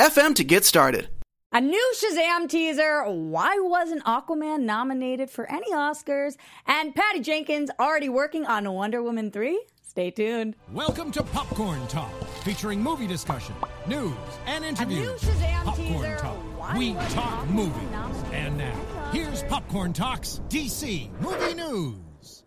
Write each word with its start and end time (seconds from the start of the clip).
anchor.fm 0.00 0.34
to 0.36 0.44
get 0.44 0.64
started. 0.64 1.08
A 1.52 1.60
new 1.60 1.92
Shazam 1.96 2.48
teaser. 2.48 3.04
Why 3.04 3.58
wasn't 3.60 4.04
Aquaman 4.04 4.60
nominated 4.60 5.30
for 5.30 5.50
any 5.50 5.72
Oscars? 5.72 6.36
And 6.66 6.94
Patty 6.94 7.20
Jenkins 7.20 7.70
already 7.78 8.08
working 8.08 8.46
on 8.46 8.72
Wonder 8.72 9.02
Woman 9.02 9.30
3? 9.30 9.60
Stay 9.82 10.10
tuned. 10.12 10.54
Welcome 10.72 11.10
to 11.12 11.22
Popcorn 11.22 11.84
Talk, 11.88 12.12
featuring 12.44 12.80
movie 12.80 13.08
discussion, 13.08 13.54
news, 13.88 14.14
and 14.46 14.64
interviews. 14.64 15.20
Shazam 15.20 15.64
Popcorn 15.64 15.86
teaser. 15.86 16.16
Talk. 16.16 16.36
Why 16.56 16.78
We 16.78 16.92
wasn't 16.94 17.14
talk 17.14 17.46
Aquaman 17.46 17.50
movies. 17.50 18.24
And 18.32 18.56
now, 18.56 19.10
here's 19.12 19.42
Popcorn 19.44 19.92
Talk's 19.92 20.40
DC 20.48 21.10
Movie 21.20 21.54
News. 21.54 22.44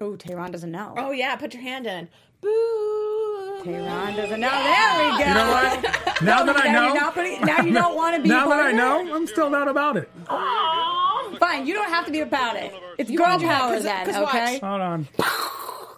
Oh, 0.00 0.16
Tehran 0.16 0.50
doesn't 0.50 0.72
know. 0.72 0.94
Oh 0.96 1.12
yeah, 1.12 1.36
put 1.36 1.52
your 1.52 1.62
hand 1.62 1.86
in. 1.86 2.08
Boo. 2.42 3.60
Tehran 3.64 4.16
doesn't 4.16 4.40
know. 4.40 4.50
There 4.50 4.98
we 4.98 5.18
go. 5.18 5.28
You 5.28 5.34
know 5.34 5.50
what? 5.50 5.98
Now 6.22 6.44
that 6.44 6.56
I 6.56 6.70
know, 6.72 6.86
you're 6.86 6.94
not 7.00 7.14
putting- 7.14 7.40
now 7.44 7.60
you 7.62 7.72
don't 7.72 7.96
wanna 7.96 8.20
be 8.20 8.28
about 8.30 8.30
it. 8.30 8.30
Now 8.30 8.46
a 8.46 8.48
that 8.48 8.54
part 8.54 8.66
I 8.66 8.70
of 8.70 8.76
know, 9.08 9.14
I'm 9.16 9.26
still 9.26 9.50
not 9.50 9.66
about 9.66 9.96
it. 9.96 10.08
Fine, 11.40 11.66
you 11.66 11.74
don't 11.74 11.88
have 11.90 12.04
to 12.06 12.12
be 12.12 12.20
about 12.20 12.54
it. 12.56 12.72
It's 12.98 13.10
girl 13.10 13.26
power 13.26 13.38
then, 13.38 13.48
power 13.48 13.74
'cause- 13.74 13.82
then, 13.82 14.06
'cause 14.06 14.14
watch. 14.22 14.34
okay? 14.34 14.58
Hold 14.60 14.80
on. 14.80 15.08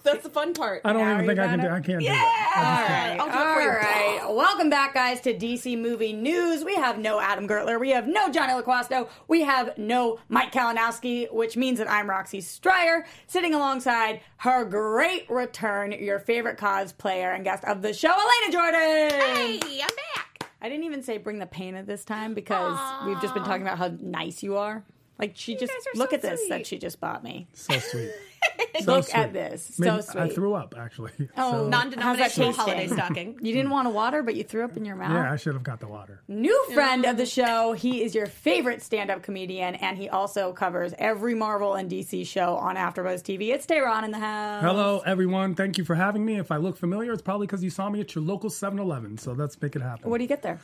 That's 0.05 0.23
the 0.23 0.29
fun 0.29 0.53
part. 0.53 0.83
I 0.85 0.93
don't 0.93 1.03
Now 1.03 1.15
even 1.15 1.27
think 1.27 1.39
I 1.41 1.47
can 1.49 1.61
do. 1.61 1.67
it? 1.67 1.71
I 1.71 1.81
can't 1.81 1.99
do 2.01 2.05
Yeah. 2.05 2.13
that. 2.13 2.55
All 2.57 2.97
right. 2.97 3.19
I'll 3.21 3.27
do 3.27 3.51
it 3.51 3.55
for 3.55 3.61
you. 3.63 3.69
All 3.71 4.27
right. 4.29 4.35
Welcome 4.35 4.69
back, 4.69 4.93
guys, 4.95 5.21
to 5.23 5.33
DC 5.33 5.77
Movie 5.81 6.13
News. 6.13 6.63
We 6.63 6.75
have 6.75 6.99
no 6.99 7.21
Adam 7.21 7.49
Gertler. 7.49 7.81
We 7.81 7.91
have 7.91 8.07
no 8.07 8.31
Johnny 8.31 8.53
LaQuasto. 8.53 9.09
We 9.29 9.43
have 9.43 9.77
no 9.79 10.19
Mike 10.29 10.53
Kalinowski, 10.53 11.33
which 11.33 11.57
means 11.57 11.79
that 11.79 11.91
I'm 11.91 12.09
Roxy 12.09 12.41
Striar, 12.43 13.07
sitting 13.27 13.55
alongside 13.55 14.21
her 14.39 14.65
great 14.67 15.29
return, 15.31 15.93
your 15.93 16.19
favorite 16.19 16.59
cosplayer 16.59 17.35
and 17.35 17.43
guest 17.43 17.65
of 17.65 17.81
the 17.81 17.95
show, 17.95 18.11
Elena 18.13 18.53
Jordan. 18.53 18.81
Hey, 19.21 19.81
I'm 19.83 19.89
back. 19.89 20.51
I 20.61 20.69
didn't 20.69 20.85
even 20.85 21.03
say 21.03 21.17
bring 21.19 21.39
the 21.39 21.47
pain 21.47 21.75
at 21.77 21.87
this 21.87 22.05
time 22.05 22.35
because 22.35 22.79
we've 23.07 23.21
just 23.23 23.33
been 23.35 23.45
talking 23.45 23.63
about 23.63 23.79
how 23.79 23.93
nice 24.01 24.43
you 24.43 24.57
are. 24.59 24.83
Like 25.19 25.33
she 25.35 25.55
just 25.57 25.73
guys 25.73 25.87
are 25.95 25.99
look 25.99 26.11
so 26.11 26.17
at 26.17 26.23
this 26.23 26.41
sweet. 26.41 26.49
that 26.51 26.67
she 26.67 26.77
just 26.79 27.01
bought 27.01 27.23
me. 27.23 27.47
So 27.53 27.79
sweet. 27.79 28.11
So 28.81 28.97
Look 28.97 29.05
sweet. 29.05 29.15
at 29.17 29.33
this. 29.33 29.79
Made- 29.79 29.87
So 29.87 30.01
sweet. 30.01 30.21
I 30.21 30.29
threw 30.31 30.55
up 30.55 30.75
actually. 30.77 31.13
Oh, 31.19 31.25
So- 31.29 31.31
how's 31.37 31.65
that 31.65 31.71
Non-denominational 31.71 32.53
holiday 32.53 32.89
stocking. 32.89 33.39
You 33.41 33.55
didn't 33.55 33.71
want 33.71 33.87
to 33.87 33.91
water, 33.91 34.23
but 34.25 34.35
you 34.35 34.43
threw 34.43 34.65
up 34.65 34.77
in 34.77 34.85
your 34.85 34.97
mouth. 34.97 35.13
yeah, 35.13 35.33
I 35.33 35.37
should 35.37 35.55
have 35.55 35.63
got 35.63 35.79
the 35.79 35.87
water. 35.87 36.21
New 36.27 36.61
friend 36.75 37.05
of 37.07 37.17
the 37.17 37.25
show. 37.25 37.73
He 37.73 38.03
is 38.03 38.15
your 38.17 38.27
favorite 38.27 38.83
stand-up 38.83 39.23
comedian, 39.23 39.77
and 39.77 39.97
he 39.97 40.09
also 40.09 40.53
covers 40.53 40.93
every 40.99 41.35
Marvel 41.37 41.75
and 41.75 41.89
DC 41.91 42.27
show 42.27 42.57
on 42.57 42.75
AfterBuzz 42.77 43.23
TV. 43.23 43.55
It's 43.55 43.65
Tehran 43.65 44.03
in 44.05 44.11
the 44.11 44.19
house. 44.19 44.63
Hello, 44.63 45.03
everyone. 45.07 45.55
Thank 45.55 45.79
you 45.79 45.85
for 45.85 45.95
having 45.95 46.25
me. 46.25 46.39
If 46.39 46.51
I 46.51 46.57
look 46.57 46.77
familiar, 46.77 47.13
it's 47.13 47.23
probably 47.23 47.47
because 47.47 47.63
you 47.63 47.71
saw 47.71 47.89
me 47.89 48.01
at 48.01 48.15
your 48.17 48.25
local 48.25 48.51
7-Eleven. 48.51 49.19
So 49.19 49.33
let's 49.33 49.61
make 49.63 49.77
it 49.77 49.83
happen. 49.83 50.11
What 50.11 50.19
do 50.19 50.25
you 50.25 50.29
get 50.29 50.43
there? 50.43 50.59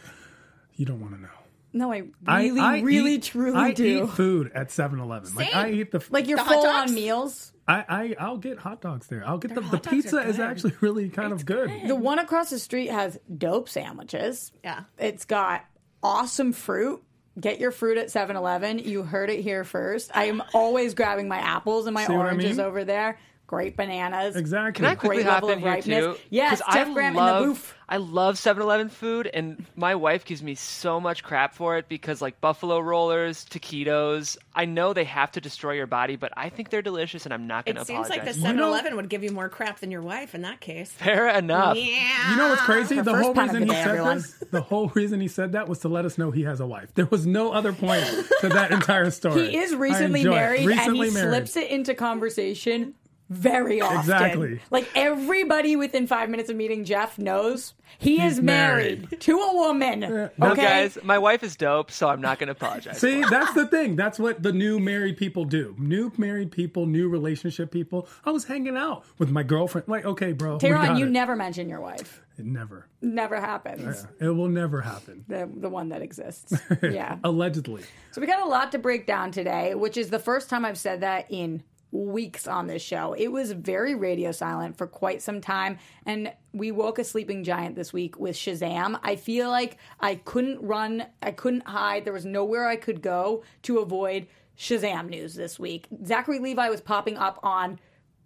you 0.76 0.86
don't 0.86 1.00
want 1.00 1.14
to 1.14 1.20
know. 1.20 1.28
No, 1.72 1.92
I 1.92 2.04
I- 2.26 2.42
really, 2.42 2.60
I 2.60 2.80
really, 2.80 3.14
eat- 3.14 3.22
truly 3.24 3.56
I 3.56 3.72
do. 3.72 4.04
eat 4.04 4.10
food 4.10 4.50
at 4.54 4.68
7-Eleven. 4.70 5.34
Like 5.34 5.54
I 5.54 5.70
eat 5.70 5.90
the 5.92 6.04
Like 6.10 6.26
your 6.28 6.38
The 6.38 6.44
full-on 6.44 6.92
meals. 6.94 7.52
I, 7.68 7.84
I 7.88 8.16
I'll 8.18 8.38
get 8.38 8.58
hot 8.58 8.80
dogs 8.80 9.06
there. 9.06 9.22
I'll 9.24 9.38
get 9.38 9.54
the, 9.54 9.60
the 9.60 9.66
hot 9.68 9.82
dogs 9.82 9.86
are 9.86 9.90
pizza 9.90 10.20
is 10.22 10.40
actually 10.40 10.72
really 10.80 11.08
kind 11.08 11.32
of 11.32 11.46
good. 11.46 11.70
The 11.86 11.94
one 11.94 12.18
across 12.18 12.50
the 12.50 12.58
street 12.58 12.90
has 12.90 13.18
dope 13.38 13.68
sandwiches. 13.68 14.50
Yeah. 14.64 14.80
It's 14.98 15.24
got 15.24 15.64
awesome 16.02 16.52
fruit. 16.52 17.02
Get 17.38 17.60
your 17.60 17.70
fruit 17.70 17.96
at 17.96 18.08
7-Eleven. 18.08 18.80
You 18.80 19.04
heard 19.04 19.30
it 19.30 19.40
here 19.40 19.62
first. 19.62 20.10
I 20.14 20.24
am 20.24 20.42
always 20.52 20.94
grabbing 20.94 21.28
my 21.28 21.38
apples 21.38 21.86
and 21.86 21.94
my 21.94 22.04
See 22.04 22.12
what 22.12 22.26
I 22.26 22.30
oranges 22.30 22.56
mean? 22.58 22.66
over 22.66 22.84
there. 22.84 23.18
Great 23.50 23.76
bananas. 23.76 24.36
Exactly. 24.36 24.72
Can 24.84 24.84
I 24.84 24.94
quickly 24.94 25.16
Great 25.24 25.26
hop 25.26 25.42
level 25.42 25.48
in 25.50 25.54
of 25.58 25.62
here 25.64 25.72
ripeness. 25.72 26.16
too? 26.16 26.22
Yes, 26.30 26.60
'Cause 26.62 26.72
Jeff 26.74 26.86
I 26.88 26.92
Graham 26.94 27.08
in 27.08 27.14
the 27.16 27.20
love, 27.20 27.44
booth. 27.46 27.74
I 27.88 27.96
love 27.96 28.36
7-Eleven 28.38 28.90
food, 28.90 29.26
and 29.26 29.66
my 29.74 29.96
wife 29.96 30.24
gives 30.24 30.40
me 30.40 30.54
so 30.54 31.00
much 31.00 31.24
crap 31.24 31.54
for 31.54 31.76
it 31.76 31.88
because 31.88 32.22
like 32.22 32.40
buffalo 32.40 32.78
rollers, 32.78 33.44
taquitos. 33.46 34.36
I 34.54 34.66
know 34.66 34.92
they 34.92 35.02
have 35.02 35.32
to 35.32 35.40
destroy 35.40 35.72
your 35.72 35.88
body, 35.88 36.14
but 36.14 36.30
I 36.36 36.48
think 36.50 36.70
they're 36.70 36.80
delicious, 36.80 37.24
and 37.24 37.34
I'm 37.34 37.48
not 37.48 37.66
going 37.66 37.74
to 37.74 37.80
It 37.82 37.86
seems 37.88 38.08
like 38.08 38.24
the 38.24 38.30
7-Eleven 38.34 38.94
would 38.94 39.08
give 39.08 39.24
you 39.24 39.32
more 39.32 39.48
crap 39.48 39.80
than 39.80 39.90
your 39.90 40.02
wife 40.02 40.36
in 40.36 40.42
that 40.42 40.60
case. 40.60 40.92
Fair 40.92 41.28
enough. 41.36 41.76
Yeah. 41.76 42.30
You 42.30 42.36
know 42.36 42.50
what's 42.50 42.62
crazy? 42.62 42.94
Her 42.94 43.02
The 43.02 43.16
whole 43.20 43.34
reason 43.34 43.62
he 43.62 43.68
day, 43.68 43.74
said 43.74 43.88
everyone. 43.88 44.16
this, 44.18 44.44
the 44.52 44.60
whole 44.60 44.88
reason 44.94 45.20
he 45.20 45.26
said 45.26 45.50
that 45.52 45.68
was 45.68 45.80
to 45.80 45.88
let 45.88 46.04
us 46.04 46.18
know 46.18 46.30
he 46.30 46.44
has 46.44 46.60
a 46.60 46.66
wife. 46.68 46.94
There 46.94 47.06
was 47.06 47.26
no 47.26 47.50
other 47.50 47.72
point 47.72 48.04
to 48.42 48.48
that 48.50 48.70
entire 48.70 49.10
story. 49.10 49.48
He 49.50 49.56
is 49.56 49.74
recently 49.74 50.22
married, 50.22 50.64
Recently 50.66 51.08
and 51.08 51.08
he 51.08 51.14
married. 51.14 51.30
slips 51.48 51.56
it 51.56 51.68
into 51.72 51.94
conversation 51.94 52.94
very 53.30 53.80
often. 53.80 54.00
Exactly. 54.00 54.60
Like 54.70 54.88
everybody 54.94 55.76
within 55.76 56.06
five 56.06 56.28
minutes 56.28 56.50
of 56.50 56.56
meeting 56.56 56.84
Jeff 56.84 57.16
knows 57.18 57.74
he 57.98 58.18
He's 58.18 58.32
is 58.34 58.40
married, 58.42 59.02
married. 59.02 59.20
to 59.22 59.38
a 59.38 59.54
woman. 59.54 60.00
No, 60.00 60.30
No, 60.36 60.50
okay, 60.52 60.62
guys, 60.62 60.98
my 61.02 61.18
wife 61.18 61.42
is 61.42 61.56
dope, 61.56 61.90
so 61.90 62.08
I'm 62.08 62.20
not 62.20 62.38
going 62.38 62.48
to 62.48 62.52
apologize. 62.52 62.98
See, 62.98 63.22
that's 63.22 63.54
the 63.54 63.66
thing. 63.66 63.94
That's 63.96 64.18
what 64.18 64.42
the 64.42 64.52
new 64.52 64.78
married 64.80 65.16
people 65.16 65.44
do. 65.44 65.74
New 65.78 66.12
married 66.18 66.50
people, 66.50 66.86
new 66.86 67.08
relationship 67.08 67.70
people. 67.70 68.08
I 68.24 68.30
was 68.30 68.44
hanging 68.44 68.76
out 68.76 69.04
with 69.18 69.30
my 69.30 69.42
girlfriend. 69.44 69.86
Like, 69.88 70.04
okay, 70.04 70.32
bro. 70.32 70.54
we 70.54 70.58
Tehran, 70.58 70.96
you 70.98 71.06
it. 71.06 71.10
never 71.10 71.36
mention 71.36 71.68
your 71.68 71.80
wife. 71.80 72.22
It 72.38 72.46
never. 72.46 72.88
Never 73.02 73.38
happens. 73.40 74.06
It 74.18 74.28
will 74.28 74.48
never 74.48 74.80
happen. 74.80 75.24
The 75.28 75.48
the 75.54 75.68
one 75.68 75.90
that 75.90 76.02
exists. 76.02 76.52
Yeah. 76.82 77.18
Allegedly. 77.22 77.82
So 78.12 78.20
we 78.20 78.26
got 78.26 78.40
a 78.42 78.46
lot 78.48 78.72
to 78.72 78.78
break 78.78 79.06
down 79.06 79.30
today, 79.30 79.74
which 79.74 79.96
is 79.96 80.08
the 80.10 80.18
first 80.18 80.48
time 80.48 80.64
I've 80.64 80.78
said 80.78 81.00
that 81.02 81.26
in 81.30 81.62
weeks 81.92 82.46
on 82.46 82.66
this 82.66 82.82
show. 82.82 83.14
It 83.14 83.28
was 83.28 83.52
very 83.52 83.94
radio 83.94 84.32
silent 84.32 84.78
for 84.78 84.86
quite 84.86 85.22
some 85.22 85.40
time 85.40 85.78
and 86.06 86.32
we 86.52 86.70
woke 86.70 86.98
a 86.98 87.04
sleeping 87.04 87.44
giant 87.44 87.76
this 87.76 87.92
week 87.92 88.18
with 88.18 88.36
Shazam. 88.36 88.98
I 89.02 89.16
feel 89.16 89.48
like 89.48 89.78
I 89.98 90.16
couldn't 90.16 90.60
run, 90.62 91.06
I 91.22 91.32
couldn't 91.32 91.66
hide. 91.66 92.04
There 92.04 92.12
was 92.12 92.24
nowhere 92.24 92.68
I 92.68 92.76
could 92.76 93.02
go 93.02 93.42
to 93.62 93.78
avoid 93.78 94.26
Shazam 94.56 95.08
news 95.08 95.34
this 95.34 95.58
week. 95.58 95.88
Zachary 96.04 96.38
Levi 96.38 96.68
was 96.68 96.80
popping 96.80 97.16
up 97.16 97.40
on 97.42 97.80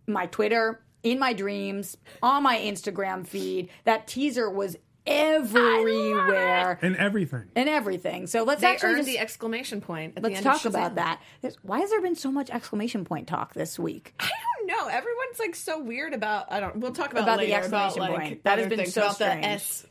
my 0.07 0.27
Twitter, 0.27 0.83
in 1.03 1.19
my 1.19 1.33
dreams, 1.33 1.97
on 2.23 2.43
my 2.43 2.59
Instagram 2.59 3.27
feed. 3.27 3.69
That 3.85 4.07
teaser 4.07 4.51
was 4.51 4.77
everywhere 5.07 6.79
And 6.83 6.97
everything. 6.97 7.45
and 7.55 7.69
everything. 7.69 8.27
So 8.27 8.43
let's 8.45 8.61
They 8.61 8.69
actually 8.69 8.89
earned 8.91 8.99
just 8.99 9.09
the 9.09 9.19
exclamation 9.19 9.81
point. 9.81 10.15
At 10.17 10.23
Let's 10.23 10.33
the 10.33 10.37
end 10.39 10.45
talk 10.45 10.65
of 10.65 10.75
about 10.75 10.95
that. 10.97 11.21
There's- 11.41 11.57
Why 11.63 11.81
has 11.81 11.91
there 11.91 12.01
been 12.01 12.15
so 12.17 12.31
much 12.33 12.51
exclamation 12.51 13.05
point 13.05 13.29
talk 13.29 13.55
this 13.55 13.79
week? 13.79 14.15
I 14.21 14.29
don't 14.59 14.67
know. 14.69 14.89
Everyone's 14.89 15.39
like 15.39 15.55
so 15.55 15.83
weird 15.83 16.15
about. 16.15 16.51
I 16.53 16.61
don't. 16.61 16.77
We'll 16.77 16.93
talk 16.93 17.13
about, 17.13 17.25
About 17.25 17.43
it 17.43 17.47
the 17.47 17.53
later, 17.53 17.67
about, 17.67 17.87
exclamation 17.87 18.15
like, 18.15 18.29
point. 18.29 18.45
That 18.45 18.59
has 18.59 18.69
been 18.69 18.79
things 18.79 18.95
so 18.95 19.03
about 19.03 19.15
strange. 19.17 19.43
the 19.43 19.49
S 19.49 19.87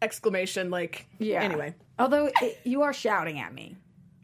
exclamation. 0.00 0.70
Like 0.70 1.06
Yeah. 1.18 1.42
Anyway, 1.42 1.74
although 1.98 2.30
it, 2.40 2.60
you 2.64 2.82
are 2.82 2.92
shouting 2.92 3.38
at 3.40 3.52
me, 3.52 3.76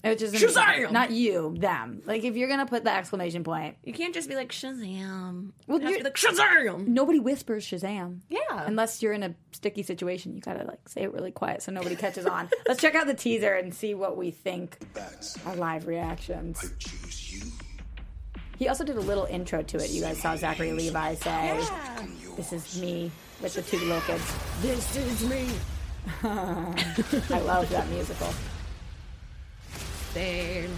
which 0.02 0.22
is 0.22 0.32
Shazam! 0.34 0.90
not 0.92 1.10
you, 1.10 1.54
them. 1.58 2.02
Like 2.06 2.24
if 2.24 2.36
you're 2.36 2.48
gonna 2.48 2.66
put 2.66 2.84
the 2.84 2.94
exclamation 2.94 3.44
point, 3.44 3.76
you 3.84 3.92
can't 3.92 4.14
just 4.14 4.28
be 4.28 4.34
like 4.36 4.50
Shazam. 4.52 5.50
Well, 5.66 5.80
you 5.80 5.86
have 5.86 5.94
to 5.96 5.98
you're- 5.98 5.98
be 5.98 6.04
like 6.04 6.14
Shazam. 6.14 6.86
nobody 6.86 7.18
whispers 7.18 7.66
Shazam. 7.66 8.20
Yeah. 8.28 8.38
Unless 8.52 9.02
you're 9.02 9.12
in 9.12 9.22
a 9.22 9.34
sticky 9.52 9.82
situation, 9.82 10.34
you 10.34 10.40
gotta 10.40 10.64
like 10.64 10.88
say 10.88 11.02
it 11.02 11.12
really 11.12 11.32
quiet 11.32 11.62
so 11.62 11.72
nobody 11.72 11.96
catches 11.96 12.26
on. 12.26 12.48
Let's 12.68 12.80
check 12.80 12.94
out 12.94 13.06
the 13.06 13.14
teaser 13.14 13.54
and 13.54 13.74
see 13.74 13.94
what 13.94 14.16
we 14.16 14.30
think. 14.30 14.78
That's 14.94 15.36
Our 15.46 15.56
live 15.56 15.86
reactions. 15.86 16.58
I 16.64 16.68
choose 16.78 17.32
you. 17.34 17.52
He 18.58 18.66
also 18.68 18.82
did 18.84 18.96
a 18.96 19.00
little 19.00 19.24
intro 19.26 19.62
to 19.62 19.76
it. 19.78 19.90
You 19.90 20.02
guys 20.02 20.20
saw 20.20 20.34
Zachary 20.36 20.72
Levi 20.72 21.14
say, 21.14 21.64
"This 22.36 22.52
is 22.52 22.80
me 22.80 23.10
with 23.40 23.54
the 23.54 23.62
two 23.62 23.78
little 23.78 24.00
kids." 24.00 24.34
This 24.62 24.96
is 24.96 25.24
me. 25.28 25.48
I 26.24 27.40
love 27.44 27.68
that 27.70 27.88
musical. 27.90 28.28
Same. 30.12 30.70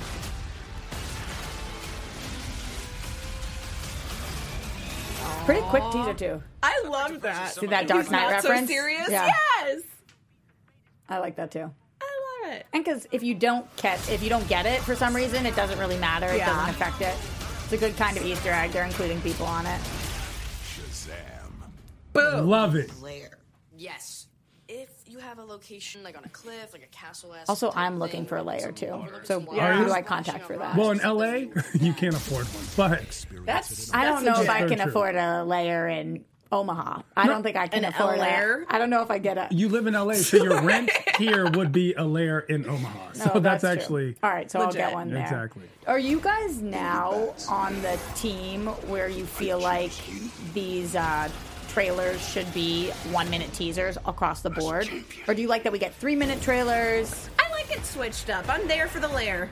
Pretty 5.44 5.62
quick 5.62 5.82
teaser 5.92 6.14
too. 6.14 6.42
I 6.62 6.82
love 6.86 7.20
that. 7.22 7.54
See 7.54 7.66
that 7.66 7.88
Dark 7.88 8.02
He's 8.02 8.10
Knight 8.10 8.30
reference? 8.30 8.68
So 8.68 8.74
serious. 8.74 9.08
Yeah. 9.10 9.26
Yes. 9.62 9.80
I 11.08 11.18
like 11.18 11.36
that 11.36 11.50
too. 11.50 11.70
I 12.00 12.44
love 12.46 12.52
it. 12.54 12.66
And 12.72 12.84
because 12.84 13.06
if 13.10 13.22
you 13.22 13.34
don't 13.34 13.66
catch, 13.76 14.08
if 14.10 14.22
you 14.22 14.28
don't 14.28 14.46
get 14.48 14.66
it 14.66 14.80
for 14.82 14.94
some 14.94 15.14
reason, 15.16 15.46
it 15.46 15.56
doesn't 15.56 15.78
really 15.78 15.98
matter. 15.98 16.28
It 16.28 16.38
Yeah. 16.38 16.46
doesn't 16.46 16.70
affect 16.70 17.00
it. 17.00 17.16
It's 17.64 17.72
a 17.72 17.76
good 17.78 17.96
kind 17.96 18.16
of 18.16 18.24
Easter 18.24 18.50
egg. 18.50 18.70
They're 18.72 18.84
including 18.84 19.20
people 19.22 19.46
on 19.46 19.66
it. 19.66 19.80
Shazam! 20.62 21.50
Boom. 22.12 22.48
Love 22.48 22.76
it. 22.76 22.90
Blair. 23.00 23.38
Yes. 23.76 24.19
If 25.30 25.36
you 25.36 25.42
have 25.42 25.48
a 25.48 25.52
location 25.52 26.02
like 26.02 26.18
on 26.18 26.24
a 26.24 26.28
cliff, 26.30 26.72
like 26.72 26.82
a 26.82 26.86
castle. 26.86 27.32
Also, 27.48 27.70
I'm 27.76 28.00
looking 28.00 28.26
for 28.26 28.36
a 28.36 28.42
layer 28.42 28.72
too. 28.72 29.06
So 29.22 29.38
who 29.38 29.84
do 29.84 29.92
I 29.92 30.02
contact 30.02 30.44
for 30.44 30.58
that? 30.58 30.76
Well, 30.76 30.90
in 30.90 30.98
LA, 30.98 31.52
you 31.74 31.92
can't 31.92 32.16
afford 32.16 32.46
one, 32.46 32.64
but 32.76 33.26
That's 33.46 33.94
I 33.94 34.06
don't 34.06 34.24
know 34.24 34.40
if 34.40 34.50
I 34.50 34.66
can 34.66 34.78
true. 34.78 34.88
afford 34.88 35.14
a 35.14 35.44
layer 35.44 35.86
in 35.86 36.24
Omaha. 36.50 37.02
I 37.16 37.28
don't 37.28 37.44
think 37.44 37.56
I 37.56 37.68
can 37.68 37.84
afford 37.84 38.18
a 38.18 38.20
layer? 38.20 38.64
I 38.68 38.78
don't 38.78 38.90
know 38.90 39.02
if 39.02 39.10
I 39.12 39.18
get 39.18 39.38
a. 39.38 39.46
you 39.52 39.68
live 39.68 39.86
in 39.86 39.94
LA, 39.94 40.14
so 40.14 40.42
your 40.42 40.62
rent 40.62 40.90
here 41.16 41.48
would 41.48 41.70
be 41.70 41.94
a 41.94 42.04
layer 42.04 42.40
in 42.40 42.68
Omaha. 42.68 42.98
So 43.20 43.30
Oh, 43.34 43.38
that's, 43.38 43.60
true. 43.62 43.70
actually 43.70 44.16
all 44.22 44.30
right. 44.30 44.50
So 44.50 44.60
I'll 44.60 44.72
get 44.72 44.92
one 44.92 45.10
there. 45.10 45.22
exactly. 45.22 45.62
Are 45.86 45.98
you 45.98 46.18
guys 46.20 46.60
now 46.60 47.34
on 47.48 47.80
the 47.82 48.00
team 48.16 48.66
where 48.88 49.08
you 49.08 49.26
feel 49.26 49.60
like 49.60 49.92
these 50.54 50.96
uh, 50.96 51.28
trailers 51.72 52.26
should 52.26 52.52
be 52.52 52.90
one 53.10 53.28
minute 53.30 53.52
teasers 53.52 53.96
across 54.06 54.42
the 54.42 54.50
board, 54.50 54.88
or 55.28 55.34
do 55.34 55.42
you 55.42 55.48
like 55.48 55.62
that 55.64 55.72
we 55.72 55.78
get 55.78 55.94
three 55.94 56.16
minute 56.16 56.40
trailers? 56.42 57.28
I 57.38 57.50
like 57.52 57.70
it 57.76 57.84
switched 57.84 58.30
up. 58.30 58.48
I'm 58.48 58.66
there 58.68 58.88
for 58.88 59.00
the 59.00 59.08
layer. 59.08 59.50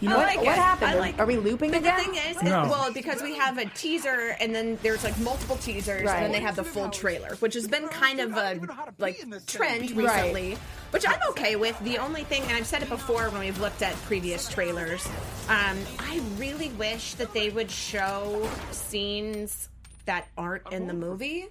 You 0.00 0.08
know, 0.08 0.18
I 0.18 0.24
like 0.24 0.38
what 0.38 0.46
it. 0.48 0.54
happened? 0.56 0.90
I 0.90 0.94
like 0.98 1.18
Are 1.20 1.26
we 1.26 1.36
looping 1.36 1.70
But 1.70 1.84
the 1.84 1.94
again? 1.94 2.12
thing 2.12 2.14
is, 2.32 2.42
No. 2.42 2.64
it, 2.64 2.68
well, 2.70 2.92
because 2.92 3.22
we 3.22 3.36
have 3.36 3.56
a 3.58 3.66
teaser 3.66 4.34
and 4.40 4.52
then 4.52 4.76
there's 4.82 5.04
like 5.04 5.16
multiple 5.20 5.54
teasers 5.58 6.02
Right. 6.06 6.16
and 6.16 6.24
then 6.24 6.32
they 6.32 6.40
have 6.40 6.56
the 6.56 6.64
full 6.64 6.88
trailer, 6.90 7.36
which 7.36 7.54
has 7.54 7.68
been 7.68 7.86
kind 7.86 8.18
of 8.18 8.32
a 8.36 8.58
like 8.98 9.18
trend 9.46 9.92
Right. 9.92 9.96
recently, 9.96 10.58
which 10.90 11.04
I'm 11.06 11.20
okay 11.30 11.54
with. 11.54 11.78
The 11.84 11.98
only 11.98 12.24
thing, 12.24 12.42
and 12.42 12.50
I've 12.56 12.66
said 12.66 12.82
it 12.82 12.88
before 12.88 13.30
when 13.30 13.38
we've 13.42 13.60
looked 13.60 13.80
at 13.82 13.94
previous 14.06 14.48
trailers, 14.48 15.06
um, 15.48 15.78
I 16.00 16.20
really 16.36 16.70
wish 16.70 17.14
that 17.14 17.32
they 17.32 17.50
would 17.50 17.70
show 17.70 18.48
scenes 18.72 19.68
that 20.06 20.28
aren't 20.36 20.70
in 20.72 20.86
the 20.86 20.94
oh. 20.94 20.96
movie. 20.96 21.48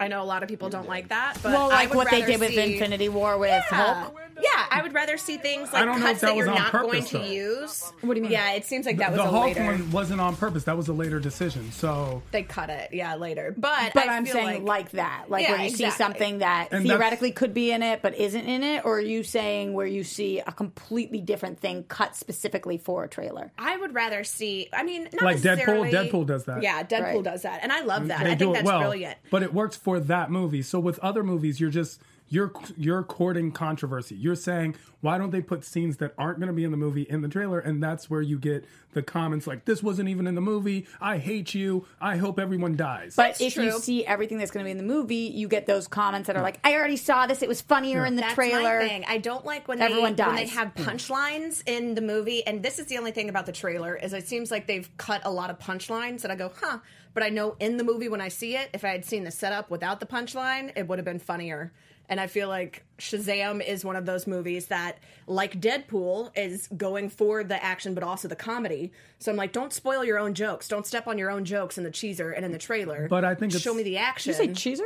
I 0.00 0.08
know 0.08 0.22
a 0.22 0.24
lot 0.24 0.42
of 0.42 0.48
people 0.48 0.68
don't 0.68 0.88
like 0.88 1.08
that, 1.08 1.38
but 1.42 1.52
well, 1.52 1.64
I 1.70 1.74
like 1.74 1.88
would 1.90 1.96
what 1.96 2.10
they 2.10 2.22
did 2.24 2.40
with 2.40 2.50
see- 2.50 2.74
Infinity 2.74 3.08
War 3.08 3.38
with 3.38 3.50
yeah. 3.50 3.62
Hulk. 3.94 4.18
Yeah, 4.40 4.48
I 4.70 4.82
would 4.82 4.94
rather 4.94 5.16
see 5.18 5.36
things 5.36 5.72
like 5.72 5.82
I 5.82 5.84
don't 5.84 6.00
know 6.00 6.06
cuts 6.06 6.20
that 6.22 6.28
that, 6.28 6.36
you're 6.36 6.46
not 6.46 6.72
purpose, 6.72 7.12
going 7.12 7.24
to 7.24 7.32
use. 7.32 7.92
What 8.00 8.14
do 8.14 8.18
you 8.18 8.22
mean? 8.22 8.32
Yeah, 8.32 8.52
it 8.52 8.64
seems 8.64 8.86
like 8.86 8.96
that 8.98 9.10
was 9.12 9.18
the 9.20 9.24
a 9.26 9.30
Hulk 9.30 9.44
later. 9.46 9.64
one 9.64 9.90
wasn't 9.90 10.20
on 10.20 10.36
purpose. 10.36 10.64
That 10.64 10.76
was 10.76 10.88
a 10.88 10.92
later 10.92 11.20
decision. 11.20 11.70
So 11.72 12.22
They 12.30 12.42
cut 12.42 12.70
it, 12.70 12.90
yeah, 12.92 13.16
later. 13.16 13.54
But 13.56 13.92
But 13.94 14.08
I 14.08 14.16
I'm 14.16 14.24
feel 14.24 14.34
saying 14.34 14.64
like, 14.64 14.84
like, 14.86 14.90
that, 14.92 15.26
like 15.28 15.42
Yeah, 15.44 15.52
where 15.52 15.62
you 15.64 15.70
see 15.70 15.90
something 15.90 16.38
that 16.38 16.68
And 16.72 16.84
theoretically 16.86 17.32
could 17.32 17.52
be 17.54 17.70
in 17.72 17.82
it 17.82 18.00
but 18.02 18.14
isn't 18.16 18.44
in 18.46 18.62
it, 18.62 18.84
or 18.84 18.96
are 18.98 19.00
you 19.00 19.22
saying 19.22 19.74
where 19.74 19.86
you 19.86 20.02
see 20.02 20.38
a 20.40 20.52
completely 20.52 21.20
different 21.20 21.60
thing 21.60 21.84
cut 21.84 22.16
specifically 22.16 22.78
for 22.78 23.04
a 23.04 23.08
trailer? 23.08 23.52
I 23.58 23.76
would 23.76 23.94
rather 23.94 24.24
see. 24.24 24.68
I 24.72 24.82
mean, 24.82 25.08
not 25.12 25.22
Like 25.22 25.38
Deadpool- 25.38 25.90
Deadpool 25.90 26.26
does 26.26 26.44
that. 26.44 26.62
Yeah, 26.62 26.82
Deadpool 26.82 27.02
Right. 27.16 27.24
does 27.24 27.42
that, 27.42 27.60
and 27.62 27.70
I 27.72 27.80
love 27.82 28.00
mm-hmm. 28.00 28.08
that. 28.08 28.24
they 28.24 28.30
I 28.30 28.34
do 28.34 28.46
think 28.46 28.50
it 28.50 28.54
that's 28.54 28.66
well, 28.66 28.80
brilliant. 28.80 29.18
but 29.30 29.42
it 29.42 29.52
works 29.52 29.71
for 29.76 30.00
that 30.00 30.30
movie. 30.30 30.62
So 30.62 30.78
with 30.80 30.98
other 31.00 31.22
movies, 31.22 31.60
you're 31.60 31.70
just 31.70 32.00
you're 32.32 32.50
you're 32.78 33.02
courting 33.02 33.52
controversy. 33.52 34.14
You're 34.14 34.36
saying 34.36 34.76
why 35.02 35.18
don't 35.18 35.30
they 35.30 35.42
put 35.42 35.64
scenes 35.64 35.98
that 35.98 36.14
aren't 36.16 36.38
going 36.38 36.46
to 36.46 36.54
be 36.54 36.64
in 36.64 36.70
the 36.70 36.76
movie 36.76 37.02
in 37.02 37.20
the 37.20 37.28
trailer, 37.28 37.58
and 37.58 37.82
that's 37.82 38.08
where 38.08 38.22
you 38.22 38.38
get 38.38 38.64
the 38.94 39.02
comments 39.02 39.46
like 39.46 39.66
this 39.66 39.82
wasn't 39.82 40.08
even 40.08 40.26
in 40.26 40.34
the 40.34 40.40
movie. 40.40 40.86
I 41.00 41.18
hate 41.18 41.54
you. 41.54 41.86
I 42.00 42.16
hope 42.16 42.38
everyone 42.38 42.76
dies. 42.76 43.16
But 43.16 43.40
if 43.40 43.56
you 43.56 43.72
see 43.78 44.06
everything 44.06 44.38
that's 44.38 44.50
going 44.50 44.64
to 44.64 44.66
be 44.66 44.70
in 44.70 44.78
the 44.78 44.82
movie, 44.82 45.30
you 45.34 45.46
get 45.46 45.66
those 45.66 45.86
comments 45.86 46.28
that 46.28 46.36
are 46.36 46.42
like, 46.42 46.58
"I 46.64 46.74
already 46.74 46.96
saw 46.96 47.26
this. 47.26 47.42
It 47.42 47.48
was 47.48 47.60
funnier 47.60 48.06
in 48.06 48.16
the 48.16 48.22
That's 48.22 48.34
trailer." 48.34 48.80
my 48.80 48.88
thing. 48.88 49.04
I 49.06 49.18
don't 49.18 49.44
like 49.44 49.68
when 49.68 49.82
Everyone 49.82 50.14
they 50.14 50.24
when 50.24 50.36
they 50.36 50.46
have 50.46 50.74
punchlines 50.74 51.62
in 51.66 51.94
the 51.94 52.02
movie, 52.02 52.46
and 52.46 52.62
this 52.62 52.78
is 52.78 52.86
the 52.86 52.96
only 52.96 53.12
thing 53.12 53.28
about 53.28 53.44
the 53.44 53.52
trailer 53.52 53.94
is 53.94 54.14
it 54.14 54.26
seems 54.26 54.50
like 54.50 54.66
they've 54.66 54.88
cut 54.96 55.20
a 55.24 55.30
lot 55.30 55.50
of 55.50 55.58
punchlines, 55.58 56.22
and 56.24 56.32
I 56.32 56.36
go, 56.36 56.50
huh. 56.60 56.78
But 57.14 57.22
I 57.22 57.28
know 57.28 57.56
in 57.60 57.76
the 57.76 57.84
movie 57.84 58.08
when 58.08 58.22
I 58.22 58.28
see 58.28 58.56
it, 58.56 58.70
if 58.72 58.86
I 58.86 58.88
had 58.88 59.04
seen 59.04 59.24
the 59.24 59.30
setup 59.30 59.70
without 59.70 60.00
the 60.00 60.06
punchline, 60.06 60.72
it 60.76 60.88
would 60.88 60.98
have 60.98 61.04
been 61.04 61.18
funnier. 61.18 61.70
And 62.12 62.20
I 62.20 62.26
feel 62.26 62.48
like 62.48 62.84
Shazam 62.98 63.66
is 63.66 63.86
one 63.86 63.96
of 63.96 64.04
those 64.04 64.26
movies 64.26 64.66
that, 64.66 64.98
like 65.26 65.58
Deadpool, 65.58 66.30
is 66.36 66.68
going 66.76 67.08
for 67.08 67.42
the 67.42 67.64
action 67.64 67.94
but 67.94 68.04
also 68.04 68.28
the 68.28 68.36
comedy. 68.36 68.92
So 69.18 69.32
I'm 69.32 69.38
like, 69.38 69.54
don't 69.54 69.72
spoil 69.72 70.04
your 70.04 70.18
own 70.18 70.34
jokes. 70.34 70.68
Don't 70.68 70.86
step 70.86 71.06
on 71.06 71.16
your 71.16 71.30
own 71.30 71.46
jokes 71.46 71.78
in 71.78 71.84
the 71.84 71.90
cheeser 71.90 72.36
and 72.36 72.44
in 72.44 72.52
the 72.52 72.58
trailer. 72.58 73.08
But 73.08 73.24
I 73.24 73.34
think 73.34 73.52
show 73.52 73.56
it's- 73.56 73.76
me 73.76 73.82
the 73.84 73.96
action. 73.96 74.30
Did 74.34 74.46
you 74.46 74.54
say 74.54 74.72
cheeser 74.82 74.84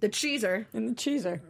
the 0.00 0.08
cheeser. 0.08 0.64
in 0.72 0.86
the 0.86 0.94
cheeser? 0.94 1.42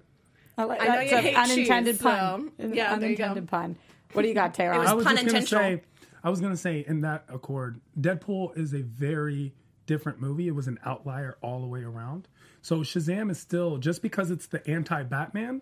I 0.58 0.64
like 0.64 0.80
I 0.82 0.86
know 0.86 0.94
that's 0.96 1.10
you 1.12 1.16
an 1.16 1.22
hate 1.22 1.36
unintended 1.36 1.94
cheese, 1.94 2.02
pun. 2.02 2.50
so- 2.58 2.66
yeah, 2.72 2.96
there 2.96 3.10
you 3.10 3.16
go. 3.16 3.22
unintended 3.22 3.48
pun. 3.48 3.76
What 4.14 4.22
do 4.22 4.28
you 4.28 4.34
got, 4.34 4.52
Taylor? 4.52 4.80
was 4.80 4.90
I 4.90 4.94
was 4.94 5.04
pun 5.04 5.14
just 5.16 5.28
gonna 5.28 5.46
say, 5.46 5.82
I 6.24 6.30
was 6.30 6.40
gonna 6.40 6.56
say 6.56 6.84
in 6.88 7.02
that 7.02 7.22
accord, 7.28 7.80
Deadpool 8.00 8.58
is 8.58 8.74
a 8.74 8.82
very 8.82 9.54
different 9.86 10.20
movie. 10.20 10.48
It 10.48 10.56
was 10.56 10.66
an 10.66 10.80
outlier 10.84 11.38
all 11.40 11.60
the 11.60 11.68
way 11.68 11.84
around. 11.84 12.26
So 12.64 12.78
Shazam 12.78 13.30
is 13.30 13.38
still 13.38 13.76
just 13.76 14.00
because 14.00 14.30
it's 14.30 14.46
the 14.46 14.66
anti-Batman, 14.66 15.60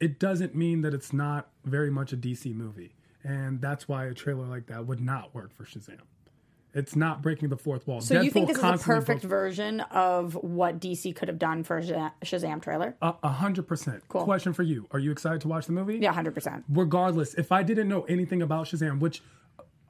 it 0.00 0.18
doesn't 0.18 0.54
mean 0.54 0.80
that 0.80 0.94
it's 0.94 1.12
not 1.12 1.50
very 1.66 1.90
much 1.90 2.10
a 2.14 2.16
DC 2.16 2.54
movie, 2.54 2.94
and 3.22 3.60
that's 3.60 3.86
why 3.86 4.06
a 4.06 4.14
trailer 4.14 4.46
like 4.46 4.68
that 4.68 4.86
would 4.86 4.98
not 5.02 5.34
work 5.34 5.52
for 5.54 5.64
Shazam. 5.64 6.00
It's 6.72 6.96
not 6.96 7.20
breaking 7.20 7.50
the 7.50 7.58
fourth 7.58 7.86
wall. 7.86 8.00
so 8.00 8.22
you 8.22 8.30
think 8.30 8.48
this 8.48 8.56
is 8.56 8.62
a 8.62 8.78
perfect 8.78 9.22
broke- 9.22 9.30
version 9.30 9.80
of 9.82 10.34
what 10.36 10.80
DC 10.80 11.14
could 11.14 11.28
have 11.28 11.38
done 11.38 11.62
for 11.64 11.76
a 11.76 11.82
Shazam- 12.24 12.62
trailer? 12.62 12.96
A 13.02 13.28
hundred 13.28 13.68
percent. 13.68 14.02
Cool. 14.08 14.24
Question 14.24 14.54
for 14.54 14.62
you: 14.62 14.86
Are 14.92 14.98
you 14.98 15.12
excited 15.12 15.42
to 15.42 15.48
watch 15.48 15.66
the 15.66 15.72
movie? 15.72 15.98
Yeah, 15.98 16.14
hundred 16.14 16.34
percent. 16.34 16.64
regardless, 16.70 17.34
if 17.34 17.52
I 17.52 17.62
didn't 17.62 17.88
know 17.88 18.04
anything 18.04 18.40
about 18.40 18.68
Shazam, 18.68 19.00
which 19.00 19.22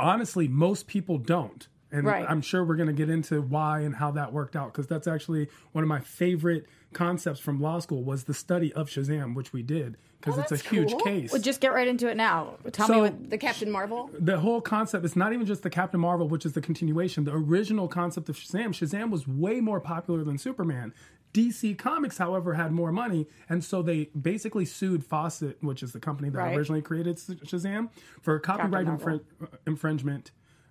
honestly 0.01 0.49
most 0.49 0.89
people 0.89 1.19
don't, 1.19 1.69
and 1.93 2.05
Right. 2.05 2.27
I'm 2.29 2.43
sure 2.43 2.65
we're 2.65 2.77
going 2.77 2.89
to 2.89 2.93
get 2.93 3.09
into 3.11 3.41
why 3.41 3.81
and 3.81 3.95
how 3.95 4.11
that 4.13 4.33
worked 4.33 4.57
out 4.57 4.73
because 4.73 4.87
that's 4.87 5.07
actually 5.07 5.49
one 5.73 5.85
of 5.85 5.89
my 5.89 6.01
favorite 6.01 6.67
concepts 6.93 7.41
from 7.41 7.61
law 7.61 7.79
school 7.79 8.03
was 8.03 8.25
the 8.25 8.35
study 8.35 8.73
of 8.73 8.89
Shazam, 8.89 9.35
which 9.35 9.53
we 9.53 9.63
did 9.63 9.97
because 10.21 10.39
it's 10.39 10.51
a 10.53 10.57
huge 10.69 10.91
cool. 10.93 11.01
case. 11.01 11.31
Well, 11.33 11.41
just 11.43 11.61
get 11.61 11.73
right 11.73 11.87
into 11.87 12.09
it 12.09 12.17
now. 12.17 12.57
Tell 12.73 12.89
me 12.89 13.01
what. 13.03 13.31
The 13.31 13.39
Captain 13.39 13.71
Marvel. 13.71 14.11
the 14.19 14.39
whole 14.41 14.61
concept 14.61 15.05
is 15.05 15.15
not 15.15 15.33
even 15.33 15.47
just 15.47 15.63
the 15.63 15.71
Captain 15.71 16.01
Marvel, 16.01 16.27
which 16.29 16.45
is 16.47 16.53
the 16.55 16.61
continuation. 16.61 17.25
The 17.25 17.35
original 17.35 17.87
concept 17.87 18.29
of 18.29 18.37
Shazam, 18.37 18.69
Shazam 18.69 19.11
was 19.11 19.29
way 19.29 19.61
more 19.61 19.81
popular 19.81 20.25
than 20.25 20.39
Superman. 20.39 20.93
DC 21.35 21.77
Comics, 21.77 22.17
however, 22.17 22.55
had 22.55 22.73
more 22.73 22.91
money, 22.91 23.27
and 23.49 23.63
so 23.63 23.83
they 23.83 24.07
basically 24.19 24.65
sued 24.65 25.05
Fawcett, 25.05 25.63
which 25.63 25.83
is 25.83 25.93
the 25.93 26.01
company 26.01 26.31
that 26.31 26.39
Right. 26.39 26.57
originally 26.57 26.81
created 26.81 27.17
Shazam, 27.19 27.91
for 28.23 28.39
copyright 28.39 28.87
Marvel. 28.87 29.21
infringement. 29.67 30.31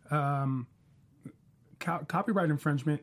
Um, 0.09 0.65
co- 1.85 2.05
copyright 2.07 2.49
infringement 2.49 3.01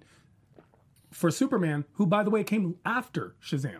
for 1.11 1.31
Superman, 1.31 1.85
who, 1.95 2.07
by 2.07 2.23
the 2.23 2.31
way, 2.31 2.43
came 2.43 2.77
after 2.87 3.35
Shazam, 3.43 3.79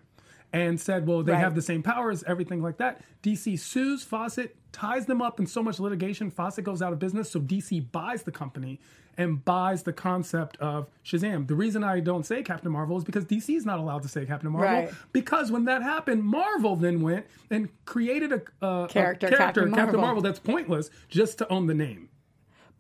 and 0.53 0.79
said, 0.81 1.07
well, 1.07 1.23
they 1.23 1.33
Right. 1.33 1.39
have 1.41 1.55
the 1.55 1.63
same 1.63 1.83
powers, 1.83 2.23
everything 2.25 2.63
like 2.63 2.77
that. 2.77 3.01
DC 3.23 3.59
sues 3.59 4.03
Fawcett, 4.05 4.55
ties 4.71 5.07
them 5.07 5.23
up 5.23 5.41
in 5.41 5.47
so 5.47 5.63
much 5.63 5.81
litigation, 5.81 6.31
Fawcett 6.31 6.65
goes 6.65 6.83
out 6.83 6.93
of 6.93 6.99
business, 6.99 7.31
so 7.31 7.41
DC 7.41 7.91
buys 7.91 8.23
the 8.25 8.33
company 8.33 8.81
and 9.19 9.43
buys 9.45 9.83
the 9.83 9.93
concept 9.93 10.57
of 10.59 10.89
Shazam. 11.05 11.47
The 11.47 11.55
reason 11.55 11.85
I 11.85 12.01
don't 12.01 12.25
say 12.25 12.43
Captain 12.43 12.71
Marvel 12.73 12.97
is 12.99 13.05
because 13.05 13.25
DC 13.27 13.55
is 13.57 13.65
not 13.67 13.79
allowed 13.79 14.03
to 14.03 14.09
say 14.09 14.25
Captain 14.27 14.51
Marvel 14.51 14.71
Right. 14.71 14.91
because 15.13 15.51
when 15.51 15.65
that 15.67 15.83
happened, 15.83 16.23
Marvel 16.25 16.77
then 16.77 17.01
went 17.03 17.27
and 17.51 17.69
created 17.85 18.33
a, 18.33 18.43
a 18.67 18.85
a 18.85 18.89
Character, 18.89 19.29
character 19.29 19.63
Captain 19.65 19.71
Marvel. 19.71 20.01
Marvel 20.01 20.23
that's 20.23 20.39
pointless 20.39 20.91
just 21.09 21.39
to 21.39 21.49
own 21.51 21.67
the 21.67 21.75
name. 21.75 22.09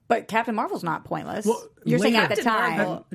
But 0.09 0.28
Captain 0.28 0.54
Marvel's 0.54 0.82
not 0.85 1.04
pointless. 1.04 1.47
Well, 1.47 1.66
You're 1.85 1.99
saying 1.99 2.16
at 2.16 2.35
the 2.35 2.42
time. 2.42 2.76
Marvel- 2.76 3.06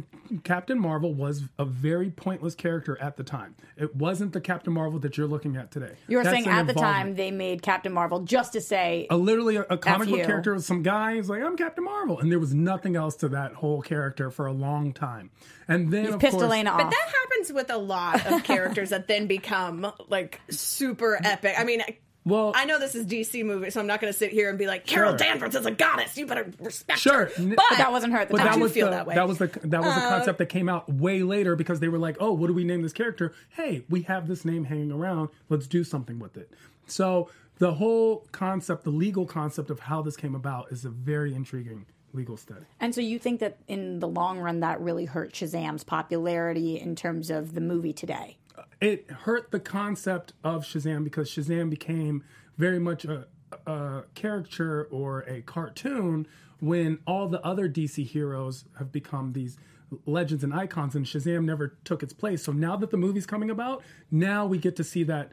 Captain 0.44 0.80
Marvel 0.80 1.14
was 1.14 1.44
a 1.58 1.66
very 1.66 2.10
pointless 2.10 2.56
character 2.56 2.98
at 3.02 3.18
the 3.18 3.24
time. 3.24 3.56
It 3.78 3.96
wasn't 3.96 4.34
the 4.34 4.42
Captain 4.42 4.74
Marvel 4.74 5.00
that 5.00 5.18
you're 5.18 5.28
looking 5.28 5.56
at 5.56 5.72
today. 5.72 5.94
You 6.08 6.18
were 6.18 6.24
That's 6.24 6.36
saying 6.36 6.48
at 6.48 6.68
the 6.68 6.74
time 6.74 7.16
they 7.16 7.32
made 7.32 7.62
Captain 7.62 7.94
Marvel 7.94 8.22
just 8.22 8.54
to 8.54 8.62
say 8.62 9.08
a 9.10 9.16
literally 9.18 9.58
a, 9.58 9.66
a 9.70 9.78
comic 9.78 10.10
book 10.10 10.24
character 10.24 10.54
with 10.54 10.66
some 10.66 10.84
guy 10.84 11.16
who's 11.16 11.30
like, 11.30 11.42
I'm 11.42 11.56
Captain 11.56 11.84
Marvel, 11.84 12.20
and 12.20 12.32
there 12.32 12.40
was 12.40 12.54
nothing 12.54 12.96
else 12.96 13.16
to 13.18 13.30
that 13.30 13.54
whole 13.54 13.82
character 13.82 14.30
for 14.30 14.48
a 14.48 14.52
long 14.54 14.94
time. 14.94 15.30
And 15.68 15.92
then 15.92 16.14
of 16.14 16.20
pissed 16.20 16.32
course, 16.32 16.44
Elena 16.44 16.72
off. 16.72 16.78
But 16.78 16.90
that 16.90 17.14
happens 17.22 17.54
with 17.54 17.70
a 17.70 17.78
lot 17.78 18.26
of 18.26 18.44
characters 18.44 18.90
that 18.90 19.08
then 19.08 19.28
become 19.28 19.92
like 20.10 20.42
super 20.50 21.20
epic. 21.24 21.56
I 21.58 21.64
mean, 21.64 21.82
well, 22.28 22.52
I 22.56 22.66
know 22.66 22.78
this 22.80 22.94
is 22.96 23.06
DC 23.06 23.44
movie, 23.46 23.70
so 23.70 23.80
I'm 23.80 23.88
not 23.88 24.02
going 24.02 24.12
to 24.12 24.18
sit 24.18 24.32
here 24.32 24.50
and 24.50 24.58
be 24.60 24.68
like, 24.68 24.86
Carol 24.86 25.12
Sure. 25.12 25.18
Danvers 25.18 25.56
is 25.56 25.66
a 25.66 25.72
goddess. 25.72 26.18
You 26.18 26.26
better 26.26 26.52
respect 26.60 27.00
Sure, 27.00 27.26
her. 27.26 27.30
Sure, 27.30 27.48
But, 27.56 27.66
But 27.70 27.78
that 27.78 27.92
wasn't 27.92 28.14
her 28.14 28.20
at 28.20 28.28
the 28.28 28.34
But 28.34 28.38
time. 28.40 28.48
I 28.48 28.50
that 28.52 28.56
do 28.58 28.64
was 28.64 28.72
feel 28.74 28.86
the, 28.88 28.92
that 28.92 29.08
way. 29.08 29.16
was 29.26 29.38
the 29.38 29.48
that 29.64 29.82
was 29.82 29.96
the 29.96 30.02
um, 30.04 30.10
concept 30.10 30.38
that 30.40 30.48
came 30.48 30.68
out 30.70 30.92
way 30.92 31.24
later 31.24 31.56
because 31.56 31.80
they 31.80 31.88
were 31.88 31.98
like, 32.00 32.18
oh, 32.20 32.34
what 32.34 32.48
do 32.48 32.54
we 32.54 32.64
name 32.64 32.82
this 32.82 32.94
character? 32.94 33.34
Hey, 33.50 33.84
we 33.90 34.02
have 34.04 34.28
this 34.28 34.44
name 34.46 34.66
hanging 34.66 34.92
around. 34.92 35.30
Let's 35.50 35.68
do 35.68 35.84
something 35.84 36.20
with 36.20 36.38
it. 36.38 36.52
So 36.86 37.30
the 37.60 37.74
whole 37.76 38.28
concept, 38.32 38.84
the 38.84 38.90
legal 38.92 39.26
concept 39.26 39.70
of 39.70 39.80
how 39.82 40.02
this 40.02 40.16
came 40.18 40.36
about, 40.36 40.72
is 40.72 40.86
a 40.86 40.90
very 40.90 41.34
intriguing 41.34 41.86
legal 42.14 42.38
study. 42.38 42.66
And 42.80 42.94
so 42.96 43.02
you 43.02 43.20
think 43.20 43.40
that 43.40 43.58
in 43.68 44.00
the 44.00 44.08
long 44.08 44.40
run 44.40 44.60
that 44.62 44.80
really 44.82 45.06
hurt 45.06 45.34
Shazam's 45.34 45.84
popularity 45.84 46.80
in 46.80 46.96
terms 46.96 47.30
of 47.30 47.54
the 47.54 47.62
movie 47.62 47.94
today? 47.94 48.38
It 48.80 49.10
hurt 49.10 49.52
the 49.52 49.60
concept 49.60 50.34
of 50.44 50.64
Shazam 50.64 51.04
because 51.04 51.30
Shazam 51.30 51.70
became 51.70 52.24
very 52.58 52.80
much 52.80 53.06
a, 53.06 53.28
a 53.66 54.04
caricature 54.16 54.88
or 54.92 55.22
a 55.22 55.42
cartoon 55.42 56.28
when 56.60 57.00
all 57.06 57.28
the 57.28 57.44
other 57.46 57.70
DC 57.70 58.06
heroes 58.06 58.66
have 58.78 58.92
become 58.92 59.34
these 59.34 59.58
legends 60.06 60.44
and 60.44 60.54
icons, 60.54 60.96
and 60.96 61.06
Shazam 61.06 61.46
never 61.46 61.78
took 61.84 62.04
its 62.04 62.14
place. 62.14 62.44
So 62.44 62.52
now 62.52 62.76
that 62.78 62.92
the 62.92 62.98
movie's 62.98 63.26
coming 63.26 63.50
about, 63.50 63.84
now 64.12 64.46
we 64.46 64.58
get 64.58 64.76
to 64.78 64.84
see 64.84 65.04
that 65.04 65.32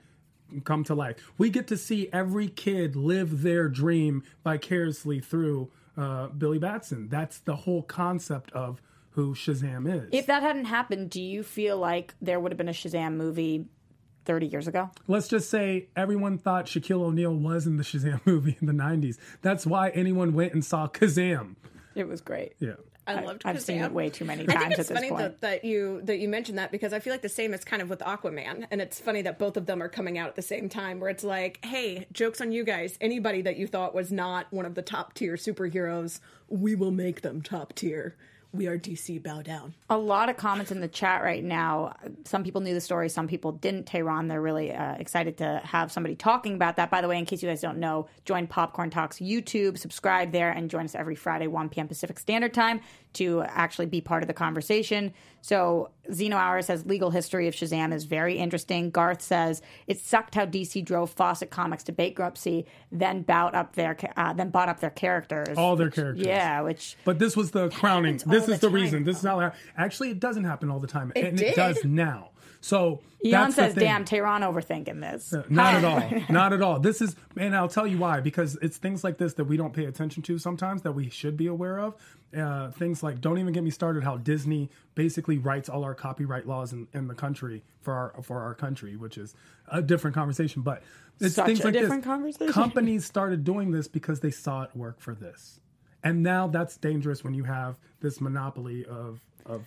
come 0.63 0.85
to 0.85 0.95
life. 0.95 1.17
We 1.39 1.51
get 1.51 1.67
to 1.69 1.77
see 1.77 2.09
every 2.13 2.49
kid 2.49 2.95
live 2.95 3.43
their 3.43 3.69
dream 3.69 4.23
vicariously 4.45 5.21
through 5.21 5.71
uh, 5.97 6.29
Billy 6.29 6.59
Batson. 6.59 7.09
That's 7.09 7.39
the 7.39 7.57
whole 7.57 7.83
concept 7.83 8.53
of 8.53 8.81
who 9.15 9.35
Shazam 9.35 9.93
is. 9.93 10.09
If 10.13 10.27
that 10.27 10.43
hadn't 10.43 10.65
happened, 10.67 11.11
do 11.11 11.23
you 11.23 11.43
feel 11.43 11.77
like 11.77 12.15
there 12.21 12.39
would 12.41 12.53
have 12.53 12.59
been 12.59 12.69
a 12.69 12.73
Shazam 12.73 13.15
movie 13.15 13.67
30 14.25 14.47
years 14.47 14.67
ago? 14.69 14.91
Let's 15.07 15.29
just 15.29 15.51
say 15.51 15.89
everyone 15.97 16.39
thought 16.39 16.67
Shaquille 16.67 17.03
O'Neal 17.03 17.35
was 17.35 17.67
in 17.67 17.77
the 17.77 17.85
Shazam 17.85 18.21
movie 18.27 18.57
in 18.61 18.67
the 18.67 18.73
90s. 18.73 19.19
That's 19.43 19.67
why 19.67 19.91
anyone 19.91 20.33
went 20.35 20.53
and 20.53 20.65
saw 20.65 20.89
Kazam. 20.89 21.55
It 21.95 22.09
was 22.09 22.21
great. 22.21 22.55
Yeah. 22.59 22.75
I 23.07 23.21
loved. 23.21 23.43
I've 23.45 23.61
seen 23.61 23.83
it 23.83 23.93
way 23.93 24.09
too 24.09 24.25
many 24.25 24.45
I 24.45 24.47
times 24.47 24.59
think 24.61 24.73
at 24.73 24.79
it's 24.79 24.89
this 24.89 24.97
funny 24.97 25.11
point. 25.11 25.21
that, 25.21 25.41
that 25.43 25.65
you 25.65 26.01
that 26.05 26.17
you 26.17 26.27
mentioned 26.27 26.57
that 26.57 26.73
because 26.73 26.95
I 26.95 27.01
feel 27.01 27.13
like 27.13 27.21
the 27.21 27.29
same 27.29 27.53
is 27.53 27.63
kind 27.63 27.83
of 27.83 27.91
with 27.91 27.99
Aquaman, 27.99 28.67
and 28.71 28.81
it's 28.81 28.99
funny 28.99 29.21
that 29.23 29.39
both 29.39 29.59
of 29.59 29.67
them 29.67 29.83
are 29.83 29.91
coming 29.91 30.17
out 30.17 30.29
at 30.29 30.37
the 30.37 30.43
same 30.43 30.71
time. 30.71 31.01
Where 31.01 31.11
it's 31.11 31.23
like, 31.23 31.63
hey, 31.67 32.07
jokes 32.13 32.41
on 32.41 32.51
you 32.51 32.65
guys. 32.65 32.97
Anybody 33.03 33.43
that 33.43 33.59
you 33.59 33.67
thought 33.67 33.95
was 33.95 34.11
not 34.11 34.47
one 34.55 34.65
of 34.65 34.75
the 34.75 34.81
top 34.81 35.13
tier 35.13 35.35
superheroes, 35.35 36.21
we 36.49 36.75
will 36.75 36.91
make 36.93 37.21
them 37.21 37.43
top 37.43 37.75
tier. 37.75 38.17
We 38.55 38.69
are 38.69 38.79
DC. 38.79 39.21
Bow 39.21 39.43
down. 39.43 39.75
a 39.91 39.99
lot 39.99 40.29
of 40.29 40.37
comments 40.37 40.71
in 40.71 40.81
the 40.81 40.87
chat 40.87 41.25
right 41.25 41.43
now. 41.43 41.97
Some 42.25 42.45
people 42.45 42.61
knew 42.61 42.73
the 42.73 42.81
story, 42.81 43.09
some 43.09 43.27
people 43.27 43.51
didn't. 43.51 43.87
Tehran, 43.87 44.29
they're 44.29 44.41
really 44.41 44.73
uh, 44.73 44.95
excited 44.95 45.37
to 45.39 45.61
have 45.65 45.91
somebody 45.91 46.15
talking 46.15 46.55
about 46.55 46.77
that. 46.77 46.89
By 46.89 47.01
the 47.01 47.09
way, 47.09 47.19
in 47.19 47.25
case 47.25 47.43
you 47.43 47.49
guys 47.49 47.61
don't 47.61 47.79
know, 47.79 48.07
join 48.25 48.47
Popcorn 48.47 48.91
Talks 48.91 49.19
YouTube, 49.19 49.77
subscribe 49.77 50.31
there, 50.31 50.51
and 50.51 50.71
join 50.71 50.85
us 50.85 50.95
every 50.95 51.17
Friday, 51.17 51.49
1 51.49 51.69
p.m. 51.69 51.89
Pacific 51.89 52.17
Standard 52.17 52.55
Time 52.55 52.81
to 53.15 53.43
actually 53.43 53.87
be 53.87 54.01
part 54.01 54.23
of 54.23 54.29
the 54.29 54.35
conversation. 54.35 55.13
So, 55.43 55.91
Zeno 56.13 56.37
Hour 56.37 56.63
says 56.63 56.85
legal 56.87 57.11
history 57.11 57.49
of 57.49 57.55
Shazam 57.55 57.93
is 57.93 58.05
very 58.05 58.37
interesting. 58.37 58.91
Garth 58.91 59.23
says 59.23 59.63
it 59.87 59.99
sucked 59.99 60.35
how 60.35 60.47
DC 60.47 60.85
drove 60.85 61.11
Fawcett 61.11 61.51
Comics 61.51 61.85
to 61.85 61.93
bankruptcy, 61.93 62.67
then 62.91 63.23
bought 63.23 63.55
up 63.55 63.75
their 63.75 63.97
uh, 64.17 64.33
then 64.33 64.51
bought 64.51 64.69
up 64.69 64.81
their 64.81 64.91
characters. 64.91 65.57
All 65.57 65.77
their 65.77 65.91
characters. 65.91 66.27
Yeah, 66.27 66.61
which 66.63 66.97
But 67.05 67.19
this 67.19 67.37
was 67.37 67.53
the 67.53 67.69
crowning. 67.71 68.21
This 68.27 68.49
is 68.49 68.61
the 68.61 68.69
the 68.69 68.75
reason. 68.75 69.05
This 69.05 69.19
is 69.19 69.25
how 69.25 69.41
it, 69.41 69.53
actually 69.77 70.11
it 70.11 70.21
doesn't 70.21 70.45
happen 70.45 70.71
all 70.71 70.81
the 70.81 70.87
time, 70.87 71.13
and 71.17 71.41
it 71.41 71.57
does 71.57 71.85
now. 71.85 72.31
So 72.65 73.03
the 73.21 73.51
says. 73.51 73.75
"Damn, 73.75 74.07
Tehran 74.07 74.41
overthinking 74.41 74.99
this." 74.99 75.35
Not 75.51 75.75
at 75.75 75.85
all. 76.23 76.23
Not 76.31 76.55
at 76.55 76.63
all. 76.63 76.81
This 76.81 77.03
is, 77.03 77.15
and 77.39 77.55
I'll 77.55 77.69
tell 77.69 77.87
you 77.87 77.99
why. 77.99 78.21
Because 78.21 78.57
it's 78.63 78.79
things 78.79 79.05
like 79.05 79.19
this 79.19 79.35
that 79.35 79.45
we 79.45 79.59
don't 79.59 79.75
pay 79.75 79.85
attention 79.85 80.23
to 80.23 80.39
sometimes 80.39 80.81
that 80.81 80.93
we 80.93 81.11
should 81.11 81.37
be 81.37 81.47
aware 81.47 81.79
of. 81.79 81.95
Uh, 82.35 82.71
things 82.71 83.03
like, 83.03 83.21
don't 83.21 83.39
even 83.39 83.53
get 83.53 83.63
me 83.63 83.71
started. 83.71 84.03
How 84.03 84.17
Disney 84.17 84.71
basically 84.95 85.37
writes 85.37 85.69
all 85.69 85.85
our 85.85 85.95
copyright 85.95 86.49
laws 86.49 86.73
in, 86.73 86.89
in 86.95 87.07
the 87.07 87.15
country 87.15 87.63
for 87.83 87.93
our 87.93 88.23
for 88.23 88.41
our 88.41 88.55
country, 88.55 88.97
which 88.97 89.19
is 89.19 89.35
a 89.69 89.83
different 89.83 90.15
conversation. 90.15 90.63
But 90.63 90.83
it's 91.21 91.35
Such 91.35 91.45
things 91.45 91.61
a 91.61 91.65
like 91.65 91.75
different 91.75 92.03
this. 92.03 92.09
conversation. 92.09 92.51
Companies 92.53 93.05
started 93.05 93.45
doing 93.45 93.73
this 93.73 93.89
because 93.89 94.21
they 94.21 94.31
saw 94.31 94.63
it 94.63 94.71
work 94.75 95.01
for 95.01 95.15
this, 95.15 95.61
and 96.03 96.23
now 96.23 96.47
that's 96.47 96.79
dangerous 96.79 97.23
when 97.23 97.35
you 97.35 97.45
have 97.45 97.77
this 98.01 98.23
monopoly 98.23 98.87
of 98.87 99.21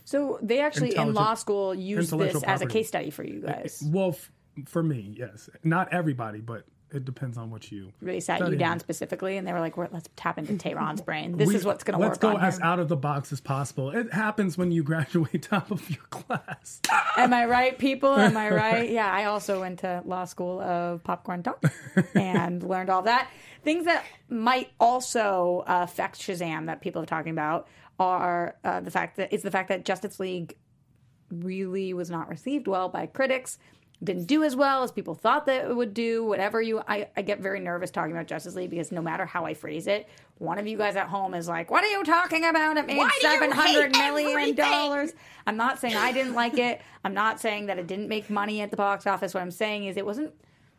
So 0.06 0.40
they 0.42 0.60
actually 0.62 0.96
in 0.96 1.14
law 1.14 1.34
school 1.36 1.74
used 1.76 2.12
intellectual 2.12 2.42
this 2.42 2.50
as 2.50 2.62
a 2.62 2.66
case 2.68 2.88
study 2.88 3.10
for 3.10 3.24
you 3.24 3.42
guys. 3.42 3.84
well, 3.86 4.10
f- 4.10 4.32
for 4.66 4.82
me, 4.82 5.14
yes, 5.18 5.50
not 5.64 5.94
everybody, 5.94 6.40
but 6.42 6.66
it 6.90 7.04
depends 7.04 7.38
on 7.38 7.52
what 7.52 7.70
you 7.70 7.92
They 8.02 8.22
sat 8.22 8.40
you 8.50 8.56
down 8.56 8.80
specifically, 8.80 9.36
and 9.36 9.46
they 9.46 9.52
were 9.52 9.60
like, 9.60 9.76
"We're- 9.76 9.90
"Let's 9.92 10.08
tap 10.16 10.38
into 10.38 10.54
Tehran's 10.58 11.02
brain. 11.02 11.36
This 11.36 11.50
We- 11.50 11.56
is 11.56 11.66
what's 11.66 11.84
going 11.84 11.94
to 11.96 12.00
work." 12.00 12.12
Let's 12.12 12.18
go 12.20 12.38
as 12.38 12.58
him. 12.58 12.64
out 12.64 12.80
of 12.80 12.88
the 12.88 12.96
box 12.96 13.34
as 13.34 13.42
possible. 13.42 13.90
It 13.92 14.14
happens 14.14 14.58
when 14.58 14.72
you 14.72 14.84
graduate 14.92 15.42
top 15.44 15.70
of 15.70 15.88
your 15.90 16.02
class. 16.10 16.80
Am 17.18 17.34
I 17.34 17.46
right, 17.46 17.78
people? 17.78 18.16
Am 18.16 18.38
I 18.38 18.50
right? 18.56 18.90
Yeah, 18.90 19.12
I 19.12 19.26
also 19.26 19.60
went 19.60 19.80
to 19.80 20.02
law 20.06 20.24
school 20.24 20.62
of 20.62 21.04
popcorn 21.04 21.44
talk 21.44 21.62
and 22.16 22.64
learned 22.68 22.90
all 22.90 23.02
that. 23.02 23.30
Things 23.64 23.84
that 23.84 24.06
might 24.30 24.70
also 24.80 25.66
uh, 25.68 25.82
affect 25.84 26.20
Shazam 26.20 26.68
that 26.68 26.80
people 26.80 27.02
are 27.02 27.06
talking 27.06 27.32
about 27.34 27.68
are 28.00 28.56
uh, 28.64 28.80
the 28.82 28.92
fact 28.92 29.18
that 29.18 29.30
it's 29.32 29.44
the 29.44 29.52
fact 29.52 29.70
that 29.70 29.86
Justice 29.86 30.20
League 30.20 30.56
really 31.32 31.94
was 31.94 32.10
not 32.10 32.30
received 32.30 32.68
well 32.68 32.90
by 32.90 33.06
critics. 33.06 33.58
Didn't 34.04 34.26
do 34.26 34.44
as 34.44 34.56
well 34.56 34.84
as 34.84 34.92
people 34.92 35.16
thought 35.16 35.48
that 35.48 35.72
it 35.72 35.76
would 35.76 35.96
do. 35.96 36.24
Whatever 36.24 36.62
you, 36.62 36.84
I, 36.88 37.08
I 37.18 37.24
get 37.24 37.40
very 37.40 37.60
nervous 37.60 37.90
talking 37.90 38.12
about 38.12 38.28
Justice 38.28 38.54
League 38.54 38.70
because 38.70 38.92
no 38.92 39.02
matter 39.02 39.26
how 39.26 39.46
I 39.46 39.56
phrase 39.56 39.88
it, 39.88 40.08
one 40.38 40.60
of 40.60 40.68
you 40.68 40.78
guys 40.78 40.96
at 40.96 41.08
home 41.08 41.34
is 41.34 41.48
like, 41.48 41.72
"What 41.72 41.84
are 41.84 41.88
you 41.88 42.04
talking 42.04 42.46
about? 42.46 42.78
It 42.78 42.86
made 42.86 42.98
Why 42.98 43.10
do 43.20 43.28
you 43.28 43.34
seven 43.34 43.52
hundred 43.52 43.96
hate 43.96 44.06
million 44.06 44.30
everything?" 44.30 44.54
dollars." 44.54 45.14
I'm 45.48 45.58
not 45.58 45.80
saying 45.80 45.96
I 45.96 46.12
didn't 46.12 46.36
like 46.36 46.60
it. 46.60 46.80
I'm 47.04 47.16
not 47.16 47.40
saying 47.40 47.66
that 47.66 47.80
it 47.80 47.88
didn't 47.88 48.08
make 48.08 48.30
money 48.30 48.62
at 48.62 48.70
the 48.70 48.78
box 48.78 49.08
office. 49.08 49.34
What 49.34 49.42
I'm 49.42 49.50
saying 49.50 49.86
is 49.86 49.98
it 49.98 50.06
wasn't 50.06 50.32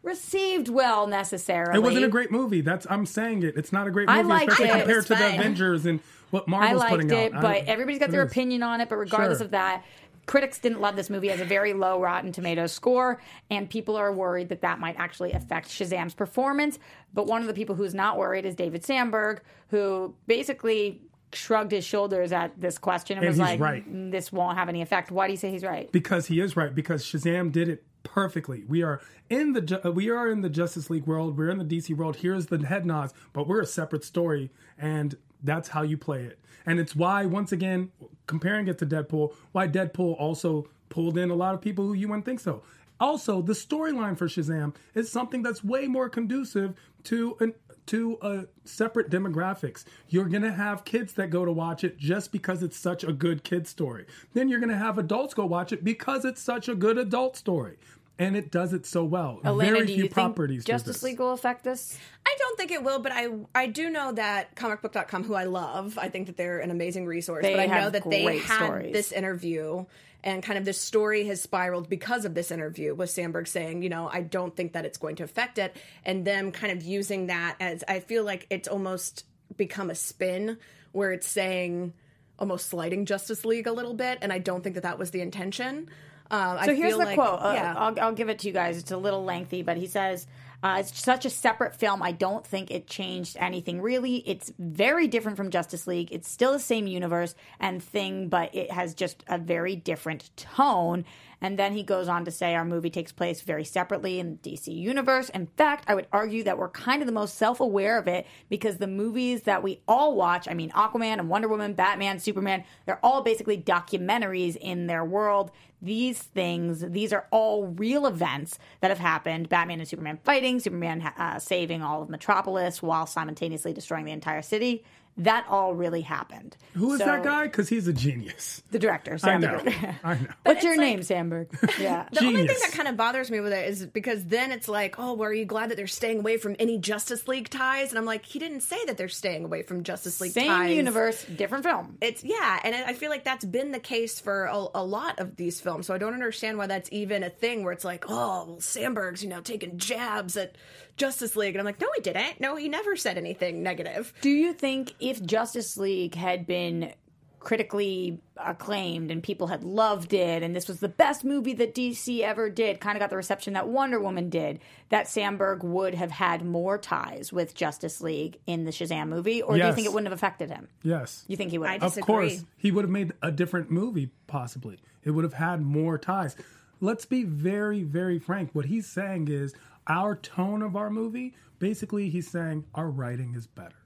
received 0.04 0.68
well 0.68 1.08
necessarily. 1.08 1.76
It 1.76 1.82
wasn't 1.82 2.04
a 2.04 2.08
great 2.08 2.30
movie. 2.30 2.60
That's 2.60 2.86
I'm 2.88 3.04
saying 3.04 3.42
it. 3.42 3.56
It's 3.56 3.72
not 3.72 3.88
a 3.88 3.90
great 3.90 4.08
I 4.08 4.18
movie, 4.18 4.28
liked 4.28 4.52
especially 4.52 4.70
it. 4.70 4.76
It 4.76 4.78
compared 4.82 4.96
was 4.96 5.06
to 5.06 5.14
the. 5.16 5.34
Avengers 5.34 5.86
and 5.86 6.00
what 6.30 6.44
I 6.52 6.72
liked 6.72 6.90
putting 6.90 7.10
it, 7.10 7.32
out. 7.34 7.42
but 7.42 7.50
I- 7.56 7.58
everybody's 7.60 7.98
got 8.00 8.10
their 8.10 8.24
is. 8.24 8.30
opinion 8.30 8.62
on 8.62 8.80
it. 8.80 8.88
But 8.88 8.96
regardless 8.96 9.38
Sure. 9.38 9.46
of 9.46 9.50
that, 9.52 9.84
critics 10.26 10.58
didn't 10.58 10.80
love 10.80 10.94
this 10.94 11.08
movie 11.08 11.30
as 11.30 11.40
a 11.40 11.44
very 11.44 11.72
low 11.72 12.00
Rotten 12.00 12.32
Tomatoes 12.32 12.72
score, 12.72 13.20
and 13.50 13.68
people 13.70 13.96
are 13.96 14.12
worried 14.12 14.50
that 14.50 14.60
that 14.60 14.78
might 14.78 14.96
actually 14.98 15.32
affect 15.32 15.68
Shazam's 15.68 16.14
performance. 16.14 16.78
But 17.14 17.26
one 17.26 17.40
of 17.40 17.46
the 17.46 17.54
people 17.54 17.74
who's 17.76 17.94
not 17.94 18.18
worried 18.18 18.44
is 18.44 18.54
David 18.54 18.84
Sandberg, 18.84 19.40
who 19.68 20.14
basically 20.26 21.00
shrugged 21.32 21.72
his 21.72 21.84
shoulders 21.84 22.32
at 22.32 22.58
this 22.60 22.78
question 22.78 23.18
and, 23.18 23.26
And 23.26 23.30
was 23.32 23.38
like, 23.38 23.60
right. 23.60 23.86
Mm, 23.90 24.10
"This 24.10 24.32
won't 24.32 24.56
have 24.56 24.68
any 24.68 24.80
effect." 24.82 25.10
Why 25.10 25.26
do 25.26 25.32
you 25.32 25.36
say 25.36 25.50
he's 25.50 25.62
right? 25.64 25.90
because 25.92 26.26
he 26.26 26.40
is 26.40 26.56
right 26.56 26.74
because 26.74 27.04
Shazam 27.04 27.50
did 27.52 27.68
it 27.68 27.84
perfectly. 28.02 28.64
We 28.66 28.82
are 28.82 29.00
in 29.28 29.52
the 29.52 29.80
uh, 29.86 29.90
we 29.90 30.08
are 30.08 30.30
in 30.30 30.40
the 30.40 30.48
Justice 30.48 30.88
League 30.88 31.06
world. 31.06 31.36
We're 31.36 31.50
in 31.50 31.58
the 31.58 31.64
DC 31.64 31.94
world. 31.94 32.16
Here's 32.16 32.46
the 32.46 32.58
head 32.66 32.86
nods, 32.86 33.12
but 33.34 33.46
we're 33.46 33.60
a 33.60 33.66
separate 33.66 34.04
story, 34.04 34.50
and 34.78 35.16
that's 35.42 35.68
how 35.68 35.82
you 35.82 35.96
play 35.96 36.24
it. 36.24 36.38
And 36.66 36.78
it's 36.78 36.94
why 36.94 37.26
once 37.26 37.52
again 37.52 37.90
comparing 38.26 38.68
it 38.68 38.78
to 38.78 38.86
Deadpool, 38.86 39.34
why 39.52 39.68
Deadpool 39.68 40.18
also 40.18 40.68
pulled 40.88 41.18
in 41.18 41.30
a 41.30 41.34
lot 41.34 41.54
of 41.54 41.60
people 41.60 41.86
who 41.86 41.94
you 41.94 42.08
wouldn't 42.08 42.24
think 42.24 42.40
so. 42.40 42.62
Also, 43.00 43.40
the 43.40 43.52
storyline 43.52 44.18
for 44.18 44.26
Shazam 44.26 44.74
is 44.94 45.10
something 45.10 45.42
that's 45.42 45.62
way 45.62 45.86
more 45.86 46.08
conducive 46.08 46.74
to 47.04 47.36
an 47.40 47.54
to 47.86 48.18
a 48.20 48.44
separate 48.64 49.08
demographics. 49.08 49.84
You're 50.08 50.28
gonna 50.28 50.52
have 50.52 50.84
kids 50.84 51.14
that 51.14 51.30
go 51.30 51.46
to 51.46 51.52
watch 51.52 51.84
it 51.84 51.96
just 51.96 52.32
because 52.32 52.62
it's 52.62 52.76
such 52.76 53.02
a 53.02 53.14
good 53.14 53.44
kid 53.44 53.66
story. 53.66 54.04
Then 54.34 54.48
you're 54.48 54.60
gonna 54.60 54.76
have 54.76 54.98
adults 54.98 55.32
go 55.32 55.46
watch 55.46 55.72
it 55.72 55.82
because 55.82 56.26
it's 56.26 56.42
such 56.42 56.68
a 56.68 56.74
good 56.74 56.98
adult 56.98 57.34
story, 57.34 57.78
and 58.18 58.36
it 58.36 58.50
does 58.50 58.72
it 58.72 58.86
so 58.86 59.04
well. 59.04 59.40
Elena, 59.44 59.72
Very 59.72 59.86
do 59.86 59.94
few 59.94 60.04
you 60.04 60.10
properties. 60.10 60.64
think 60.64 60.66
Justice. 60.66 61.02
League 61.02 61.18
will 61.20 61.32
affect 61.32 61.64
this? 61.64 61.98
I 62.26 62.34
don't 62.38 62.56
think 62.58 62.70
it 62.70 62.82
will, 62.82 62.98
but 62.98 63.12
I 63.12 63.28
I 63.54 63.66
do 63.66 63.90
know 63.90 64.12
that 64.12 64.54
comicbook.com, 64.56 65.24
who 65.24 65.34
I 65.34 65.44
love, 65.44 65.98
I 65.98 66.08
think 66.08 66.26
that 66.26 66.36
they're 66.36 66.58
an 66.58 66.70
amazing 66.70 67.06
resource. 67.06 67.42
They 67.42 67.54
but 67.54 67.60
I 67.70 67.80
know 67.80 67.90
that 67.90 68.08
they 68.08 68.24
great 68.24 68.42
had 68.42 68.64
stories. 68.64 68.92
this 68.92 69.12
interview 69.12 69.84
and 70.24 70.42
kind 70.42 70.58
of 70.58 70.64
this 70.64 70.80
story 70.80 71.26
has 71.26 71.40
spiraled 71.40 71.88
because 71.88 72.24
of 72.24 72.34
this 72.34 72.50
interview 72.50 72.94
with 72.94 73.08
Sandberg 73.10 73.46
saying, 73.46 73.82
you 73.82 73.88
know, 73.88 74.08
I 74.12 74.22
don't 74.22 74.54
think 74.54 74.72
that 74.72 74.84
it's 74.84 74.98
going 74.98 75.16
to 75.16 75.22
affect 75.24 75.58
it. 75.58 75.76
And 76.04 76.24
them 76.24 76.50
kind 76.50 76.72
of 76.72 76.82
using 76.82 77.28
that 77.28 77.56
as 77.60 77.84
I 77.86 78.00
feel 78.00 78.24
like 78.24 78.46
it's 78.50 78.66
almost 78.68 79.24
become 79.56 79.90
a 79.90 79.94
spin 79.94 80.58
where 80.92 81.12
it's 81.12 81.26
saying 81.26 81.92
almost 82.38 82.66
slighting 82.68 83.04
Justice 83.06 83.44
League 83.44 83.66
a 83.68 83.72
little 83.72 83.94
bit. 83.94 84.18
And 84.20 84.32
I 84.32 84.38
don't 84.38 84.62
think 84.62 84.74
that 84.74 84.82
that 84.82 84.98
was 84.98 85.12
the 85.12 85.20
intention. 85.20 85.88
Uh, 86.30 86.64
So 86.64 86.72
I 86.72 86.74
here's 86.74 86.92
the 86.92 86.98
like, 86.98 87.14
quote. 87.16 87.40
Uh. 87.40 87.74
I'll, 87.76 88.00
I'll 88.00 88.12
give 88.12 88.28
it 88.28 88.40
to 88.40 88.46
you 88.46 88.52
guys. 88.52 88.78
It's 88.78 88.90
a 88.90 88.96
little 88.96 89.24
lengthy, 89.24 89.62
but 89.62 89.76
he 89.76 89.86
says, 89.86 90.26
uh, 90.62 90.76
It's 90.80 90.98
such 91.00 91.24
a 91.24 91.30
separate 91.30 91.74
film. 91.76 92.02
I 92.02 92.12
don't 92.12 92.44
think 92.44 92.70
it 92.70 92.86
changed 92.86 93.36
anything 93.38 93.80
really. 93.80 94.16
It's 94.28 94.52
very 94.58 95.06
different 95.08 95.36
from 95.36 95.50
Justice 95.50 95.86
League. 95.86 96.08
It's 96.12 96.28
still 96.30 96.52
the 96.52 96.58
same 96.58 96.86
universe 96.86 97.34
and 97.60 97.82
thing, 97.82 98.28
but 98.28 98.54
it 98.54 98.70
has 98.70 98.94
just 98.94 99.22
a 99.28 99.38
very 99.38 99.76
different 99.76 100.30
tone. 100.36 101.04
And 101.40 101.58
then 101.58 101.72
he 101.72 101.82
goes 101.82 102.08
on 102.08 102.24
to 102.24 102.30
say 102.30 102.54
our 102.54 102.64
movie 102.64 102.90
takes 102.90 103.12
place 103.12 103.40
very 103.42 103.64
separately 103.64 104.18
in 104.18 104.38
the 104.42 104.50
DC 104.50 104.74
universe. 104.74 105.28
In 105.28 105.46
fact, 105.46 105.84
I 105.86 105.94
would 105.94 106.08
argue 106.12 106.42
that 106.44 106.58
we're 106.58 106.68
kind 106.68 107.00
of 107.00 107.06
the 107.06 107.12
most 107.12 107.36
self 107.36 107.60
aware 107.60 107.98
of 107.98 108.08
it 108.08 108.26
because 108.48 108.78
the 108.78 108.86
movies 108.86 109.42
that 109.42 109.62
we 109.62 109.80
all 109.86 110.16
watch, 110.16 110.48
I 110.48 110.54
mean, 110.54 110.70
Aquaman 110.70 111.18
and 111.18 111.28
Wonder 111.28 111.48
Woman, 111.48 111.74
Batman, 111.74 112.18
Superman, 112.18 112.64
they're 112.86 113.04
all 113.04 113.22
basically 113.22 113.58
documentaries 113.58 114.56
in 114.56 114.86
their 114.86 115.04
world. 115.04 115.50
These 115.80 116.18
things, 116.18 116.80
these 116.80 117.12
are 117.12 117.26
all 117.30 117.68
real 117.68 118.06
events 118.06 118.58
that 118.80 118.90
have 118.90 118.98
happened. 118.98 119.48
Batman 119.48 119.78
and 119.78 119.88
Superman 119.88 120.18
fighting, 120.24 120.58
Superman 120.58 121.02
uh, 121.02 121.38
saving 121.38 121.82
all 121.82 122.02
of 122.02 122.08
Metropolis 122.08 122.82
while 122.82 123.06
simultaneously 123.06 123.72
destroying 123.72 124.04
the 124.04 124.12
entire 124.12 124.42
city. 124.42 124.82
That 125.18 125.46
all 125.48 125.74
really 125.74 126.00
happened. 126.02 126.56
Who 126.74 126.92
is 126.94 126.98
So- 127.00 127.06
that 127.06 127.22
guy? 127.22 127.44
Because 127.44 127.68
he's 127.68 127.86
a 127.88 127.92
genius. 127.92 128.62
The 128.70 128.78
director. 128.78 129.18
I 129.22 129.36
know. 129.38 129.58
Sandberg. 129.58 129.74
I 130.04 130.14
know. 130.20 130.26
What's 130.44 130.62
your 130.62 130.72
like- 130.72 130.80
name, 130.80 131.02
Sandberg? 131.02 131.48
Yeah. 131.78 132.08
The 132.12 132.24
only 132.24 132.46
thing 132.46 132.56
that 132.62 132.72
kind 132.72 132.88
of 132.88 132.96
bothers 132.96 133.30
me 133.30 133.40
with 133.40 133.52
it 133.52 133.68
is 133.68 133.86
because 133.86 134.24
then 134.24 134.52
it's 134.52 134.68
like, 134.68 134.98
oh, 134.98 135.14
well, 135.14 135.28
are 135.28 135.32
you 135.32 135.44
glad 135.44 135.70
that 135.70 135.76
they're 135.76 135.86
staying 135.86 136.20
away 136.20 136.36
from 136.38 136.56
any 136.58 136.78
Justice 136.78 137.28
League 137.28 137.48
ties? 137.50 137.90
And 137.90 137.98
I'm 137.98 138.04
like, 138.04 138.24
he 138.24 138.38
didn't 138.38 138.60
say 138.62 138.78
that 138.86 138.96
they're 138.96 139.08
staying 139.08 139.44
away 139.44 139.62
from 139.62 139.82
Justice 139.84 140.20
League 140.20 140.30
ties. 140.34 140.42
Same 140.44 140.48
ties. 140.48 140.76
universe, 140.76 141.24
different 141.24 141.64
film. 141.64 141.98
It's 142.00 142.24
yeah, 142.24 142.58
and 142.64 142.74
I 142.74 142.94
feel 142.94 143.10
like 143.10 143.24
that's 143.24 143.44
been 143.44 143.72
the 143.72 143.78
case 143.80 144.20
for 144.20 144.44
a, 144.46 144.66
a 144.74 144.84
lot 144.84 145.18
of 145.20 145.36
these 145.36 145.60
films. 145.60 145.86
So 145.86 145.94
I 145.94 145.98
don't 145.98 146.14
understand 146.14 146.58
why 146.58 146.66
that's 146.66 146.88
even 146.92 147.22
a 147.22 147.30
thing 147.30 147.64
where 147.64 147.72
it's 147.72 147.84
like, 147.84 148.04
oh, 148.08 148.14
well, 148.16 148.60
Sandberg's 148.60 149.22
you 149.22 149.28
know 149.28 149.40
taking 149.40 149.78
jabs 149.78 150.36
at 150.36 150.56
Justice 150.98 151.36
League, 151.36 151.54
and 151.54 151.60
I'm 151.60 151.64
like, 151.64 151.80
no, 151.80 151.88
he 151.94 152.02
didn't. 152.02 152.40
No, 152.40 152.56
he 152.56 152.68
never 152.68 152.96
said 152.96 153.16
anything 153.16 153.62
negative. 153.62 154.12
Do 154.20 154.30
you 154.30 154.52
think 154.52 154.94
if 155.00 155.24
Justice 155.24 155.76
League 155.76 156.14
had 156.14 156.46
been 156.46 156.92
critically 157.40 158.18
acclaimed 158.36 159.10
and 159.10 159.22
people 159.22 159.46
had 159.46 159.62
loved 159.62 160.12
it 160.12 160.42
and 160.42 160.56
this 160.56 160.66
was 160.66 160.80
the 160.80 160.88
best 160.88 161.24
movie 161.24 161.54
that 161.54 161.74
DC 161.74 162.20
ever 162.20 162.50
did, 162.50 162.80
kind 162.80 162.96
of 162.96 163.00
got 163.00 163.10
the 163.10 163.16
reception 163.16 163.52
that 163.54 163.68
Wonder 163.68 164.00
Woman 164.00 164.28
did, 164.28 164.58
that 164.88 165.08
Sandberg 165.08 165.62
would 165.62 165.94
have 165.94 166.10
had 166.10 166.44
more 166.44 166.78
ties 166.78 167.32
with 167.32 167.54
Justice 167.54 168.00
League 168.00 168.38
in 168.46 168.64
the 168.64 168.70
Shazam 168.70 169.08
movie? 169.08 169.40
Or 169.40 169.56
do 169.56 169.64
you 169.64 169.72
think 169.72 169.86
it 169.86 169.92
wouldn't 169.92 170.10
have 170.10 170.18
affected 170.18 170.50
him? 170.50 170.68
Yes. 170.82 171.24
You 171.28 171.36
think 171.36 171.52
he 171.52 171.58
would 171.58 171.68
I 171.68 171.74
have? 171.74 171.96
Of 171.96 172.04
course, 172.04 172.44
he 172.56 172.70
would 172.70 172.84
have 172.84 172.90
made 172.90 173.12
a 173.22 173.30
different 173.30 173.70
movie, 173.70 174.10
possibly. 174.26 174.78
It 175.04 175.12
would 175.12 175.24
have 175.24 175.34
had 175.34 175.62
more 175.62 175.96
ties. 175.96 176.36
Let's 176.80 177.04
be 177.04 177.24
very, 177.24 177.82
very 177.82 178.18
frank. 178.18 178.50
What 178.52 178.66
he's 178.66 178.86
saying 178.86 179.28
is 179.28 179.54
our 179.88 180.14
tone 180.14 180.62
of 180.62 180.76
our 180.76 180.90
movie, 180.90 181.34
basically, 181.58 182.10
he's 182.10 182.30
saying 182.30 182.64
our 182.74 182.88
writing 182.88 183.34
is 183.34 183.46
better. 183.46 183.76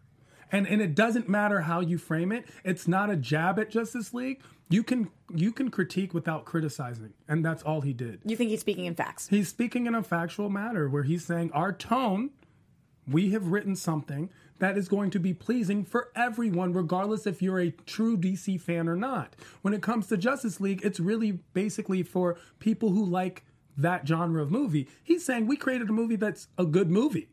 And, 0.50 0.66
and 0.66 0.82
it 0.82 0.94
doesn't 0.94 1.28
matter 1.28 1.62
how 1.62 1.80
you 1.80 1.96
frame 1.96 2.30
it. 2.30 2.44
It's 2.62 2.86
not 2.86 3.08
a 3.08 3.16
jab 3.16 3.58
at 3.58 3.70
Justice 3.70 4.12
League. 4.12 4.42
You 4.68 4.82
can 4.82 5.10
you 5.34 5.52
can 5.52 5.70
critique 5.70 6.14
without 6.14 6.46
criticizing, 6.46 7.12
and 7.28 7.44
that's 7.44 7.62
all 7.62 7.82
he 7.82 7.92
did. 7.92 8.20
You 8.24 8.36
think 8.36 8.50
he's 8.50 8.60
speaking 8.60 8.86
in 8.86 8.94
facts? 8.94 9.28
He's 9.28 9.48
speaking 9.48 9.86
in 9.86 9.94
a 9.94 10.02
factual 10.02 10.48
matter 10.48 10.88
where 10.88 11.02
he's 11.02 11.26
saying 11.26 11.52
our 11.52 11.72
tone, 11.72 12.30
we 13.06 13.30
have 13.30 13.48
written 13.48 13.76
something 13.76 14.30
that 14.60 14.78
is 14.78 14.88
going 14.88 15.10
to 15.10 15.18
be 15.18 15.34
pleasing 15.34 15.84
for 15.84 16.10
everyone, 16.14 16.72
regardless 16.72 17.26
if 17.26 17.42
you're 17.42 17.60
a 17.60 17.70
true 17.70 18.16
DC 18.16 18.60
fan 18.60 18.88
or 18.88 18.96
not. 18.96 19.34
When 19.62 19.74
it 19.74 19.82
comes 19.82 20.06
to 20.06 20.16
Justice 20.16 20.60
League, 20.60 20.80
it's 20.84 21.00
really 21.00 21.40
basically 21.52 22.02
for 22.02 22.38
people 22.58 22.90
who 22.90 23.04
like 23.04 23.44
that 23.76 24.06
genre 24.06 24.42
of 24.42 24.50
movie. 24.50 24.88
He's 25.02 25.24
saying 25.24 25.46
we 25.46 25.56
created 25.56 25.88
a 25.88 25.92
movie 25.92 26.16
that's 26.16 26.48
a 26.58 26.64
good 26.64 26.90
movie. 26.90 27.28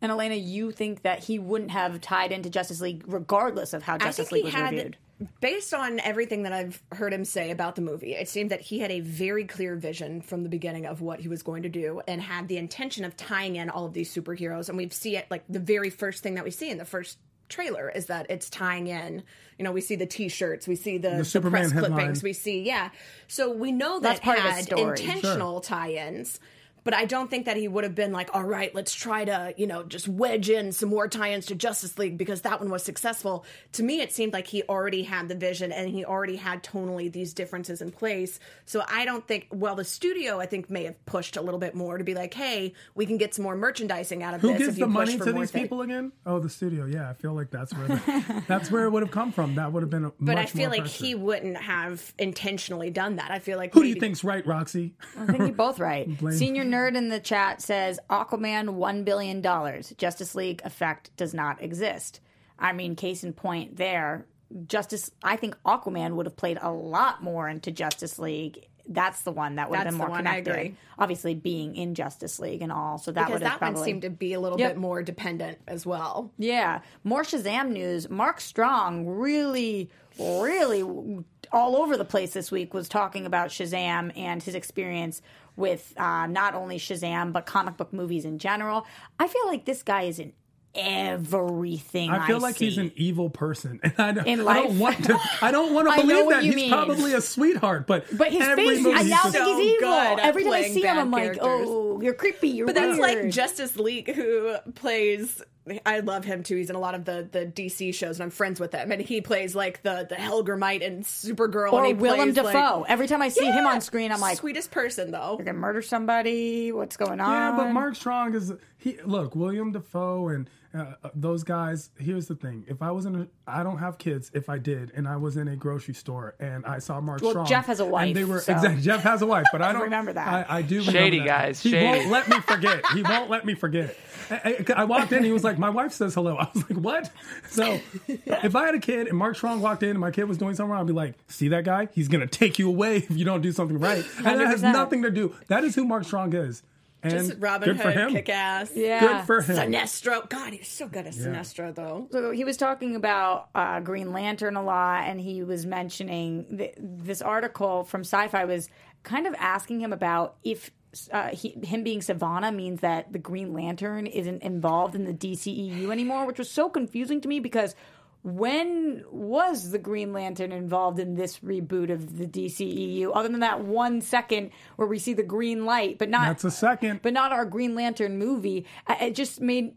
And 0.00 0.12
Elena, 0.12 0.34
you 0.34 0.70
think 0.70 1.02
that 1.02 1.24
he 1.24 1.38
wouldn't 1.38 1.70
have 1.70 2.00
tied 2.00 2.30
into 2.30 2.50
Justice 2.50 2.80
League 2.80 3.04
regardless 3.06 3.72
of 3.72 3.82
how 3.82 3.94
I 3.94 3.98
Justice 3.98 4.28
think 4.28 4.32
League 4.32 4.42
he 4.42 4.46
was 4.46 4.54
had, 4.54 4.74
reviewed? 4.74 4.96
based 5.40 5.72
on 5.72 6.00
everything 6.00 6.42
that 6.42 6.52
I've 6.52 6.82
heard 6.92 7.12
him 7.12 7.24
say 7.24 7.50
about 7.50 7.76
the 7.76 7.82
movie, 7.82 8.14
it 8.14 8.28
seemed 8.28 8.50
that 8.50 8.60
he 8.60 8.80
had 8.80 8.90
a 8.90 9.00
very 9.00 9.44
clear 9.44 9.76
vision 9.76 10.20
from 10.20 10.42
the 10.42 10.48
beginning 10.48 10.86
of 10.86 11.00
what 11.00 11.20
he 11.20 11.28
was 11.28 11.42
going 11.42 11.62
to 11.62 11.68
do 11.68 12.02
and 12.06 12.20
had 12.20 12.48
the 12.48 12.58
intention 12.58 13.04
of 13.04 13.16
tying 13.16 13.56
in 13.56 13.70
all 13.70 13.86
of 13.86 13.94
these 13.94 14.12
superheroes. 14.14 14.68
And 14.68 14.76
we 14.76 14.88
see 14.90 15.16
it 15.16 15.26
like 15.30 15.44
the 15.48 15.60
very 15.60 15.90
first 15.90 16.22
thing 16.22 16.34
that 16.34 16.44
we 16.44 16.50
see 16.50 16.70
in 16.70 16.78
the 16.78 16.84
first 16.84 17.18
trailer 17.48 17.90
is 17.90 18.06
that 18.06 18.26
it's 18.28 18.50
tying 18.50 18.86
in. 18.86 19.22
You 19.58 19.64
know, 19.64 19.72
we 19.72 19.80
see 19.80 19.96
the 19.96 20.06
T-shirts, 20.06 20.66
we 20.66 20.76
see 20.76 20.98
the, 20.98 21.10
the, 21.10 21.24
Superman 21.24 21.62
press 21.62 21.72
headline. 21.72 21.92
clippings, 21.92 22.22
we 22.22 22.32
see 22.32 22.62
yeah. 22.62 22.90
So 23.28 23.52
we 23.52 23.72
know 23.72 24.00
that 24.00 24.08
That's 24.08 24.20
part 24.20 24.38
of 24.38 24.44
it 24.44 24.48
his 24.48 24.56
had 24.56 24.64
story. 24.64 25.00
intentional 25.00 25.60
tie-ins. 25.60 26.40
But 26.84 26.94
I 26.94 27.06
don't 27.06 27.30
think 27.30 27.46
that 27.46 27.56
he 27.56 27.66
would 27.66 27.82
have 27.84 27.94
been 27.94 28.12
like, 28.12 28.28
all 28.34 28.44
right, 28.44 28.74
let's 28.74 28.94
try 28.94 29.24
to, 29.24 29.54
you 29.56 29.66
know, 29.66 29.82
just 29.84 30.06
wedge 30.06 30.50
in 30.50 30.70
some 30.72 30.90
more 30.90 31.08
tie 31.08 31.32
ins 31.32 31.46
to 31.46 31.54
Justice 31.54 31.96
League 31.98 32.18
because 32.18 32.42
that 32.42 32.60
one 32.60 32.70
was 32.70 32.82
successful. 32.84 33.44
To 33.72 33.82
me, 33.82 34.00
it 34.02 34.12
seemed 34.12 34.34
like 34.34 34.46
he 34.46 34.62
already 34.64 35.02
had 35.02 35.28
the 35.28 35.34
vision 35.34 35.72
and 35.72 35.88
he 35.88 36.04
already 36.04 36.36
had 36.36 36.62
tonally 36.62 37.10
these 37.10 37.32
differences 37.32 37.80
in 37.80 37.90
place. 37.90 38.38
So 38.66 38.82
I 38.86 39.06
don't 39.06 39.26
think, 39.26 39.46
well, 39.50 39.74
the 39.76 39.84
studio, 39.84 40.38
I 40.40 40.46
think, 40.46 40.68
may 40.68 40.84
have 40.84 41.06
pushed 41.06 41.36
a 41.38 41.40
little 41.42 41.58
bit 41.58 41.74
more 41.74 41.96
to 41.96 42.04
be 42.04 42.14
like, 42.14 42.34
hey, 42.34 42.74
we 42.94 43.06
can 43.06 43.16
get 43.16 43.34
some 43.34 43.44
more 43.44 43.56
merchandising 43.56 44.22
out 44.22 44.34
of 44.34 44.42
Who 44.42 44.48
this. 44.48 44.58
gives 44.58 44.68
if 44.70 44.78
you 44.78 44.86
the 44.86 44.92
push 44.92 44.94
money 45.08 45.18
for 45.18 45.24
to 45.24 45.32
these 45.32 45.50
thing." 45.50 45.62
people 45.62 45.80
again? 45.80 46.12
Oh, 46.26 46.38
the 46.38 46.50
studio. 46.50 46.84
Yeah, 46.84 47.08
I 47.08 47.14
feel 47.14 47.32
like 47.32 47.50
that's 47.50 47.72
where 47.72 47.88
the, 47.88 48.44
that's 48.48 48.70
where 48.70 48.84
it 48.84 48.90
would 48.90 49.02
have 49.02 49.10
come 49.12 49.32
from. 49.32 49.54
That 49.54 49.72
would 49.72 49.82
have 49.82 49.90
been 49.90 50.04
a 50.04 50.12
But 50.20 50.34
much 50.34 50.38
I 50.38 50.44
feel 50.46 50.60
more 50.64 50.70
like 50.70 50.80
pressure. 50.82 51.04
he 51.04 51.14
wouldn't 51.14 51.56
have 51.56 52.12
intentionally 52.18 52.90
done 52.90 53.16
that. 53.16 53.30
I 53.30 53.38
feel 53.38 53.56
like 53.56 53.72
Who 53.72 53.82
do 53.82 53.88
you 53.88 53.94
think's 53.94 54.22
right, 54.22 54.46
Roxy? 54.46 54.94
I 55.18 55.24
think 55.26 55.38
you're 55.38 55.48
both 55.52 55.78
right. 55.80 56.06
Blame- 56.18 56.36
Senior 56.36 56.64
nerd 56.74 56.96
in 56.96 57.08
the 57.08 57.20
chat 57.20 57.62
says 57.62 57.98
Aquaman 58.10 58.70
one 58.70 59.04
billion 59.04 59.40
dollars. 59.40 59.92
Justice 59.98 60.34
League 60.34 60.60
effect 60.64 61.10
does 61.16 61.32
not 61.34 61.62
exist. 61.62 62.20
I 62.58 62.72
mean, 62.72 62.96
case 62.96 63.24
in 63.24 63.32
point 63.32 63.76
there. 63.76 64.26
Justice. 64.66 65.10
I 65.22 65.36
think 65.36 65.56
Aquaman 65.64 66.14
would 66.14 66.26
have 66.26 66.36
played 66.36 66.58
a 66.60 66.70
lot 66.70 67.22
more 67.22 67.48
into 67.48 67.70
Justice 67.70 68.18
League. 68.18 68.66
That's 68.86 69.22
the 69.22 69.32
one 69.32 69.54
that 69.56 69.70
would 69.70 69.76
have 69.76 69.86
That's 69.86 69.94
been 69.94 69.98
the 69.98 70.04
more 70.06 70.10
one, 70.10 70.24
connected. 70.24 70.76
Obviously, 70.98 71.34
being 71.34 71.74
in 71.74 71.94
Justice 71.94 72.38
League 72.38 72.60
and 72.60 72.70
all, 72.70 72.98
so 72.98 73.10
that 73.12 73.20
because 73.22 73.32
would 73.32 73.42
have 73.42 73.52
that 73.52 73.58
probably 73.58 73.80
one 73.80 73.84
seemed 73.86 74.02
to 74.02 74.10
be 74.10 74.34
a 74.34 74.40
little 74.40 74.58
Yep. 74.58 74.72
bit 74.72 74.78
more 74.78 75.02
dependent 75.02 75.58
as 75.66 75.86
well. 75.86 76.30
Yeah. 76.38 76.80
More 77.02 77.22
Shazam 77.22 77.70
news. 77.70 78.10
Mark 78.10 78.40
Strong 78.42 79.06
really, 79.06 79.90
really 80.18 81.24
all 81.50 81.76
over 81.76 81.96
the 81.96 82.04
place 82.04 82.34
this 82.34 82.50
week 82.50 82.74
was 82.74 82.88
talking 82.88 83.24
about 83.26 83.48
Shazam 83.48 84.12
and 84.18 84.42
his 84.42 84.54
experience 84.54 85.22
with 85.56 85.92
uh, 85.96 86.26
not 86.26 86.54
only 86.54 86.78
Shazam, 86.78 87.32
but 87.32 87.46
comic 87.46 87.76
book 87.76 87.92
movies 87.92 88.24
in 88.24 88.38
general. 88.38 88.86
I 89.18 89.28
feel 89.28 89.46
like 89.46 89.64
this 89.64 89.82
guy 89.82 90.02
is 90.02 90.18
in 90.18 90.32
everything. 90.74 92.10
I 92.10 92.26
feel 92.26 92.40
like 92.40 92.56
see. 92.56 92.64
he's 92.66 92.78
an 92.78 92.92
evil 92.96 93.30
person, 93.30 93.80
and 93.82 93.94
I 93.98 94.12
don't, 94.12 94.26
In 94.26 94.46
I 94.48 94.54
don't 94.62 94.78
want 94.78 95.04
to. 95.04 95.18
I 95.40 95.50
don't 95.50 95.72
want 95.74 95.88
to 95.88 96.06
believe 96.06 96.28
that 96.30 96.42
he's 96.42 96.54
mean. 96.56 96.70
probably 96.70 97.12
a 97.14 97.20
sweetheart. 97.20 97.86
But 97.86 98.06
But 98.16 98.32
his 98.32 98.42
every 98.42 98.66
face, 98.76 98.82
movie 98.84 98.96
I 98.98 99.02
now 99.04 99.22
just- 99.22 99.32
think 99.32 99.46
he's 99.46 99.80
so 99.80 99.86
evil. 99.86 100.18
Every 100.20 100.44
time 100.44 100.52
I 100.52 100.62
see 100.68 100.82
him, 100.82 100.98
I'm 100.98 101.10
like, 101.10 101.38
oh, 101.40 102.00
you're 102.00 102.14
creepy. 102.14 102.48
You're 102.48 102.66
But 102.66 102.74
that's 102.74 102.98
like 102.98 103.28
Justice 103.30 103.76
League, 103.76 104.12
who 104.14 104.56
plays. 104.74 105.42
I 105.86 106.00
love 106.00 106.24
him 106.24 106.42
too. 106.42 106.56
He's 106.56 106.68
in 106.68 106.76
a 106.76 106.80
lot 106.80 106.94
of 106.94 107.04
the 107.06 107.26
the 107.30 107.46
DC 107.46 107.94
shows, 107.94 108.16
and 108.18 108.24
I'm 108.24 108.30
friends 108.30 108.60
with 108.60 108.72
him. 108.72 108.92
And 108.92 109.00
he 109.00 109.20
plays 109.22 109.54
like 109.54 109.82
the 109.82 110.06
the 110.08 110.14
Hellgrammite 110.14 110.86
and 110.86 111.04
Supergirl. 111.04 111.72
or 111.72 111.78
and 111.78 111.86
he 111.86 111.94
Willem 111.94 112.34
plays, 112.34 112.54
like- 112.54 112.84
Every 112.88 113.06
time 113.06 113.22
I 113.22 113.28
see 113.30 113.46
him 113.46 113.66
on 113.66 113.80
screen, 113.80 114.12
I'm 114.12 114.20
like, 114.20 114.36
sweetest 114.38 114.70
person 114.70 115.10
though. 115.10 115.36
you're 115.38 115.46
gonna 115.46 115.58
murder 115.58 115.80
somebody. 115.80 116.70
What's 116.72 116.96
going 116.98 117.18
on? 117.20 117.30
Yeah, 117.30 117.56
but 117.56 117.72
Mark 117.72 117.96
Strong 117.96 118.34
is 118.34 118.52
he. 118.76 118.98
Look, 119.04 119.34
William 119.34 119.72
Dafoe 119.72 120.28
and 120.28 120.50
uh, 120.74 120.94
uh, 121.04 121.10
those 121.14 121.44
guys. 121.44 121.90
Here's 121.98 122.26
the 122.26 122.34
thing: 122.34 122.64
if 122.68 122.82
I 122.82 122.90
was 122.90 123.06
in, 123.06 123.14
a, 123.22 123.26
I 123.46 123.62
don't 123.62 123.78
have 123.78 123.96
kids. 123.98 124.30
If 124.34 124.48
I 124.48 124.58
did, 124.58 124.90
and 124.96 125.06
I 125.06 125.16
was 125.16 125.36
in 125.36 125.46
a 125.48 125.56
grocery 125.56 125.94
store 125.94 126.34
and 126.40 126.66
I 126.66 126.78
saw 126.80 127.00
Mark 127.00 127.22
Well, 127.22 127.30
Strong, 127.30 127.46
Jeff 127.46 127.66
has 127.66 127.80
a 127.80 127.84
wife, 127.84 128.08
and 128.08 128.16
they 128.16 128.24
were 128.24 128.40
so- 128.40 128.52
exactly. 128.52 128.82
Jeff 128.82 129.02
has 129.02 129.22
a 129.22 129.26
wife, 129.26 129.46
but 129.52 129.62
I 129.62 129.72
don't 129.72 129.82
Remember 129.82 130.12
that. 130.12 130.50
I, 130.50 130.58
I 130.58 130.62
do. 130.62 130.78
Remember 130.80 130.92
Shady 130.98 131.18
that. 131.20 131.26
guys, 131.26 131.62
He 131.62 131.70
shady. 131.70 131.84
won't 131.86 132.10
let 132.10 132.28
me 132.28 132.40
forget. 132.40 132.82
He 132.92 133.02
won't 133.02 133.30
let 133.30 133.44
me 133.46 133.54
forget. 133.54 133.96
I, 134.30 134.64
I- 134.68 134.72
I 134.76 134.84
walked 134.84 135.12
in. 135.12 135.22
He 135.22 135.32
was 135.32 135.44
like, 135.44 135.58
"My 135.58 135.70
wife 135.70 135.92
says 135.92 136.14
hello." 136.14 136.36
I 136.36 136.48
was 136.54 136.68
like, 136.70 136.78
"What?" 136.78 137.10
So, 137.48 137.78
if 138.08 138.56
I 138.56 138.66
had 138.66 138.74
a 138.74 138.80
kid 138.80 139.06
and 139.08 139.16
Mark 139.18 139.36
Strong 139.36 139.60
walked 139.60 139.82
in 139.82 139.90
and 139.90 139.98
my 140.00 140.10
kid 140.10 140.24
was 140.24 140.38
doing 140.38 140.54
something 140.54 140.70
wrong, 140.72 140.80
I'd 140.80 140.86
be 140.86 140.92
like, 140.92 141.14
"See 141.28 141.48
that 141.48 141.64
guy? 141.64 141.88
He's 141.92 142.08
gonna 142.08 142.26
take 142.26 142.58
you 142.58 142.68
away 142.68 142.96
if 142.96 143.10
you 143.10 143.24
don't 143.24 143.42
do 143.42 143.52
something 143.52 143.78
right." 143.78 144.04
And 144.18 144.40
that 144.40 144.46
has 144.48 144.62
nothing 144.62 145.02
to 145.02 145.10
do. 145.10 145.34
That 145.48 145.62
is 145.64 145.74
who 145.74 145.84
Mark 145.84 146.04
Strong 146.04 146.34
is. 146.34 146.62
And 147.04 147.12
Just 147.12 147.34
Robin 147.38 147.68
good 147.68 147.80
for 147.82 147.90
Hood, 147.90 147.96
him. 148.08 148.10
kick 148.12 148.28
ass. 148.30 148.72
Yeah. 148.74 149.00
Good 149.00 149.26
for 149.26 149.40
him. 149.42 149.56
Sinestro. 149.72 150.28
God, 150.28 150.52
he's 150.54 150.68
so 150.68 150.88
good 150.88 151.06
at 151.06 151.12
Sinestro 151.12 151.74
though. 151.74 152.08
So 152.10 152.30
he 152.30 152.44
was 152.44 152.56
talking 152.56 152.96
about 152.96 153.48
uh, 153.54 153.80
Green 153.80 154.12
Lantern 154.12 154.56
a 154.56 154.62
lot, 154.62 155.04
and 155.04 155.20
he 155.20 155.42
was 155.42 155.66
mentioning 155.66 156.56
th- 156.56 156.74
this 156.78 157.20
article 157.22 157.84
from 157.84 158.00
Sci-Fi 158.00 158.44
was 158.46 158.68
kind 159.02 159.26
of 159.26 159.34
asking 159.38 159.80
him 159.80 159.92
about 159.92 160.36
if 160.42 160.70
uh, 161.12 161.28
he, 161.28 161.50
him 161.62 161.82
being 161.82 162.00
Savannah 162.00 162.52
means 162.52 162.80
that 162.80 163.12
the 163.12 163.18
Green 163.18 163.52
Lantern 163.52 164.06
isn't 164.06 164.42
involved 164.42 164.94
in 164.94 165.04
the 165.04 165.12
DCEU 165.12 165.90
anymore, 165.90 166.24
which 166.26 166.38
was 166.38 166.48
so 166.50 166.68
confusing 166.70 167.20
to 167.20 167.28
me 167.28 167.40
because 167.40 167.74
when 168.24 169.04
was 169.10 169.70
the 169.70 169.78
Green 169.78 170.14
Lantern 170.14 170.50
involved 170.50 170.98
in 170.98 171.14
this 171.14 171.40
reboot 171.40 171.90
of 171.92 172.16
the 172.16 172.26
DCEU? 172.26 173.10
Other 173.14 173.28
than 173.28 173.40
that 173.40 173.62
one 173.62 174.00
second 174.00 174.50
where 174.76 174.88
we 174.88 174.98
see 174.98 175.12
the 175.12 175.22
green 175.22 175.66
light, 175.66 175.98
but 175.98 176.08
not 176.08 176.26
That's 176.28 176.44
a 176.44 176.50
second. 176.50 177.00
but 177.02 177.12
not 177.12 177.32
our 177.32 177.44
Green 177.44 177.74
Lantern 177.74 178.16
movie. 178.16 178.64
It 178.88 179.14
just 179.14 179.42
made 179.42 179.74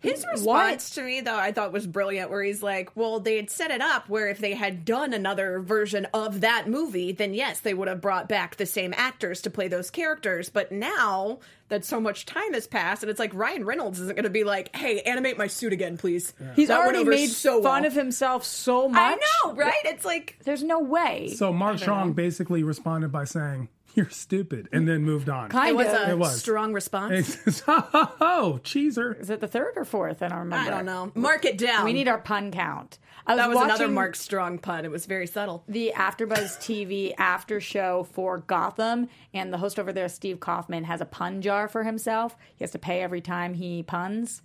His 0.00 0.24
response 0.30 0.90
to 0.90 1.02
me, 1.02 1.20
though, 1.20 1.36
I 1.38 1.50
thought 1.52 1.72
was 1.72 1.86
brilliant. 1.86 2.30
Where 2.30 2.42
he's 2.42 2.62
like, 2.62 2.94
"Well, 2.94 3.20
they 3.20 3.36
had 3.36 3.50
set 3.50 3.70
it 3.70 3.80
up 3.80 4.08
where 4.08 4.28
if 4.28 4.38
they 4.38 4.54
had 4.54 4.84
done 4.84 5.12
another 5.12 5.60
version 5.60 6.06
of 6.12 6.40
that 6.42 6.68
movie, 6.68 7.12
then 7.12 7.34
yes, 7.34 7.60
they 7.60 7.74
would 7.74 7.88
have 7.88 8.00
brought 8.00 8.28
back 8.28 8.56
the 8.56 8.66
same 8.66 8.92
actors 8.96 9.40
to 9.42 9.50
play 9.50 9.68
those 9.68 9.90
characters. 9.90 10.50
But 10.50 10.70
now 10.70 11.38
that 11.68 11.84
so 11.84 12.00
much 12.00 12.26
time 12.26 12.52
has 12.52 12.66
passed, 12.66 13.02
and 13.02 13.10
it's 13.10 13.18
like 13.18 13.32
Ryan 13.34 13.64
Reynolds 13.64 13.98
isn't 13.98 14.14
going 14.14 14.24
to 14.24 14.30
be 14.30 14.44
like, 14.44 14.74
"Hey, 14.76 15.00
animate 15.00 15.38
my 15.38 15.46
suit 15.46 15.72
again, 15.72 15.96
please." 15.96 16.34
He's 16.54 16.68
That 16.68 16.80
already 16.80 17.04
made 17.04 17.30
so 17.30 17.62
fun 17.62 17.82
well. 17.82 17.86
of 17.86 17.94
himself 17.94 18.44
so 18.44 18.88
much. 18.88 19.00
I 19.00 19.48
know, 19.48 19.54
right? 19.54 19.72
It's 19.84 20.04
like 20.04 20.36
There's 20.44 20.62
no 20.62 20.80
way. 20.80 21.34
So 21.36 21.52
Mark 21.52 21.78
Strong 21.78 22.12
basically 22.12 22.62
responded 22.62 23.10
by 23.10 23.24
saying, 23.24 23.68
you're 23.96 24.10
stupid, 24.10 24.68
and 24.72 24.86
then 24.88 25.02
moved 25.02 25.28
on. 25.28 25.48
Kind 25.50 25.70
It 25.70 25.76
was 25.76 25.86
of. 25.88 26.08
a 26.08 26.10
It 26.10 26.18
was. 26.18 26.38
strong 26.38 26.72
response. 26.72 27.38
oh, 27.68 28.60
cheeser. 28.62 29.18
Is 29.20 29.30
it 29.30 29.40
the 29.40 29.48
third 29.48 29.74
or 29.76 29.84
fourth? 29.84 30.22
I 30.22 30.28
don't 30.28 30.38
remember. 30.38 30.70
I 30.70 30.74
don't 30.76 30.86
know. 30.86 31.12
Mark 31.14 31.44
it 31.44 31.58
down. 31.58 31.84
We 31.84 31.92
need 31.92 32.08
our 32.08 32.18
pun 32.18 32.50
count. 32.50 32.98
I 33.26 33.36
that 33.36 33.48
was 33.48 33.58
another 33.58 33.88
Mark 33.88 34.16
Strong 34.16 34.58
pun. 34.58 34.84
It 34.84 34.90
was 34.90 35.06
very 35.06 35.26
subtle. 35.26 35.64
The 35.66 35.92
AfterBuzz 35.96 36.58
TV 36.58 37.14
after 37.16 37.58
show 37.58 38.06
for 38.12 38.38
Gotham, 38.38 39.08
and 39.32 39.50
the 39.52 39.56
host 39.58 39.78
over 39.78 39.92
there, 39.94 40.08
Steve 40.10 40.40
Kaufman, 40.40 40.84
has 40.84 41.00
a 41.00 41.06
pun 41.06 41.40
jar 41.40 41.66
for 41.66 41.84
himself. 41.84 42.36
He 42.54 42.62
has 42.64 42.70
to 42.72 42.78
pay 42.78 43.00
every 43.02 43.22
time 43.22 43.54
he 43.54 43.82
puns. 43.82 44.42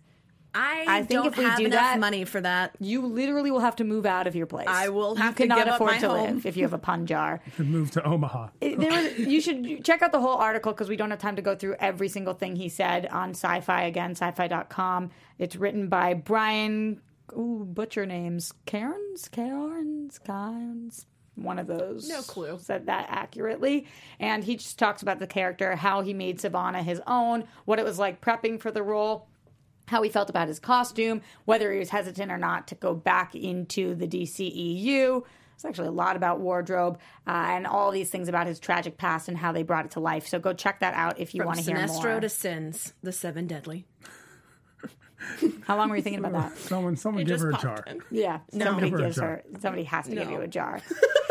I, 0.54 0.86
I 0.88 0.98
think 1.04 1.10
don't 1.24 1.28
if 1.28 1.38
we 1.38 1.44
have 1.44 1.58
do 1.60 1.66
enough 1.66 1.80
that- 1.80 2.00
money 2.00 2.26
for 2.26 2.42
that. 2.42 2.76
You 2.80 3.06
literally 3.06 3.52
will 3.52 3.60
have 3.60 3.76
to 3.78 3.84
move 3.84 4.06
out 4.06 4.26
of 4.26 4.36
your 4.36 4.46
place. 4.48 4.68
I 4.68 4.90
will 4.90 5.16
have 5.16 5.40
you 5.40 5.46
to 5.48 5.54
cannot 5.54 5.58
give 5.60 5.68
up 5.68 5.76
afford 5.76 5.92
my 5.92 5.98
to 6.00 6.10
home. 6.10 6.36
live 6.36 6.46
if 6.46 6.58
you 6.58 6.64
have 6.64 6.74
a 6.74 6.78
pun 6.80 7.06
jar. 7.06 7.42
Move 7.58 7.92
to 7.92 8.04
Omaha. 8.04 8.50
It- 8.62 8.80
there 8.80 8.92
was, 8.92 9.20
you 9.20 9.42
should 9.42 9.84
check 9.86 10.02
out 10.02 10.12
the 10.12 10.20
whole 10.22 10.38
article 10.38 10.72
because 10.72 10.90
we 10.90 10.96
don't 10.96 11.12
have 11.12 11.20
time 11.20 11.36
to 11.36 11.42
go 11.42 11.56
through 11.56 11.76
every 11.80 12.10
single 12.10 12.34
thing 12.34 12.56
he 12.56 12.68
said 12.70 13.06
on 13.08 13.32
sci-fi 13.32 13.84
again 13.84 14.12
sci-fi.com 14.12 15.12
it's 15.38 15.56
written 15.56 15.88
by 15.88 16.14
brian 16.14 17.00
ooh 17.38 17.64
butcher 17.70 18.06
names 18.06 18.54
cairns 18.66 19.28
cairns 19.30 20.18
cairns 20.20 21.06
one 21.36 21.58
of 21.60 21.68
those 21.68 22.10
No 22.10 22.22
clue. 22.22 22.58
said 22.62 22.88
that 22.88 23.06
accurately 23.10 23.86
and 24.20 24.44
he 24.44 24.58
just 24.58 24.78
talks 24.78 25.02
about 25.02 25.20
the 25.20 25.28
character 25.28 25.76
how 25.76 26.02
he 26.02 26.14
made 26.14 26.42
savannah 26.42 26.84
his 26.84 27.02
own 27.08 27.46
what 27.66 27.80
it 27.80 27.86
was 27.86 27.98
like 28.00 28.20
prepping 28.20 28.60
for 28.60 28.72
the 28.72 28.84
role 28.84 29.28
how 29.90 30.02
he 30.04 30.10
felt 30.10 30.30
about 30.30 30.48
his 30.48 30.60
costume, 30.60 31.22
whether 31.46 31.72
he 31.74 31.80
was 31.80 31.90
hesitant 31.90 32.32
or 32.32 32.38
not 32.38 32.68
to 32.70 32.76
go 32.76 32.94
back 32.94 33.36
into 33.36 33.96
the 33.96 34.08
DCEU. 34.08 35.24
It's 35.56 35.66
actually 35.66 35.90
a 35.90 35.92
lot 35.92 36.16
about 36.16 36.40
wardrobe 36.40 37.00
uh, 37.28 37.32
and 37.50 37.68
all 37.68 37.92
these 37.92 38.10
things 38.10 38.30
about 38.30 38.48
his 38.48 38.60
tragic 38.60 38.98
past 38.98 39.28
and 39.28 39.38
how 39.38 39.52
they 39.52 39.64
brought 39.64 39.84
it 39.86 39.92
to 39.92 40.00
life. 40.00 40.26
So 40.28 40.40
go 40.40 40.54
check 40.54 40.80
that 40.80 40.94
out 40.94 41.20
if 41.20 41.36
you 41.36 41.44
want 41.44 41.58
to 41.58 41.64
hear 41.66 41.76
more. 41.76 41.86
Sinestro 41.88 42.22
to 42.22 42.30
Sins, 42.30 42.94
the 43.04 43.12
seven 43.12 43.46
deadly. 43.46 43.86
How 45.68 45.76
long 45.76 45.90
were 45.90 45.98
you 45.98 46.02
thinking 46.02 46.24
about 46.24 46.32
that? 46.32 46.58
Someone, 46.58 46.96
someone 46.96 47.26
give 47.26 47.42
her 47.42 47.50
a 47.50 47.58
jar. 47.58 47.84
in. 47.88 48.02
Yeah, 48.10 48.40
somebody 48.52 48.90
Give 48.90 49.00
her 49.00 49.04
a 49.04 49.08
gives 49.08 49.16
jar. 49.18 49.28
her. 49.28 49.44
Somebody 49.60 49.84
has 49.84 50.06
to 50.08 50.16
give 50.16 50.32
you 50.32 50.40
a 50.40 50.48
jar. 50.48 50.80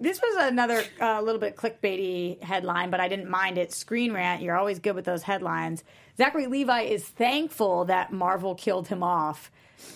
this 0.00 0.20
was 0.20 0.36
another 0.50 0.82
uh, 1.00 1.20
little 1.20 1.40
bit 1.40 1.56
clickbaity 1.56 2.42
headline, 2.42 2.90
but 2.90 3.00
I 3.00 3.08
didn't 3.08 3.30
mind 3.30 3.58
it. 3.58 3.72
Screen 3.72 4.12
Rant, 4.12 4.42
you're 4.42 4.56
always 4.56 4.78
good 4.80 4.94
with 4.94 5.04
those 5.04 5.22
headlines. 5.22 5.84
Zachary 6.16 6.46
Levi 6.46 6.82
is 6.82 7.04
thankful 7.04 7.86
that 7.86 8.12
Marvel 8.12 8.54
killed 8.54 8.88
him 8.88 9.02
off. 9.02 9.50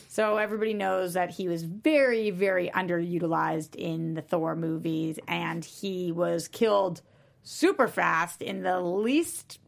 So 0.08 0.36
everybody 0.36 0.74
knows 0.74 1.14
that 1.14 1.30
he 1.30 1.48
was 1.48 1.62
very, 1.62 2.30
very 2.30 2.70
underutilized 2.70 3.74
in 3.76 4.14
the 4.14 4.22
Thor 4.22 4.56
movies, 4.56 5.18
and 5.28 5.64
he 5.64 6.12
was 6.12 6.48
killed 6.48 7.02
super 7.42 7.88
fast 7.88 8.42
in 8.42 8.62
the 8.62 8.80
least 8.80 9.58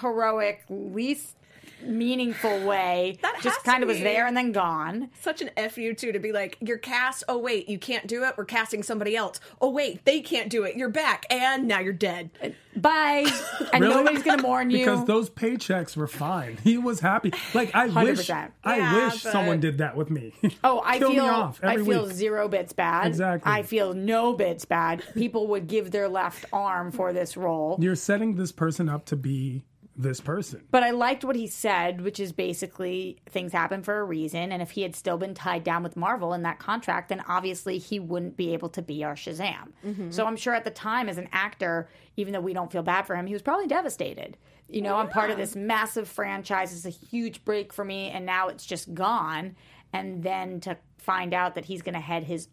heroic, 0.00 0.64
least 0.68 1.36
meaningful 1.82 2.64
way. 2.66 3.18
That 3.22 3.40
Just 3.42 3.62
kind 3.64 3.82
of 3.82 3.88
was 3.88 3.98
there 4.00 4.26
and 4.26 4.36
then 4.36 4.52
gone. 4.52 5.10
Such 5.20 5.42
an 5.42 5.50
fu 5.70 5.92
too 5.94 6.12
to 6.12 6.18
be 6.18 6.32
like 6.32 6.56
you're 6.60 6.78
cast. 6.78 7.24
Oh 7.28 7.38
wait, 7.38 7.68
you 7.68 7.78
can't 7.78 8.06
do 8.06 8.24
it. 8.24 8.34
We're 8.36 8.44
casting 8.44 8.82
somebody 8.82 9.14
else. 9.16 9.40
Oh 9.60 9.70
wait, 9.70 10.04
they 10.04 10.20
can't 10.20 10.48
do 10.50 10.64
it. 10.64 10.76
You're 10.76 10.88
back, 10.88 11.26
and 11.30 11.66
now 11.68 11.80
you're 11.80 11.92
dead. 11.92 12.30
Bye. 12.76 13.26
And 13.72 13.82
Really? 13.82 13.94
nobody's 13.96 14.22
gonna 14.22 14.42
mourn 14.42 14.70
you. 14.70 14.78
Because 14.78 15.04
those 15.06 15.28
paychecks 15.30 15.96
were 15.96 16.06
fine. 16.06 16.58
He 16.64 16.78
was 16.78 17.00
happy. 17.00 17.32
Like 17.54 17.74
I 17.74 17.86
wish, 17.86 18.28
100%. 18.28 18.50
I 18.64 18.76
Yeah, 18.78 19.04
wish 19.06 19.22
but- 19.22 19.32
someone 19.32 19.60
did 19.60 19.78
that 19.78 19.96
with 19.96 20.10
me. 20.10 20.32
oh, 20.64 20.80
I 20.84 20.98
Kill 20.98 21.10
feel 21.12 21.22
me 21.24 21.28
off 21.28 21.60
I 21.62 21.74
every 21.74 21.84
feel 21.84 22.04
week. 22.06 22.12
zero 22.14 22.48
bits 22.48 22.72
bad. 22.72 23.06
Exactly. 23.08 23.50
I 23.52 23.62
feel 23.62 23.92
no 23.94 24.32
bits 24.32 24.64
bad. 24.64 25.02
People 25.14 25.48
would 25.48 25.66
give 25.66 25.90
their 25.90 26.08
left 26.08 26.44
arm 26.52 26.90
for 26.92 27.12
this 27.12 27.36
role. 27.36 27.76
You're 27.80 27.96
setting 27.96 28.36
this 28.36 28.52
person 28.52 28.88
up 28.88 29.04
to 29.06 29.16
be 29.16 29.62
this 29.98 30.20
person. 30.20 30.62
But 30.70 30.84
I 30.84 30.92
liked 30.92 31.24
what 31.24 31.34
he 31.34 31.48
said, 31.48 32.00
which 32.00 32.20
is 32.20 32.30
basically 32.30 33.18
things 33.28 33.52
happen 33.52 33.82
for 33.82 33.98
a 33.98 34.04
reason. 34.04 34.52
And 34.52 34.62
if 34.62 34.70
he 34.70 34.82
had 34.82 34.94
still 34.94 35.18
been 35.18 35.34
tied 35.34 35.64
down 35.64 35.82
with 35.82 35.96
Marvel 35.96 36.32
in 36.32 36.42
that 36.42 36.60
contract, 36.60 37.08
then 37.08 37.22
obviously 37.26 37.78
he 37.78 37.98
wouldn't 37.98 38.36
be 38.36 38.52
able 38.54 38.68
to 38.70 38.82
be 38.82 39.02
our 39.02 39.16
Shazam. 39.16 39.72
Mm-hmm. 39.84 40.12
So 40.12 40.24
I'm 40.24 40.36
sure 40.36 40.54
at 40.54 40.64
the 40.64 40.70
time, 40.70 41.08
as 41.08 41.18
an 41.18 41.28
actor, 41.32 41.88
even 42.16 42.32
though 42.32 42.40
we 42.40 42.54
don't 42.54 42.70
feel 42.70 42.84
bad 42.84 43.06
for 43.06 43.16
him, 43.16 43.26
he 43.26 43.32
was 43.32 43.42
probably 43.42 43.66
devastated. 43.66 44.38
You 44.68 44.82
know, 44.82 44.96
I'm 44.96 45.08
part 45.08 45.30
of 45.30 45.36
this 45.36 45.56
massive 45.56 46.06
franchise. 46.06 46.72
It's 46.72 46.84
a 46.84 47.06
huge 47.06 47.44
break 47.44 47.72
for 47.72 47.84
me, 47.84 48.10
and 48.10 48.24
now 48.24 48.48
it's 48.48 48.64
just 48.64 48.94
gone. 48.94 49.56
And 49.92 50.22
then 50.22 50.60
to 50.60 50.76
find 50.98 51.34
out 51.34 51.56
that 51.56 51.64
he's 51.64 51.82
going 51.82 51.94
to 51.94 52.00
head 52.00 52.22
his 52.22 52.48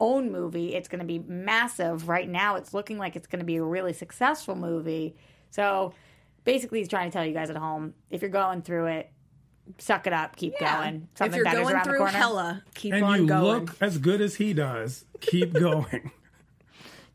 own 0.00 0.32
movie, 0.32 0.74
it's 0.74 0.88
going 0.88 0.98
to 0.98 1.06
be 1.06 1.20
massive. 1.20 2.08
Right 2.08 2.28
now, 2.28 2.56
it's 2.56 2.74
looking 2.74 2.98
like 2.98 3.16
it's 3.16 3.28
going 3.28 3.38
to 3.38 3.46
be 3.46 3.56
a 3.56 3.62
really 3.62 3.92
successful 3.92 4.56
movie. 4.56 5.14
So 5.50 5.94
basically, 6.44 6.78
he's 6.78 6.88
trying 6.88 7.10
to 7.10 7.12
tell 7.12 7.24
you 7.24 7.32
guys 7.34 7.50
at 7.50 7.56
home 7.56 7.94
if 8.10 8.22
you're 8.22 8.30
going 8.30 8.62
through 8.62 8.86
it, 8.86 9.10
suck 9.78 10.06
it 10.06 10.12
up, 10.12 10.36
keep 10.36 10.58
going. 10.58 11.08
if 11.12 11.18
Something 11.18 11.36
you're 11.36 11.44
better's 11.44 11.62
going 11.62 11.74
around 11.74 11.84
the 11.84 11.90
through 11.90 11.98
corner. 11.98 12.12
hella, 12.12 12.62
keep 12.74 12.92
And 12.92 13.04
on 13.04 13.20
you 13.22 13.26
going. 13.26 13.42
look 13.66 13.76
as 13.80 13.98
good 13.98 14.20
as 14.20 14.36
he 14.36 14.52
does. 14.52 15.04
Keep 15.20 15.52
going. 15.58 16.10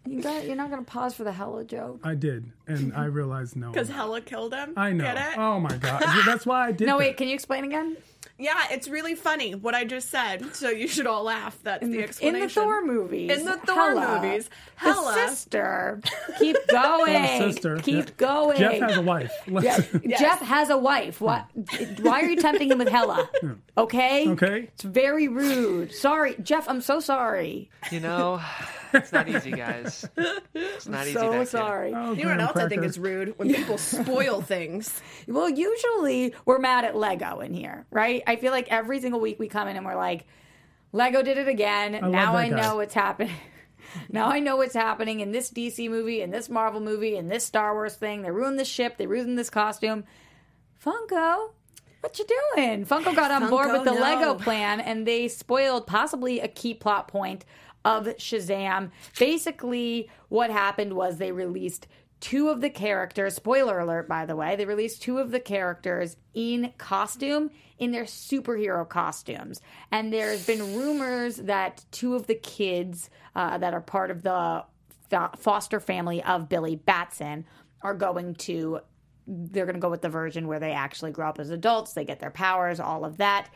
You 0.07 0.21
got, 0.21 0.45
you're 0.45 0.55
not 0.55 0.71
going 0.71 0.83
to 0.83 0.89
pause 0.89 1.13
for 1.13 1.23
the 1.23 1.31
hella 1.31 1.63
joke. 1.65 1.99
I 2.03 2.15
did, 2.15 2.51
and 2.67 2.93
I 2.95 3.05
realized 3.05 3.55
no. 3.55 3.69
Because 3.71 3.89
Hela 3.89 4.21
killed 4.21 4.53
him. 4.53 4.73
I 4.75 4.91
know. 4.91 5.03
Get 5.03 5.17
it? 5.17 5.37
Oh 5.37 5.59
my 5.59 5.75
god. 5.77 6.03
That's 6.25 6.45
why 6.45 6.67
I 6.67 6.71
did. 6.73 6.87
No, 6.87 6.93
that. 6.93 6.99
wait, 6.99 7.17
can 7.17 7.27
you 7.27 7.33
explain 7.35 7.65
again? 7.65 7.97
Yeah, 8.39 8.55
it's 8.71 8.87
really 8.87 9.15
funny 9.15 9.53
what 9.53 9.75
I 9.75 9.83
just 9.83 10.09
said. 10.09 10.55
So 10.55 10.69
you 10.69 10.87
should 10.87 11.05
all 11.07 11.23
laugh. 11.23 11.57
That's 11.63 11.85
the 11.85 11.97
In 11.97 12.03
explanation. 12.03 12.35
In 12.41 12.47
the 12.47 12.53
Thor 12.53 12.85
movies. 12.85 13.31
In 13.31 13.45
the 13.45 13.57
Thor 13.57 13.75
Hela. 13.99 14.21
movies. 14.21 14.49
The 14.81 15.13
sister. 15.27 15.99
Keep 16.39 16.55
going. 16.69 17.37
sister. 17.53 17.77
Keep 17.79 18.05
Yeah. 18.07 18.11
going. 18.15 18.57
Jeff 18.59 18.79
has 18.79 18.95
a 18.97 19.01
wife. 19.01 19.33
Let's- 19.47 19.89
Jeff 20.17 20.39
has 20.39 20.69
a 20.69 20.77
wife. 20.77 21.19
What? 21.19 21.45
Why 21.99 22.21
are 22.21 22.25
you 22.29 22.37
tempting 22.37 22.71
him 22.71 22.77
with 22.77 22.87
Hella? 22.87 23.29
Okay. 23.77 24.27
Okay. 24.29 24.63
It's 24.73 24.83
very 24.83 25.29
rude. 25.29 25.93
Sorry, 25.93 26.35
Jeff. 26.43 26.67
I'm 26.67 26.81
so 26.81 26.99
sorry. 26.99 27.69
You 27.91 28.01
know, 28.01 28.41
it's 28.93 29.11
not 29.11 29.27
easy, 29.29 29.51
guys. 29.51 30.07
It's 30.53 30.87
not 30.87 31.05
easy. 31.07 31.13
back 31.15 31.23
So 31.23 31.31
here. 31.31 31.45
sorry. 31.45 31.93
Oh, 31.93 32.11
You 32.13 32.23
know 32.23 32.29
what 32.29 32.37
graham 32.37 32.39
else 32.41 32.57
I 32.57 32.61
think 32.67 32.79
cracker. 32.81 32.83
is 32.85 32.99
rude? 32.99 33.37
When 33.39 33.53
people 33.53 33.77
spoil 33.77 34.41
things. 34.41 35.01
Well, 35.27 35.49
usually 35.49 36.33
we're 36.45 36.59
mad 36.59 36.85
at 36.85 36.95
Lego 36.95 37.39
in 37.41 37.53
here, 37.53 37.85
right? 37.91 38.23
I 38.27 38.35
feel 38.35 38.51
like 38.51 38.67
every 38.71 38.99
single 39.01 39.19
week 39.19 39.39
we 39.39 39.47
come 39.47 39.67
in 39.67 39.77
and 39.77 39.85
we're 39.85 39.95
like, 39.95 40.25
Lego 40.91 41.21
did 41.21 41.37
it 41.37 41.47
again. 41.47 41.93
love 41.93 42.11
now 42.11 42.35
I 42.35 42.49
guy. 42.49 42.61
know 42.61 42.75
what's 42.77 42.93
happening. 42.95 43.33
now 44.09 44.27
I 44.27 44.39
know 44.39 44.57
what's 44.57 44.73
happening 44.75 45.19
in 45.19 45.31
this 45.31 45.51
DC 45.51 45.89
movie, 45.89 46.21
in 46.21 46.31
this 46.31 46.49
Marvel 46.49 46.81
movie, 46.81 47.15
in 47.15 47.27
this 47.27 47.45
Star 47.45 47.73
Wars 47.73 47.95
thing. 47.95 48.21
They 48.23 48.31
ruined 48.31 48.57
the 48.59 48.65
ship. 48.65 48.97
They 48.97 49.05
ruined 49.07 49.37
this 49.37 49.49
costume. 49.49 50.03
Funko, 50.83 51.51
what 52.01 52.17
you 52.17 52.25
doing? 52.55 52.85
Funko 52.85 53.15
got 53.15 53.31
on 53.31 53.49
board 53.49 53.71
with 53.71 53.83
the 53.83 53.91
no. 53.93 53.99
Lego 54.01 54.35
plan, 54.35 54.79
and 54.79 55.05
they 55.05 55.27
spoiled 55.27 55.85
possibly 55.85 56.39
a 56.39 56.47
key 56.47 56.73
plot 56.73 57.07
point 57.07 57.43
of 57.85 58.05
Shazam. 58.17 58.91
Basically, 59.17 60.09
what 60.29 60.49
happened 60.49 60.93
was 60.93 61.17
they 61.17 61.31
released 61.31 61.87
two 62.19 62.49
of 62.49 62.61
the 62.61 62.69
characters. 62.69 63.35
Spoiler 63.35 63.79
alert, 63.79 64.07
by 64.07 64.25
the 64.25 64.35
way. 64.35 64.55
They 64.55 64.65
released 64.65 65.01
two 65.01 65.19
of 65.19 65.31
the 65.31 65.39
characters 65.39 66.17
in 66.33 66.73
costume 66.77 67.49
in 67.77 67.91
their 67.91 68.03
superhero 68.03 68.87
costumes, 68.87 69.61
and 69.91 70.11
there's 70.11 70.45
been 70.45 70.75
rumors 70.75 71.37
that 71.37 71.85
two 71.91 72.13
of 72.15 72.27
the 72.27 72.35
kids 72.35 73.09
uh, 73.35 73.57
that 73.57 73.73
are 73.73 73.81
part 73.81 74.11
of 74.11 74.21
the 74.21 74.65
foster 75.37 75.79
family 75.79 76.21
of 76.23 76.49
Billy 76.49 76.75
Batson 76.75 77.45
are 77.81 77.95
going 77.95 78.35
to 78.35 78.81
they're 79.31 79.65
going 79.65 79.75
to 79.75 79.79
go 79.79 79.91
with 79.91 80.01
the 80.01 80.09
version 80.09 80.47
where 80.47 80.59
they 80.59 80.71
actually 80.71 81.11
grow 81.11 81.29
up 81.29 81.39
as 81.39 81.51
adults, 81.51 81.93
they 81.93 82.03
get 82.03 82.19
their 82.19 82.31
powers, 82.31 82.79
all 82.79 83.05
of 83.05 83.17
that. 83.17 83.47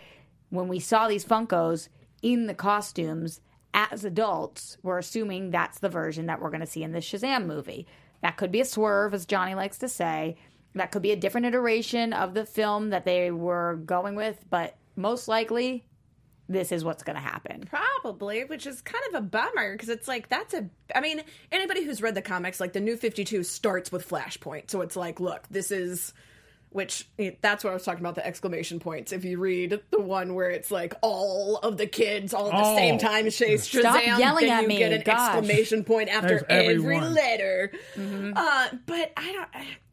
When 0.49 0.67
we 0.67 0.79
saw 0.79 1.07
these 1.07 1.25
Funkos 1.25 1.89
in 2.21 2.45
the 2.45 2.53
costumes 2.53 3.41
as 3.73 4.05
adults, 4.05 4.77
we're 4.83 4.99
assuming 4.99 5.51
that's 5.51 5.79
the 5.79 5.89
version 5.89 6.27
that 6.27 6.41
we're 6.41 6.49
going 6.49 6.61
to 6.61 6.67
see 6.67 6.83
in 6.83 6.91
the 6.91 6.99
Shazam 6.99 7.45
movie. 7.45 7.87
That 8.21 8.37
could 8.37 8.51
be 8.51 8.61
a 8.61 8.65
swerve, 8.65 9.13
as 9.13 9.25
Johnny 9.25 9.55
likes 9.55 9.79
to 9.79 9.89
say. 9.89 10.37
That 10.75 10.91
could 10.91 11.01
be 11.01 11.11
a 11.11 11.15
different 11.15 11.47
iteration 11.47 12.13
of 12.13 12.33
the 12.33 12.45
film 12.45 12.91
that 12.91 13.05
they 13.05 13.31
were 13.31 13.75
going 13.85 14.15
with, 14.15 14.43
but 14.49 14.75
most 14.95 15.27
likely, 15.27 15.85
this 16.49 16.71
is 16.71 16.83
what's 16.83 17.03
going 17.03 17.15
to 17.15 17.21
happen. 17.21 17.67
Probably, 17.69 18.43
which 18.45 18.65
is 18.67 18.81
kind 18.81 19.03
of 19.09 19.15
a 19.15 19.25
bummer 19.25 19.73
because 19.73 19.89
it's 19.89 20.07
like 20.07 20.29
that's 20.29 20.53
a. 20.53 20.69
I 20.93 21.01
mean, 21.01 21.21
anybody 21.51 21.83
who's 21.83 22.01
read 22.01 22.15
the 22.15 22.21
comics, 22.21 22.59
like 22.59 22.73
the 22.73 22.79
New 22.79 22.97
Fifty 22.97 23.23
Two 23.23 23.43
starts 23.43 23.91
with 23.91 24.07
Flashpoint, 24.07 24.69
so 24.69 24.81
it's 24.81 24.95
like, 24.95 25.19
look, 25.19 25.47
this 25.49 25.71
is. 25.71 26.13
Which 26.73 27.07
that's 27.41 27.63
what 27.63 27.69
I 27.71 27.73
was 27.73 27.83
talking 27.83 28.01
about 28.01 28.15
the 28.15 28.25
exclamation 28.25 28.79
points. 28.79 29.11
If 29.11 29.23
you 29.25 29.37
read 29.39 29.79
the 29.91 30.01
one 30.01 30.33
where 30.33 30.49
it's 30.49 30.71
like 30.71 30.93
all 31.01 31.57
of 31.57 31.77
the 31.77 31.87
kids 31.87 32.33
all 32.33 32.47
at 32.47 32.51
the 32.51 32.69
Oh. 32.69 32.75
same 32.75 32.97
time 32.97 33.29
chase 33.29 33.67
Shazam, 33.69 33.79
Stop 33.81 34.19
yelling 34.19 34.47
then 34.47 34.57
at 34.57 34.61
you 34.63 34.67
me, 34.67 34.77
get 34.79 34.91
an 34.91 35.03
gosh. 35.05 35.35
exclamation 35.37 35.83
point 35.83 36.09
after 36.09 36.43
every 36.49 36.75
every 36.75 36.99
letter. 36.99 37.71
Mm-hmm. 37.95 38.33
Uh, 38.35 38.67
but 38.85 39.13
I 39.15 39.31
don't. 39.31 39.49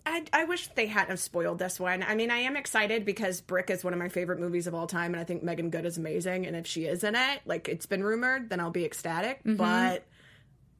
I, 0.06 0.24
I 0.32 0.44
wish 0.44 0.68
they 0.68 0.86
hadn't 0.86 1.10
have 1.10 1.20
spoiled 1.20 1.58
this 1.58 1.78
one. 1.78 2.02
I 2.02 2.14
mean, 2.14 2.30
I 2.30 2.38
am 2.38 2.56
excited 2.56 3.04
because 3.04 3.42
Brick 3.42 3.68
is 3.68 3.84
one 3.84 3.92
of 3.92 3.98
my 3.98 4.08
favorite 4.08 4.40
movies 4.40 4.66
of 4.66 4.74
all 4.74 4.86
time, 4.86 5.12
and 5.12 5.20
I 5.20 5.24
think 5.24 5.42
Meagan 5.42 5.68
Good 5.68 5.84
is 5.84 5.98
amazing. 5.98 6.46
And 6.46 6.56
if 6.56 6.66
she 6.66 6.86
is 6.86 7.04
in 7.04 7.14
it, 7.14 7.40
like 7.44 7.68
it's 7.68 7.84
been 7.86 8.02
rumored, 8.02 8.48
then 8.48 8.58
I'll 8.60 8.70
be 8.70 8.86
ecstatic. 8.86 9.40
Mm-hmm. 9.40 9.56
But 9.56 10.04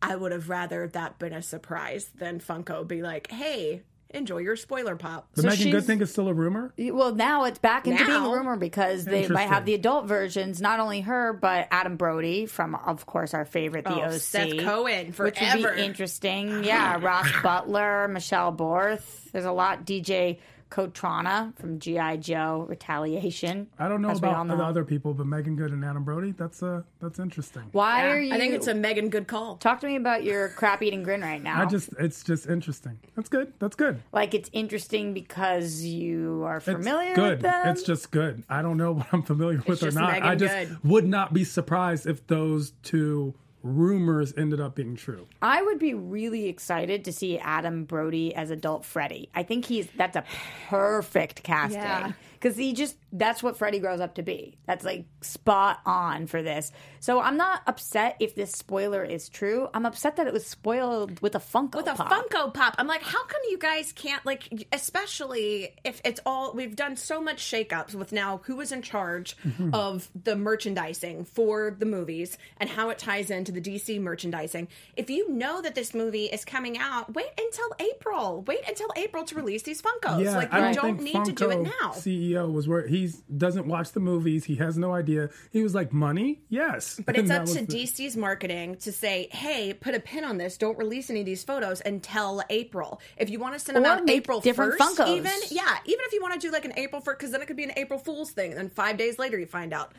I 0.03 0.17
would 0.17 0.33
have 0.33 0.49
rather 0.49 0.89
that 0.89 1.19
been 1.19 1.35
a 1.35 1.43
surprise 1.43 2.11
than 2.15 2.41
Funko 2.41 2.89
be 2.89 3.03
like, 3.03 3.31
"Hey, 3.31 3.83
enjoy 4.11 4.39
your 4.39 4.57
spoiler 4.57 4.97
pop." 4.97 5.29
The 5.35 5.43
So 5.43 5.49
Meagan 5.49 5.71
Good 5.71 5.85
thing 5.85 6.01
is 6.01 6.11
still 6.11 6.29
a 6.29 6.35
rumor. 6.35 6.73
Well, 6.79 7.15
now 7.15 7.45
it's 7.45 7.59
back 7.59 7.87
into 7.87 8.05
being 8.05 8.25
a 8.25 8.29
rumor 8.31 8.57
because 8.57 9.05
they 9.05 9.27
might 9.29 9.49
have 9.49 9.65
the 9.65 9.75
adult 9.75 10.07
versions. 10.07 10.61
Not 10.61 10.81
only 10.81 11.01
her, 11.03 11.33
but 11.33 11.69
Adam 11.71 11.97
Brody 11.97 12.47
from, 12.47 12.75
of 12.75 13.07
course, 13.07 13.35
our 13.35 13.45
favorite, 13.45 13.85
The 13.85 13.95
Oh, 13.95 14.01
OC. 14.15 14.21
Seth 14.21 14.59
Cohen, 14.61 15.07
which 15.17 15.41
would 15.41 15.75
be 15.77 15.83
interesting. 15.83 16.65
Yeah, 16.71 16.99
Ross 17.01 17.29
Butler, 17.43 18.09
Michelle 18.09 18.53
Borth. 18.53 19.31
There's 19.33 19.45
a 19.45 19.53
lot. 19.53 19.85
DJ 19.85 20.39
Cotrona 20.71 21.53
from 21.59 21.79
GI 21.79 22.19
Joe 22.19 22.65
Retaliation. 22.69 23.67
I 23.79 23.89
don't 23.89 24.01
know 24.03 24.11
as 24.11 24.21
we 24.23 24.29
all 24.29 24.43
about 24.43 24.57
the 24.59 24.65
other 24.65 24.85
people, 24.85 25.15
but 25.15 25.27
Meagan 25.27 25.57
Good 25.57 25.73
and 25.73 25.85
Adam 25.85 26.05
Brody, 26.05 26.33
that's 26.33 26.63
uh 26.63 26.83
that's 27.01 27.19
interesting. 27.19 27.65
Why 27.73 28.05
Yeah, 28.07 28.13
are 28.13 28.21
you? 28.21 28.35
I 28.35 28.39
think 28.39 28.55
it's 28.55 28.67
a 28.67 28.75
Megan 28.75 29.09
good 29.09 29.27
call. 29.27 29.57
Talk 29.57 29.81
to 29.81 29.87
me 29.87 29.97
about 29.97 30.25
your 30.25 30.49
crap 30.51 30.83
eating 30.83 31.03
grin 31.03 31.21
right 31.23 31.43
now. 31.43 31.61
I 31.61 31.67
just 31.67 31.91
it's 31.99 32.23
just 32.23 32.47
interesting. 32.47 32.99
That's 33.17 33.29
good. 33.29 33.53
That's 33.59 33.77
good. 33.77 34.01
like 34.13 34.35
it's 34.35 34.49
interesting 34.53 35.13
because 35.13 35.83
you 35.85 36.43
are 36.45 36.57
It's 36.59 36.67
familiar 36.67 37.15
good. 37.15 37.31
with 37.33 37.41
them. 37.43 37.69
It's 37.69 37.83
just 37.83 38.11
good. 38.11 38.45
I 38.49 38.63
don't 38.63 38.77
know 38.77 38.93
what 38.99 39.07
I'm 39.13 39.23
familiar 39.23 39.59
with 39.67 39.83
or 39.83 39.87
just 39.87 39.97
not. 39.97 40.13
Megan 40.13 40.29
I 40.29 40.35
just 40.37 40.55
Good. 40.55 40.85
would 40.85 41.07
not 41.07 41.33
be 41.33 41.45
surprised 41.45 42.07
if 42.07 42.27
those 42.27 42.73
two 42.83 43.35
rumors 43.63 44.33
ended 44.37 44.61
up 44.61 44.75
being 44.75 44.97
true. 44.97 45.27
I 45.43 45.63
would 45.63 45.79
be 45.79 45.95
really 45.95 46.49
excited 46.49 47.05
to 47.05 47.13
see 47.13 47.39
Adam 47.39 47.85
Brody 47.85 48.35
as 48.35 48.51
adult 48.51 48.85
Freddy. 48.85 49.29
I 49.35 49.43
think 49.43 49.65
he's 49.67 49.89
that's 49.97 50.17
a 50.17 50.25
perfect 50.69 51.43
casting 51.43 51.81
Yeah. 51.81 52.13
Because 52.41 52.57
he 52.57 52.73
just 52.73 52.97
that's 53.13 53.43
what 53.43 53.57
Freddy 53.57 53.81
grows 53.81 54.01
up 54.01 54.15
to 54.15 54.23
be. 54.23 54.57
That's 54.67 54.85
like 54.85 55.05
spot 55.21 55.81
on 55.85 56.27
for 56.27 56.43
this. 56.43 56.71
So 57.01 57.21
I'm 57.21 57.37
not 57.37 57.63
upset 57.67 58.17
if 58.21 58.35
this 58.37 58.53
spoiler 58.53 59.03
is 59.05 59.29
true. 59.29 59.69
I'm 59.75 59.85
upset 59.85 60.17
that 60.17 60.27
it 60.29 60.33
was 60.33 60.47
spoiled 60.47 61.21
with 61.21 61.35
a 61.35 61.39
Funko 61.41 61.77
with 61.77 61.89
a 61.89 61.95
Pop. 61.95 62.09
Funko 62.11 62.55
Pop. 62.55 62.77
I'm 62.79 62.87
like, 62.87 63.03
how 63.03 63.25
come 63.25 63.41
you 63.51 63.59
guys 63.59 63.93
can't 63.93 64.25
like, 64.25 64.67
especially 64.73 65.75
if 65.85 66.01
it's 66.05 66.21
all 66.25 66.53
we've 66.55 66.77
done 66.77 66.97
so 66.97 67.21
much 67.21 67.39
shakeups 67.43 67.95
with 67.95 68.13
now 68.13 68.41
who 68.45 68.61
is 68.61 68.73
in 68.73 68.83
charge 68.83 69.37
Mm-hmm. 69.47 69.75
of 69.75 70.09
the 70.25 70.37
merchandising 70.37 71.25
for 71.25 71.75
the 71.79 71.87
movies 71.87 72.37
and 72.59 72.69
how 72.69 72.91
it 72.91 72.99
ties 72.99 73.31
into 73.31 73.51
the 73.53 73.61
DC 73.61 74.01
merchandising. 74.01 74.69
If 74.97 75.09
you 75.11 75.31
know 75.31 75.61
that 75.63 75.75
this 75.75 75.95
movie 75.95 76.27
is 76.27 76.45
coming 76.45 76.79
out, 76.79 77.13
wait 77.15 77.27
until 77.39 77.67
April. 77.81 78.43
Wait 78.47 78.61
until 78.69 78.89
April 78.97 79.25
to 79.25 79.35
release 79.35 79.63
these 79.63 79.81
Funkos. 79.83 80.23
Yeah, 80.25 80.37
like 80.37 80.53
I 80.53 80.69
you 80.71 80.75
don't, 80.75 80.85
don't 80.87 80.99
think 80.99 81.15
need 81.15 81.25
to 81.27 81.33
do 81.33 81.51
it 81.51 81.61
now. 81.61 81.91
CEO 81.93 82.30
was 82.39 82.67
where 82.69 82.87
he 82.87 83.13
doesn't 83.37 83.67
watch 83.67 83.93
the 83.93 84.01
movies. 84.01 84.45
He 84.45 84.57
has 84.57 84.79
no 84.79 84.95
idea. 84.95 85.31
He 85.51 85.63
was 85.63 85.75
like, 85.75 85.93
"Money, 85.93 86.41
yes." 86.49 87.01
But 87.07 87.17
it's 87.17 87.31
And 87.31 87.41
up 87.43 87.47
to 87.57 87.65
the- 87.65 87.85
DC's 87.85 88.17
marketing 88.17 88.77
to 88.77 88.93
say, 88.93 89.29
hey, 89.33 89.75
put 89.75 89.95
a 89.95 90.01
pin 90.01 90.25
on 90.25 90.39
this. 90.39 90.57
Don't 90.57 90.79
release 90.79 91.11
any 91.11 91.21
of 91.21 91.27
these 91.27 91.43
photos 91.45 91.83
until 91.85 92.43
April. 92.51 93.01
If 93.17 93.31
you 93.31 93.39
want 93.39 93.55
to 93.55 93.61
send 93.61 93.77
them 93.77 93.85
Or 93.85 93.89
out 93.89 94.05
make 94.05 94.17
April 94.19 94.41
different 94.41 94.79
1st, 94.79 94.97
Funkos. 94.97 95.17
even, 95.17 95.33
yeah, 95.51 95.77
even 95.85 96.01
if 96.07 96.13
you 96.13 96.23
want 96.23 96.35
to 96.35 96.41
do 96.41 96.53
like 96.53 96.65
an 96.65 96.73
April 96.77 97.01
1st, 97.03 97.19
because 97.19 97.31
then 97.33 97.43
it 97.43 97.47
could 97.47 97.57
be 97.57 97.65
an 97.65 97.73
April 97.77 97.99
Fool's 97.99 98.31
thing. 98.31 98.51
And 98.51 98.59
then 98.59 98.69
five 98.71 98.97
days 98.97 99.19
later, 99.19 99.39
you 99.39 99.47
find 99.47 99.73
out. 99.73 99.93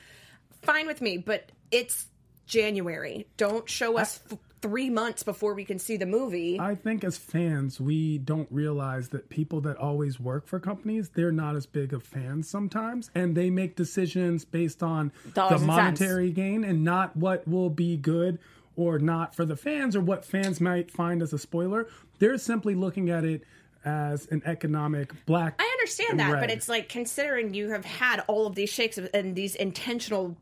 Fine 0.61 0.87
with 0.87 1.01
me, 1.01 1.17
but 1.17 1.51
it's 1.71 2.05
January. 2.45 3.27
Don't 3.37 3.67
show 3.69 3.97
us 3.97 4.19
f- 4.31 4.37
three 4.61 4.89
months 4.89 5.23
before 5.23 5.53
we 5.53 5.65
can 5.65 5.79
see 5.79 5.97
the 5.97 6.05
movie. 6.05 6.59
I 6.59 6.75
think 6.75 7.03
as 7.03 7.17
fans, 7.17 7.79
we 7.79 8.19
don't 8.19 8.47
realize 8.51 9.09
that 9.09 9.29
people 9.29 9.61
that 9.61 9.77
always 9.77 10.19
work 10.19 10.47
for 10.47 10.59
companies, 10.59 11.09
they're 11.09 11.31
not 11.31 11.55
as 11.55 11.65
big 11.65 11.93
of 11.93 12.03
fans 12.03 12.47
sometimes, 12.47 13.09
and 13.15 13.35
they 13.35 13.49
make 13.49 13.75
decisions 13.75 14.45
based 14.45 14.83
on 14.83 15.11
Dollars 15.33 15.61
the 15.61 15.67
monetary 15.67 16.31
gain 16.31 16.63
and 16.63 16.83
not 16.83 17.15
what 17.17 17.47
will 17.47 17.69
be 17.69 17.97
good 17.97 18.39
or 18.75 18.99
not 18.99 19.35
for 19.35 19.45
the 19.45 19.55
fans 19.55 19.95
or 19.95 20.01
what 20.01 20.23
fans 20.23 20.61
might 20.61 20.91
find 20.91 21.21
as 21.21 21.33
a 21.33 21.39
spoiler. 21.39 21.87
They're 22.19 22.37
simply 22.37 22.75
looking 22.75 23.09
at 23.09 23.23
it 23.23 23.43
as 23.83 24.27
an 24.27 24.41
economic 24.45 25.13
black. 25.25 25.55
I 25.59 25.65
understand 25.79 26.19
that, 26.19 26.33
red. 26.33 26.39
but 26.41 26.51
it's 26.51 26.69
like 26.69 26.87
considering 26.87 27.53
you 27.53 27.69
have 27.69 27.83
had 27.83 28.23
all 28.27 28.45
of 28.45 28.55
these 28.55 28.69
shakes 28.69 28.97
and 28.97 29.35
these 29.35 29.55
intentional 29.55 30.37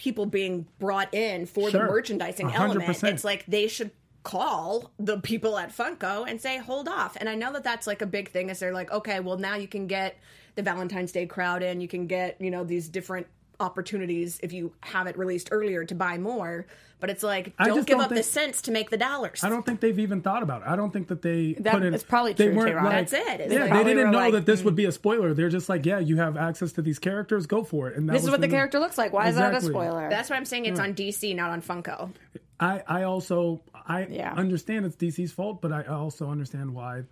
people 0.00 0.24
being 0.24 0.66
brought 0.78 1.12
in 1.12 1.44
for 1.44 1.70
the 1.70 1.78
merchandising 1.78 2.46
A 2.46 2.50
hundred 2.50 2.82
element. 2.82 3.04
It's 3.04 3.22
like 3.22 3.44
they 3.44 3.68
should 3.68 3.90
call 4.22 4.90
the 4.98 5.18
people 5.20 5.58
at 5.58 5.76
Funko 5.76 6.26
and 6.26 6.40
say, 6.40 6.56
hold 6.56 6.88
off. 6.88 7.18
And 7.20 7.28
I 7.28 7.34
know 7.34 7.52
that 7.52 7.64
that's 7.64 7.86
like 7.86 8.00
a 8.00 8.06
big 8.06 8.30
thing 8.30 8.48
is 8.48 8.60
they're 8.60 8.72
like, 8.72 8.90
okay, 8.90 9.20
well, 9.20 9.36
now 9.36 9.56
you 9.56 9.68
can 9.68 9.86
get 9.86 10.16
the 10.54 10.62
Valentine's 10.62 11.12
Day 11.12 11.26
crowd 11.26 11.62
in, 11.62 11.82
you 11.82 11.88
can 11.88 12.06
get, 12.06 12.40
you 12.40 12.50
know, 12.50 12.64
these 12.64 12.88
different 12.88 13.26
opportunities 13.60 14.40
if 14.42 14.52
you 14.52 14.72
have 14.80 15.06
it 15.06 15.16
released 15.18 15.48
earlier 15.52 15.84
to 15.84 15.94
buy 15.94 16.18
more. 16.18 16.66
But 16.98 17.08
it's 17.08 17.22
like, 17.22 17.54
I 17.58 17.68
don't 17.68 17.78
give 17.86 17.96
don't 17.96 18.02
up 18.02 18.08
the 18.10 18.16
think- 18.16 18.26
cents 18.26 18.62
to 18.62 18.70
make 18.70 18.90
the 18.90 18.98
dollars. 18.98 19.42
I 19.42 19.48
don't 19.48 19.64
think 19.64 19.80
they've 19.80 19.98
even 19.98 20.20
thought 20.20 20.42
about 20.42 20.60
it. 20.62 20.68
I 20.68 20.76
don't 20.76 20.92
think 20.92 21.08
that 21.08 21.22
they 21.22 21.54
That- 21.54 21.72
put 21.72 21.82
in. 21.82 21.94
it's 21.94 22.04
probably 22.04 22.34
they 22.34 22.48
true, 22.48 22.56
weren't 22.56 22.76
like- 22.76 23.08
That's 23.08 23.12
it. 23.14 23.40
It's 23.40 23.54
Yeah, 23.54 23.60
like- 23.64 23.72
they 23.72 23.84
didn't 23.94 24.10
know 24.10 24.18
like, 24.18 24.32
that 24.34 24.44
this 24.44 24.62
would 24.62 24.72
hmm. 24.72 24.76
be 24.76 24.84
a 24.84 24.92
spoiler. 24.92 25.32
They're 25.32 25.48
just 25.48 25.70
like, 25.70 25.86
yeah, 25.86 25.98
you 25.98 26.18
have 26.18 26.36
access 26.36 26.72
to 26.72 26.82
these 26.82 26.98
characters. 26.98 27.46
Go 27.46 27.64
for 27.64 27.88
it. 27.88 27.96
And 27.96 28.06
that 28.08 28.12
This 28.12 28.24
is 28.24 28.30
what 28.30 28.42
the 28.42 28.48
new- 28.48 28.52
character 28.52 28.78
looks 28.78 28.98
like. 28.98 29.14
Why 29.14 29.28
is 29.28 29.36
that 29.36 29.54
a 29.54 29.60
spoiler? 29.62 30.10
That's 30.10 30.28
why 30.28 30.36
I'm 30.36 30.44
saying 30.44 30.66
it's 30.66 30.80
on 30.80 30.92
DC, 30.92 31.34
not 31.34 31.50
on 31.50 31.62
Funko. 31.62 32.10
I, 32.58 32.82
I 32.86 33.02
also 33.04 33.62
I 33.86 34.06
Yeah. 34.06 34.34
understand 34.34 34.84
it's 34.84 34.94
DC's 34.96 35.32
fault, 35.32 35.62
but 35.62 35.72
I 35.72 35.84
also 35.84 36.28
understand 36.28 36.74
why 36.74 37.04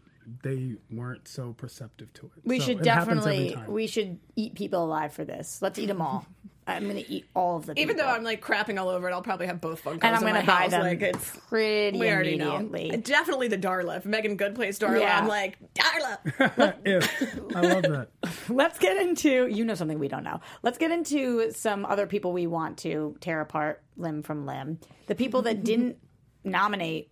they 0.42 0.74
weren't 0.90 1.26
so 1.26 1.54
perceptive 1.54 2.12
to 2.12 2.26
it. 2.26 2.32
we 2.44 2.58
So 2.60 2.66
should 2.66 2.80
it 2.80 2.84
definitely 2.84 3.56
we 3.66 3.86
should 3.86 4.18
eat 4.36 4.54
people 4.54 4.84
alive 4.84 5.14
for 5.14 5.24
this. 5.24 5.62
Let's 5.62 5.78
eat 5.78 5.86
them 5.86 6.02
all. 6.02 6.26
I'm 6.68 6.86
gonna 6.86 7.02
eat 7.08 7.26
all 7.34 7.56
of 7.56 7.66
them. 7.66 7.78
Even 7.78 7.96
though 7.96 8.06
I'm 8.06 8.22
like 8.22 8.44
crapping 8.44 8.78
all 8.78 8.88
over 8.90 9.08
it, 9.08 9.12
I'll 9.12 9.22
probably 9.22 9.46
have 9.46 9.60
both 9.60 9.82
Funkos. 9.82 10.00
and 10.02 10.14
I'm 10.14 10.20
gonna 10.20 10.34
my 10.40 10.44
buy 10.44 10.52
house. 10.52 10.70
them 10.70 10.82
Like 10.82 11.00
it's 11.02 11.30
pretty 11.48 11.98
we 11.98 12.10
already 12.10 12.36
know. 12.36 12.56
immediately. 12.56 12.96
Definitely 12.98 13.48
the 13.48 13.58
Darla. 13.58 13.96
If 13.96 14.04
Meagan 14.04 14.36
Good 14.36 14.54
plays 14.54 14.78
Darla, 14.78 15.00
Yeah. 15.00 15.18
I'm 15.18 15.26
like 15.28 15.56
Darla. 15.74 16.74
If. 16.84 17.56
I 17.56 17.60
love 17.60 17.82
that. 17.84 18.08
Let's 18.48 18.78
get 18.78 18.96
into 18.98 19.46
you 19.46 19.64
know 19.64 19.74
something 19.74 19.98
we 19.98 20.08
don't 20.08 20.24
know. 20.24 20.40
Let's 20.62 20.78
get 20.78 20.90
into 20.90 21.50
some 21.52 21.84
other 21.86 22.06
people 22.06 22.32
we 22.32 22.46
want 22.46 22.78
to 22.78 23.16
tear 23.20 23.40
apart 23.40 23.82
limb 23.96 24.22
from 24.22 24.44
limb. 24.46 24.78
The 25.06 25.14
people 25.14 25.42
that 25.42 25.64
didn't 25.64 25.96
nominate 26.44 27.10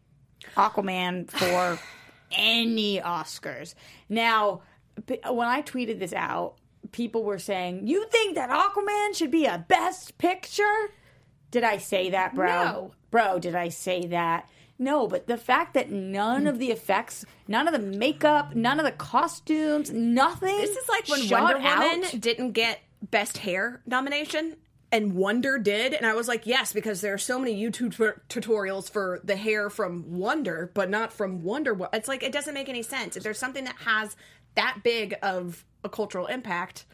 Aquaman 0.57 1.31
for 1.31 1.79
any 2.33 3.01
Oscars. 3.01 3.75
Now, 4.09 4.63
when 5.09 5.49
I 5.49 5.63
tweeted 5.63 5.99
this 5.99 6.13
out, 6.13 6.57
people 6.93 7.25
were 7.25 7.39
saying, 7.39 7.87
"You 7.87 8.07
think 8.09 8.35
that 8.35 8.51
Aquaman 8.51 9.15
should 9.15 9.31
be 9.31 9.47
a 9.47 9.65
Best 9.69 10.19
Picture?" 10.19 10.91
Did 11.51 11.65
I 11.65 11.79
say 11.79 12.11
that, 12.11 12.35
bro? 12.35 12.47
No. 12.47 12.93
Bro, 13.11 13.39
did 13.41 13.55
I 13.55 13.69
say 13.69 14.07
that? 14.09 14.49
No, 14.79 15.07
but 15.07 15.27
the 15.27 15.39
fact 15.39 15.73
that 15.75 15.91
none 15.91 16.47
of 16.47 16.59
the 16.59 16.71
effects, 16.71 17.25
none 17.49 17.67
of 17.67 17.73
the 17.73 17.79
makeup, 17.79 18.55
none 18.55 18.79
of 18.79 18.85
the 18.85 18.93
costumes, 18.93 19.91
nothing. 19.91 20.57
This 20.59 20.77
is 20.77 20.89
like 20.89 21.09
when 21.09 21.29
Wonder 21.31 21.57
Woman 21.59 22.05
out. 22.05 22.21
didn't 22.21 22.53
get 22.53 22.81
Best 23.03 23.39
Hair 23.39 23.81
nomination. 23.87 24.57
And 24.93 25.15
Wonder 25.15 25.59
did, 25.59 25.95
and 25.95 26.07
I 26.07 26.15
was 26.15 26.29
like, 26.29 26.47
yes, 26.47 26.73
because 26.73 27.01
there 27.01 27.13
are 27.13 27.19
so 27.19 27.41
many 27.41 27.61
YouTube 27.61 27.95
tu- 27.97 28.41
tutorials 28.41 28.89
for 28.89 29.21
the 29.25 29.35
hair 29.35 29.69
from 29.69 30.17
Wonder, 30.17 30.71
but 30.75 30.89
not 30.89 31.13
from 31.13 31.43
Wonder. 31.43 31.75
Wo- 31.75 31.89
It's 31.93 32.07
like 32.07 32.23
it 32.23 32.31
doesn't 32.33 32.55
make 32.55 32.69
any 32.69 32.83
sense. 32.83 33.17
If 33.17 33.25
there's 33.25 33.39
something 33.39 33.65
that 33.65 33.75
has 33.85 34.15
that 34.57 34.81
big 34.83 35.15
of 35.23 35.65
a 35.85 35.89
cultural 35.89 36.27
impact, 36.27 36.85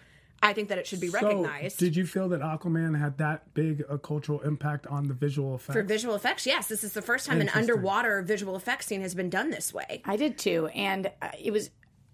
I 0.43 0.53
think 0.53 0.69
that 0.69 0.79
it 0.79 0.87
should 0.87 1.01
be 1.01 1.09
recognized. 1.09 1.79
Did 1.79 1.95
you 1.95 2.05
feel 2.05 2.29
that 2.31 2.41
Aquaman 2.41 2.99
had 2.99 3.19
that 3.19 3.55
big 3.55 3.85
a 3.89 3.97
cultural 3.97 4.41
impact 4.41 4.87
on 4.89 5.07
the 5.07 5.15
visual 5.15 5.55
effects? 5.55 5.75
For 5.75 5.83
visual 5.83 6.15
effects, 6.17 6.47
yes, 6.47 6.67
this 6.67 6.83
is 6.83 6.93
the 6.93 7.03
first 7.03 7.27
time 7.27 7.41
an 7.41 7.49
underwater 7.51 8.23
visual 8.23 8.57
effects 8.57 8.87
scene 8.87 9.03
has 9.03 9.15
been 9.15 9.31
done 9.31 9.51
this 9.51 9.73
way. 9.73 10.03
I 10.05 10.17
did 10.17 10.39
too, 10.39 10.67
and 10.75 11.11
uh, 11.23 11.31
it 11.41 11.53
was. 11.53 11.71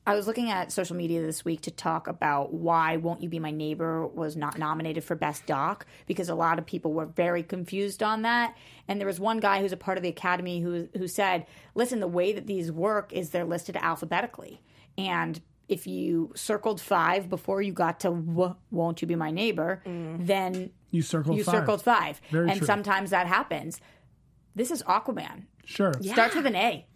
I 0.06 0.14
was 0.14 0.26
looking 0.26 0.50
at 0.50 0.72
social 0.72 0.96
media 0.96 1.20
this 1.20 1.44
week 1.44 1.60
to 1.62 1.70
talk 1.70 2.06
about 2.06 2.52
why 2.52 2.96
"Won't 2.96 3.22
You 3.22 3.28
Be 3.28 3.38
My 3.38 3.50
Neighbor" 3.50 4.06
was 4.06 4.36
not 4.36 4.58
nominated 4.58 5.04
for 5.04 5.14
Best 5.14 5.44
Doc 5.44 5.86
because 6.06 6.30
a 6.30 6.34
lot 6.34 6.58
of 6.58 6.64
people 6.64 6.94
were 6.94 7.04
very 7.04 7.42
confused 7.42 8.02
on 8.02 8.22
that. 8.22 8.56
And 8.88 8.98
there 8.98 9.06
was 9.06 9.20
one 9.20 9.38
guy 9.38 9.60
who's 9.60 9.72
a 9.72 9.76
part 9.76 9.98
of 9.98 10.02
the 10.02 10.08
Academy 10.08 10.60
who 10.60 10.88
who 10.96 11.08
said, 11.08 11.46
"Listen, 11.74 12.00
the 12.00 12.08
way 12.08 12.32
that 12.32 12.46
these 12.46 12.70
work 12.72 13.12
is 13.12 13.30
they're 13.30 13.44
listed 13.44 13.76
alphabetically, 13.76 14.62
and 14.98 15.40
if 15.68 15.86
you 15.86 16.32
circled 16.34 16.80
five 16.80 17.30
before 17.30 17.62
you 17.62 17.72
got 17.72 18.00
to 18.00 18.10
"Won't 18.10 19.00
You 19.00 19.08
Be 19.08 19.14
My 19.14 19.30
Neighbor," 19.30 19.82
mm. 19.86 20.26
then 20.26 20.70
you 20.90 21.02
circled 21.02 21.36
you 21.38 21.44
five. 21.44 21.54
circled 21.54 21.82
five, 21.82 22.20
Very 22.30 22.50
and 22.50 22.58
true. 22.58 22.66
sometimes 22.66 23.10
that 23.10 23.26
happens. 23.26 23.80
This 24.54 24.70
is 24.70 24.82
Aquaman. 24.82 25.44
Sure. 25.64 25.94
Starts 26.02 26.34
with 26.34 26.46
an 26.46 26.56
A. 26.56 26.86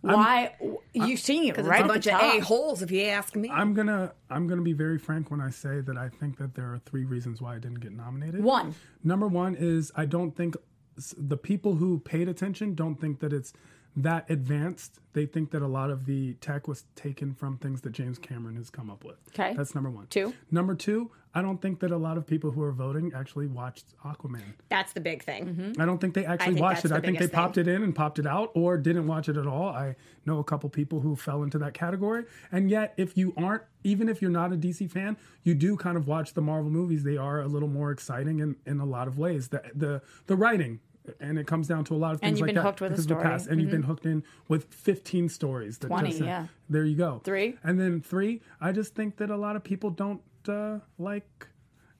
Why 0.00 0.54
you 0.92 1.16
seeing 1.16 1.46
it 1.46 1.56
right 1.58 1.82
a 1.82 1.84
at 1.84 1.88
bunch 1.88 2.06
of 2.08 2.20
a 2.20 2.40
holes, 2.40 2.82
if 2.82 2.90
you 2.90 3.02
ask 3.04 3.36
me. 3.36 3.48
I'm 3.48 3.72
gonna 3.72 4.12
I'm 4.28 4.48
gonna 4.48 4.62
be 4.62 4.72
very 4.72 4.98
frank 4.98 5.30
when 5.30 5.40
I 5.40 5.50
say 5.50 5.80
that 5.80 5.96
I 5.96 6.08
think 6.08 6.38
that 6.38 6.56
there 6.56 6.72
are 6.72 6.80
three 6.84 7.04
reasons 7.04 7.40
why 7.40 7.54
I 7.54 7.58
didn't 7.58 7.80
get 7.80 7.92
nominated. 7.92 8.42
One, 8.42 8.74
Number 9.04 9.28
one 9.28 9.54
is 9.54 9.92
I 9.94 10.06
don't 10.06 10.36
think 10.36 10.56
the 11.16 11.36
people 11.36 11.76
who 11.76 12.00
paid 12.00 12.28
attention 12.28 12.74
don't 12.74 12.96
think 12.96 13.20
that 13.20 13.32
it's 13.32 13.52
that 13.96 14.30
advanced. 14.30 14.98
They 15.12 15.26
think 15.26 15.50
that 15.50 15.62
a 15.62 15.66
lot 15.66 15.90
of 15.90 16.06
the 16.06 16.34
tech 16.34 16.66
was 16.66 16.84
taken 16.94 17.34
from 17.34 17.58
things 17.58 17.82
that 17.82 17.92
James 17.92 18.18
Cameron 18.18 18.56
has 18.56 18.70
come 18.70 18.90
up 18.90 19.04
with. 19.04 19.16
Okay. 19.28 19.54
That's 19.54 19.74
number 19.74 19.90
one. 19.90 20.06
Two. 20.06 20.32
Number 20.50 20.74
two, 20.74 21.10
I 21.34 21.40
don't 21.40 21.60
think 21.60 21.80
that 21.80 21.90
a 21.90 21.96
lot 21.96 22.18
of 22.18 22.26
people 22.26 22.50
who 22.50 22.62
are 22.62 22.72
voting 22.72 23.12
actually 23.14 23.46
watched 23.46 23.94
Aquaman. 24.04 24.54
That's 24.68 24.92
the 24.92 25.00
big 25.00 25.22
thing. 25.22 25.46
Mm-hmm. 25.46 25.80
I 25.80 25.86
don't 25.86 25.98
think 25.98 26.14
they 26.14 26.26
actually 26.26 26.54
think 26.54 26.62
watched 26.62 26.84
it. 26.84 26.92
I 26.92 27.00
think 27.00 27.18
they 27.18 27.28
popped 27.28 27.56
it 27.56 27.68
in 27.68 27.82
and 27.82 27.94
popped 27.94 28.18
it 28.18 28.26
out 28.26 28.50
or 28.54 28.76
didn't 28.76 29.06
watch 29.06 29.28
it 29.28 29.36
at 29.36 29.46
all. 29.46 29.68
I 29.68 29.96
know 30.26 30.38
a 30.38 30.44
couple 30.44 30.68
people 30.68 31.00
who 31.00 31.16
fell 31.16 31.42
into 31.42 31.58
that 31.58 31.74
category. 31.74 32.24
And 32.50 32.70
yet, 32.70 32.92
if 32.96 33.16
you 33.16 33.32
aren't, 33.36 33.62
even 33.84 34.08
if 34.08 34.20
you're 34.20 34.30
not 34.30 34.52
a 34.52 34.56
DC 34.56 34.90
fan, 34.90 35.16
you 35.42 35.54
do 35.54 35.76
kind 35.76 35.96
of 35.96 36.06
watch 36.06 36.34
the 36.34 36.42
Marvel 36.42 36.70
movies. 36.70 37.02
They 37.02 37.16
are 37.16 37.40
a 37.40 37.48
little 37.48 37.68
more 37.68 37.90
exciting 37.90 38.40
in, 38.40 38.56
in 38.66 38.80
a 38.80 38.86
lot 38.86 39.08
of 39.08 39.18
ways. 39.18 39.48
The, 39.48 39.62
the, 39.74 40.02
the 40.26 40.36
writing, 40.36 40.80
and 41.20 41.38
it 41.38 41.46
comes 41.46 41.68
down 41.68 41.84
to 41.84 41.94
a 41.94 41.96
lot 41.96 42.14
of 42.14 42.20
things. 42.20 42.28
And 42.28 42.38
you've 42.38 42.42
like 42.42 42.48
been 42.48 42.54
that. 42.56 42.62
hooked 42.62 42.80
with 42.80 42.92
a 42.92 42.94
because 42.96 43.04
of 43.04 43.08
the. 43.08 43.14
Mm-hmm. 43.14 43.52
And 43.52 43.60
you've 43.60 43.70
been 43.70 43.82
hooked 43.82 44.06
in 44.06 44.24
with 44.48 44.72
15 44.72 45.28
stories. 45.28 45.78
That 45.78 45.88
20, 45.88 46.08
just, 46.08 46.22
uh, 46.22 46.24
yeah. 46.24 46.46
There 46.68 46.84
you 46.84 46.96
go. 46.96 47.20
Three? 47.24 47.56
And 47.62 47.80
then 47.80 48.00
three, 48.00 48.40
I 48.60 48.72
just 48.72 48.94
think 48.94 49.16
that 49.16 49.30
a 49.30 49.36
lot 49.36 49.56
of 49.56 49.64
people 49.64 49.90
don't 49.90 50.22
uh, 50.48 50.78
like 50.98 51.46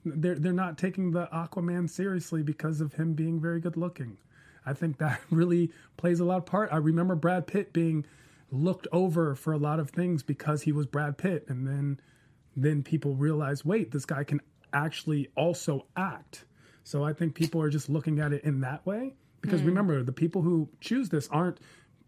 they're 0.04 0.34
they're 0.34 0.52
not 0.52 0.78
taking 0.78 1.12
the 1.12 1.28
Aquaman 1.32 1.88
seriously 1.88 2.42
because 2.42 2.80
of 2.80 2.94
him 2.94 3.14
being 3.14 3.40
very 3.40 3.60
good 3.60 3.76
looking. 3.76 4.18
I 4.64 4.72
think 4.74 4.98
that 4.98 5.20
really 5.30 5.70
plays 5.96 6.20
a 6.20 6.24
lot 6.24 6.38
of 6.38 6.46
part. 6.46 6.70
I 6.72 6.76
remember 6.76 7.14
Brad 7.14 7.46
Pitt 7.46 7.72
being 7.72 8.04
looked 8.50 8.86
over 8.92 9.34
for 9.34 9.52
a 9.52 9.58
lot 9.58 9.80
of 9.80 9.90
things 9.90 10.22
because 10.22 10.62
he 10.62 10.72
was 10.72 10.86
Brad 10.86 11.18
Pitt, 11.18 11.44
and 11.48 11.66
then 11.66 12.00
then 12.54 12.82
people 12.82 13.14
realize, 13.14 13.64
wait, 13.64 13.92
this 13.92 14.04
guy 14.04 14.24
can 14.24 14.40
actually 14.72 15.28
also 15.36 15.86
act. 15.96 16.44
So 16.84 17.04
I 17.04 17.12
think 17.12 17.34
people 17.34 17.60
are 17.62 17.70
just 17.70 17.88
looking 17.88 18.18
at 18.20 18.32
it 18.32 18.44
in 18.44 18.60
that 18.60 18.84
way 18.86 19.14
because 19.40 19.60
hmm. 19.60 19.68
remember, 19.68 20.02
the 20.02 20.12
people 20.12 20.42
who 20.42 20.68
choose 20.80 21.08
this 21.08 21.28
aren't 21.28 21.58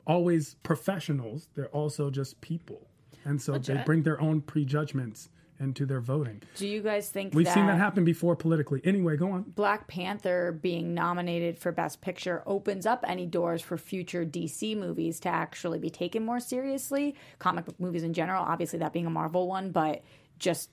always 0.06 0.54
professionals; 0.62 1.48
they're 1.54 1.68
also 1.68 2.10
just 2.10 2.40
people, 2.40 2.88
and 3.24 3.40
so 3.40 3.58
they 3.58 3.82
bring 3.84 4.02
their 4.02 4.20
own 4.20 4.40
prejudgments 4.40 5.28
into 5.60 5.86
their 5.86 6.00
voting. 6.00 6.42
Do 6.56 6.66
you 6.66 6.82
guys 6.82 7.08
think 7.08 7.34
We've 7.34 7.46
that 7.46 7.54
seen 7.54 7.66
that 7.66 7.78
happen 7.78 8.04
before 8.04 8.36
politically. 8.36 8.80
Anyway, 8.84 9.16
go 9.16 9.30
on. 9.30 9.42
Black 9.42 9.86
Panther 9.86 10.52
being 10.52 10.94
nominated 10.94 11.58
for 11.58 11.72
Best 11.72 12.00
Picture 12.00 12.42
opens 12.46 12.86
up 12.86 13.04
any 13.06 13.26
doors 13.26 13.62
for 13.62 13.78
future 13.78 14.24
DC 14.24 14.76
movies 14.76 15.20
to 15.20 15.28
actually 15.28 15.78
be 15.78 15.90
taken 15.90 16.24
more 16.24 16.40
seriously? 16.40 17.14
Comic 17.38 17.66
book 17.66 17.78
movies 17.78 18.02
in 18.02 18.12
general, 18.12 18.42
obviously 18.44 18.78
that 18.80 18.92
being 18.92 19.06
a 19.06 19.10
Marvel 19.10 19.46
one, 19.46 19.70
but 19.70 20.02
just 20.38 20.70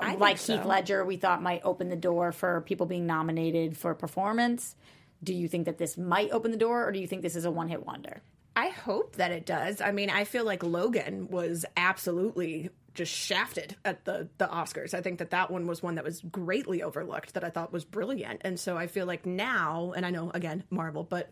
I 0.00 0.14
like 0.14 0.38
so. 0.38 0.56
Heath 0.56 0.66
Ledger, 0.66 1.04
we 1.04 1.16
thought 1.16 1.42
might 1.42 1.62
open 1.64 1.88
the 1.88 1.96
door 1.96 2.32
for 2.32 2.60
people 2.62 2.86
being 2.86 3.06
nominated 3.06 3.76
for 3.76 3.94
performance. 3.94 4.76
Do 5.22 5.34
you 5.34 5.48
think 5.48 5.66
that 5.66 5.78
this 5.78 5.96
might 5.96 6.30
open 6.30 6.50
the 6.50 6.56
door, 6.56 6.86
or 6.86 6.92
do 6.92 7.00
you 7.00 7.06
think 7.06 7.22
this 7.22 7.36
is 7.36 7.44
a 7.44 7.50
one 7.50 7.68
hit 7.68 7.84
wonder? 7.84 8.22
I 8.54 8.68
hope 8.68 9.16
that 9.16 9.30
it 9.30 9.46
does. 9.46 9.80
I 9.80 9.92
mean, 9.92 10.10
I 10.10 10.24
feel 10.24 10.44
like 10.44 10.62
Logan 10.62 11.28
was 11.28 11.64
absolutely 11.76 12.70
just 12.94 13.12
shafted 13.12 13.76
at 13.84 14.04
the 14.04 14.28
the 14.38 14.46
Oscars. 14.46 14.94
I 14.94 15.00
think 15.00 15.20
that 15.20 15.30
that 15.30 15.50
one 15.50 15.68
was 15.68 15.82
one 15.82 15.94
that 15.94 16.04
was 16.04 16.20
greatly 16.20 16.82
overlooked 16.82 17.34
that 17.34 17.44
I 17.44 17.50
thought 17.50 17.72
was 17.72 17.84
brilliant. 17.84 18.42
And 18.44 18.58
so 18.58 18.76
I 18.76 18.88
feel 18.88 19.06
like 19.06 19.24
now, 19.24 19.92
and 19.94 20.04
I 20.04 20.10
know 20.10 20.30
again 20.34 20.64
Marvel, 20.70 21.04
but 21.04 21.30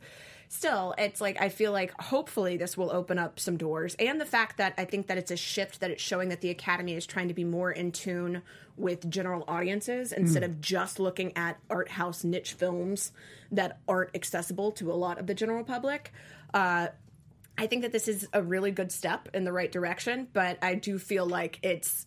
still 0.49 0.95
it's 0.99 1.21
like 1.21 1.41
I 1.41 1.49
feel 1.49 1.73
like 1.73 1.93
hopefully 2.01 2.57
this 2.57 2.77
will 2.77 2.91
open 2.91 3.19
up 3.19 3.39
some 3.39 3.57
doors 3.57 3.95
and 3.99 4.21
the 4.21 4.27
fact 4.27 4.59
that 4.59 4.75
I 4.79 4.85
think 4.85 5.07
that 5.09 5.19
it's 5.19 5.31
a 5.31 5.37
shift 5.37 5.81
that 5.81 5.91
it's 5.91 6.03
showing 6.03 6.29
that 6.29 6.41
the 6.41 6.51
academy 6.51 6.95
is 6.95 7.07
trying 7.07 7.29
to 7.29 7.35
be 7.35 7.45
more 7.45 7.71
in 7.71 7.93
tune 7.93 8.43
with 8.77 9.09
general 9.11 9.45
audiences 9.49 10.13
instead 10.13 10.43
of 10.43 10.61
just 10.61 11.01
looking 11.01 11.37
at 11.37 11.59
art 11.71 11.89
house 11.89 12.25
niche 12.25 12.53
films 12.53 13.13
that 13.51 13.79
aren't 13.89 14.15
accessible 14.15 14.71
to 14.73 14.93
a 14.93 14.95
lot 14.95 15.19
of 15.19 15.27
the 15.27 15.35
general 15.35 15.65
public. 15.65 16.13
Uh 16.53 16.89
I 17.59 17.67
think 17.67 17.83
that 17.83 17.93
this 17.93 18.07
is 18.07 18.29
a 18.33 18.43
really 18.43 18.71
good 18.71 18.93
step 18.93 19.31
in 19.33 19.45
the 19.45 19.53
right 19.53 19.73
direction, 19.73 20.29
but 20.33 20.59
I 20.61 20.75
do 20.75 20.99
feel 20.99 21.27
like 21.27 21.59
it's 21.63 22.07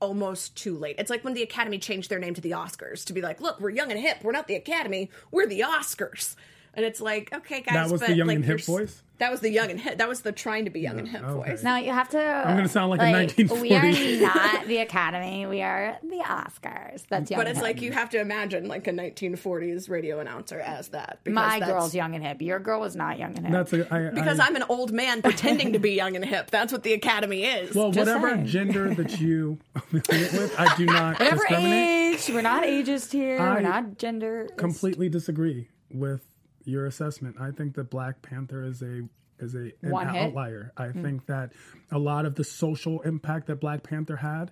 almost 0.00 0.56
too 0.56 0.76
late. 0.76 0.96
It's 0.98 1.10
like 1.10 1.24
when 1.24 1.34
the 1.34 1.42
Academy 1.42 1.78
changed 1.78 2.10
their 2.10 2.18
name 2.18 2.34
to 2.34 2.40
the 2.40 2.50
Oscars 2.50 3.04
to 3.06 3.12
be 3.12 3.22
like, 3.22 3.40
look, 3.40 3.60
we're 3.60 3.70
young 3.70 3.90
and 3.90 3.98
hip. 3.98 4.18
We're 4.22 4.32
not 4.32 4.48
the 4.48 4.54
Academy. 4.54 5.10
We're 5.30 5.46
the 5.46 5.60
Oscars. 5.60 6.36
And 6.76 6.84
it's 6.84 7.00
like, 7.00 7.32
okay, 7.34 7.62
guys, 7.62 7.72
That 7.74 7.90
was 7.90 8.02
the 8.02 8.08
but, 8.08 8.16
young 8.16 8.28
like, 8.28 8.36
and 8.36 8.44
hip 8.44 8.58
you're 8.66 8.78
voice? 8.80 9.02
That 9.18 9.30
was 9.30 9.40
the 9.40 9.48
young 9.50 9.70
and 9.70 9.80
hip. 9.80 9.96
That 9.96 10.08
was 10.10 10.20
the 10.20 10.30
trying 10.30 10.66
to 10.66 10.70
be 10.70 10.80
young 10.80 10.98
and 10.98 11.08
hip 11.08 11.22
okay. 11.24 11.50
voice. 11.52 11.62
Now 11.62 11.78
you 11.78 11.90
have 11.90 12.10
to. 12.10 12.22
I'm 12.22 12.54
gonna 12.54 12.68
sound 12.68 12.90
like 12.90 13.00
a 13.00 13.04
1940s. 13.04 13.60
We 13.62 13.72
are 13.74 14.20
not 14.26 14.66
the 14.66 14.76
Academy. 14.76 15.46
We 15.46 15.62
are 15.62 15.96
the 16.02 16.18
Oscars. 16.18 17.06
That's 17.08 17.30
young 17.30 17.38
But 17.38 17.46
and 17.46 17.48
it's 17.48 17.56
hip. 17.56 17.62
like 17.62 17.80
you 17.80 17.92
have 17.92 18.10
to 18.10 18.20
imagine 18.20 18.68
like 18.68 18.86
a 18.88 18.92
1940s 18.92 19.88
radio 19.88 20.20
announcer 20.20 20.60
as 20.60 20.88
that. 20.88 21.20
because 21.24 21.34
my 21.34 21.58
that's- 21.60 21.70
girl's 21.70 21.94
young 21.94 22.14
and 22.14 22.22
hip. 22.22 22.42
Your 22.42 22.58
girl 22.58 22.80
was 22.80 22.94
not 22.94 23.18
young 23.18 23.34
and 23.38 23.46
hip. 23.46 23.52
That's 23.52 23.72
a, 23.72 23.94
I, 23.94 24.10
Because 24.10 24.38
I, 24.38 24.48
I'm 24.48 24.56
an 24.56 24.64
old 24.68 24.92
man 24.92 25.22
pretending 25.22 25.72
to 25.72 25.78
be 25.78 25.92
young 25.92 26.14
and 26.14 26.22
hip. 26.24 26.50
That's 26.50 26.70
what 26.70 26.82
the 26.82 26.92
Academy 26.92 27.44
is. 27.44 27.74
well, 27.74 27.90
Just 27.92 28.06
whatever 28.06 28.34
saying. 28.34 28.46
gender 28.46 28.94
that 28.96 29.18
you 29.18 29.58
affiliate 29.74 30.32
with, 30.34 30.54
I 30.60 30.76
do 30.76 30.84
not 30.84 31.18
Whatever 31.18 31.36
discriminate. 31.38 32.14
age, 32.20 32.28
we're 32.34 32.42
not 32.42 32.64
ageist 32.64 33.12
here. 33.12 33.40
I 33.40 33.54
we're 33.54 33.60
not 33.62 33.96
gender. 33.96 34.48
Completely 34.58 35.08
disagree 35.08 35.68
with 35.90 36.20
your 36.66 36.84
assessment. 36.86 37.36
I 37.40 37.50
think 37.52 37.74
that 37.76 37.88
Black 37.90 38.20
Panther 38.22 38.62
is 38.62 38.82
a 38.82 39.02
is 39.38 39.54
a 39.54 39.72
an 39.82 39.90
One 39.90 40.08
hit? 40.08 40.22
outlier. 40.22 40.72
I 40.76 40.88
think 40.92 41.26
that 41.26 41.52
a 41.90 41.98
lot 41.98 42.26
of 42.26 42.34
the 42.34 42.44
social 42.44 43.00
impact 43.02 43.46
that 43.46 43.60
Black 43.60 43.82
Panther 43.82 44.16
had 44.16 44.50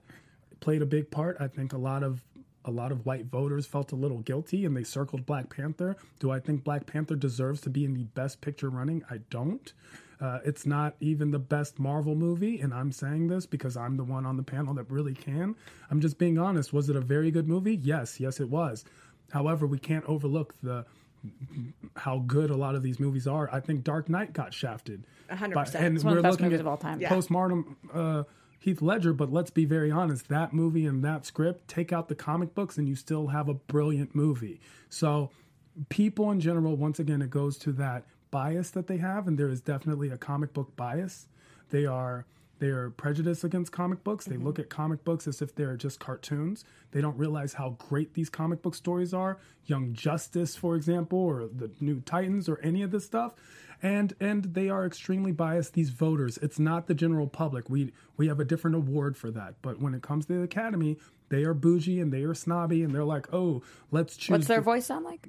played 0.60 0.80
a 0.82 0.86
big 0.86 1.10
part. 1.10 1.36
I 1.40 1.48
think 1.48 1.72
a 1.72 1.78
lot 1.78 2.02
of 2.02 2.22
a 2.66 2.70
lot 2.70 2.92
of 2.92 3.04
white 3.04 3.26
voters 3.26 3.66
felt 3.66 3.92
a 3.92 3.96
little 3.96 4.20
guilty 4.20 4.64
and 4.64 4.74
they 4.74 4.84
circled 4.84 5.26
Black 5.26 5.54
Panther. 5.54 5.96
Do 6.18 6.30
I 6.30 6.40
think 6.40 6.64
Black 6.64 6.86
Panther 6.86 7.14
deserves 7.16 7.60
to 7.62 7.70
be 7.70 7.84
in 7.84 7.92
the 7.92 8.04
best 8.04 8.40
picture 8.40 8.70
running? 8.70 9.02
I 9.10 9.18
don't. 9.28 9.70
Uh, 10.20 10.38
it's 10.46 10.64
not 10.64 10.94
even 11.00 11.30
the 11.32 11.38
best 11.38 11.78
Marvel 11.78 12.14
movie, 12.14 12.60
and 12.60 12.72
I'm 12.72 12.92
saying 12.92 13.26
this 13.28 13.44
because 13.46 13.76
I'm 13.76 13.96
the 13.96 14.04
one 14.04 14.24
on 14.24 14.36
the 14.38 14.42
panel 14.42 14.72
that 14.74 14.90
really 14.90 15.12
can. 15.12 15.56
I'm 15.90 16.00
just 16.00 16.16
being 16.18 16.38
honest. 16.38 16.72
Was 16.72 16.88
it 16.88 16.96
a 16.96 17.00
very 17.00 17.30
good 17.30 17.48
movie? 17.48 17.74
Yes, 17.82 18.20
yes, 18.20 18.40
it 18.40 18.48
was. 18.48 18.84
However, 19.32 19.66
we 19.66 19.78
can't 19.78 20.04
overlook 20.06 20.54
the 20.62 20.86
how 21.96 22.18
good 22.26 22.50
a 22.50 22.56
lot 22.56 22.74
of 22.74 22.82
these 22.82 22.98
movies 23.00 23.26
are. 23.26 23.48
I 23.52 23.60
think 23.60 23.84
Dark 23.84 24.08
Knight 24.08 24.32
got 24.32 24.52
shafted. 24.52 25.06
A 25.30 25.36
hundred 25.36 25.54
By- 25.54 25.64
percent. 25.64 25.84
And 25.84 25.96
one 26.02 26.06
of 26.06 26.12
we're 26.12 26.16
the 26.16 26.22
best 26.22 26.32
looking 26.32 26.44
movies 26.46 26.58
at 26.60 26.62
of 26.62 26.66
all 26.68 26.76
time. 26.76 27.00
Yeah. 27.00 27.08
postmortem 27.08 27.76
uh, 27.92 28.24
Heath 28.58 28.80
Ledger, 28.80 29.12
but 29.12 29.32
let's 29.32 29.50
be 29.50 29.64
very 29.64 29.90
honest. 29.90 30.28
That 30.28 30.52
movie 30.52 30.86
and 30.86 31.04
that 31.04 31.26
script, 31.26 31.68
take 31.68 31.92
out 31.92 32.08
the 32.08 32.14
comic 32.14 32.54
books, 32.54 32.78
and 32.78 32.88
you 32.88 32.96
still 32.96 33.28
have 33.28 33.48
a 33.48 33.54
brilliant 33.54 34.14
movie. 34.14 34.60
So, 34.88 35.30
people 35.90 36.30
in 36.30 36.40
general, 36.40 36.74
once 36.76 36.98
again, 36.98 37.20
it 37.20 37.30
goes 37.30 37.58
to 37.58 37.72
that 37.72 38.04
bias 38.30 38.70
that 38.70 38.86
they 38.86 38.96
have, 38.96 39.28
and 39.28 39.38
there 39.38 39.48
is 39.48 39.60
definitely 39.60 40.08
a 40.08 40.16
comic 40.16 40.52
book 40.54 40.74
bias. 40.76 41.28
They 41.70 41.84
are 41.84 42.26
they 42.64 42.70
are 42.70 42.88
prejudiced 42.88 43.44
against 43.44 43.72
comic 43.72 44.02
books. 44.04 44.24
They 44.24 44.36
mm-hmm. 44.36 44.46
look 44.46 44.58
at 44.58 44.70
comic 44.70 45.04
books 45.04 45.28
as 45.28 45.42
if 45.42 45.54
they're 45.54 45.76
just 45.76 46.00
cartoons. 46.00 46.64
They 46.92 47.02
don't 47.02 47.18
realize 47.18 47.52
how 47.52 47.76
great 47.78 48.14
these 48.14 48.30
comic 48.30 48.62
book 48.62 48.74
stories 48.74 49.12
are. 49.12 49.36
Young 49.66 49.92
Justice, 49.92 50.56
for 50.56 50.74
example, 50.74 51.18
or 51.18 51.46
the 51.46 51.70
New 51.80 52.00
Titans, 52.00 52.48
or 52.48 52.58
any 52.60 52.80
of 52.80 52.90
this 52.90 53.04
stuff. 53.04 53.34
And 53.82 54.14
and 54.18 54.44
they 54.54 54.70
are 54.70 54.86
extremely 54.86 55.30
biased. 55.30 55.74
These 55.74 55.90
voters. 55.90 56.38
It's 56.38 56.58
not 56.58 56.86
the 56.86 56.94
general 56.94 57.26
public. 57.26 57.68
We 57.68 57.92
we 58.16 58.28
have 58.28 58.40
a 58.40 58.46
different 58.46 58.76
award 58.76 59.18
for 59.18 59.30
that. 59.32 59.56
But 59.60 59.78
when 59.78 59.92
it 59.92 60.00
comes 60.00 60.24
to 60.24 60.32
the 60.32 60.42
Academy, 60.42 60.96
they 61.28 61.44
are 61.44 61.52
bougie 61.52 62.00
and 62.00 62.10
they 62.10 62.22
are 62.22 62.32
snobby, 62.32 62.82
and 62.82 62.94
they're 62.94 63.04
like, 63.04 63.26
oh, 63.30 63.62
let's 63.90 64.16
choose. 64.16 64.30
What's 64.30 64.46
their 64.46 64.60
the- 64.60 64.62
voice 64.62 64.86
sound 64.86 65.04
like? 65.04 65.28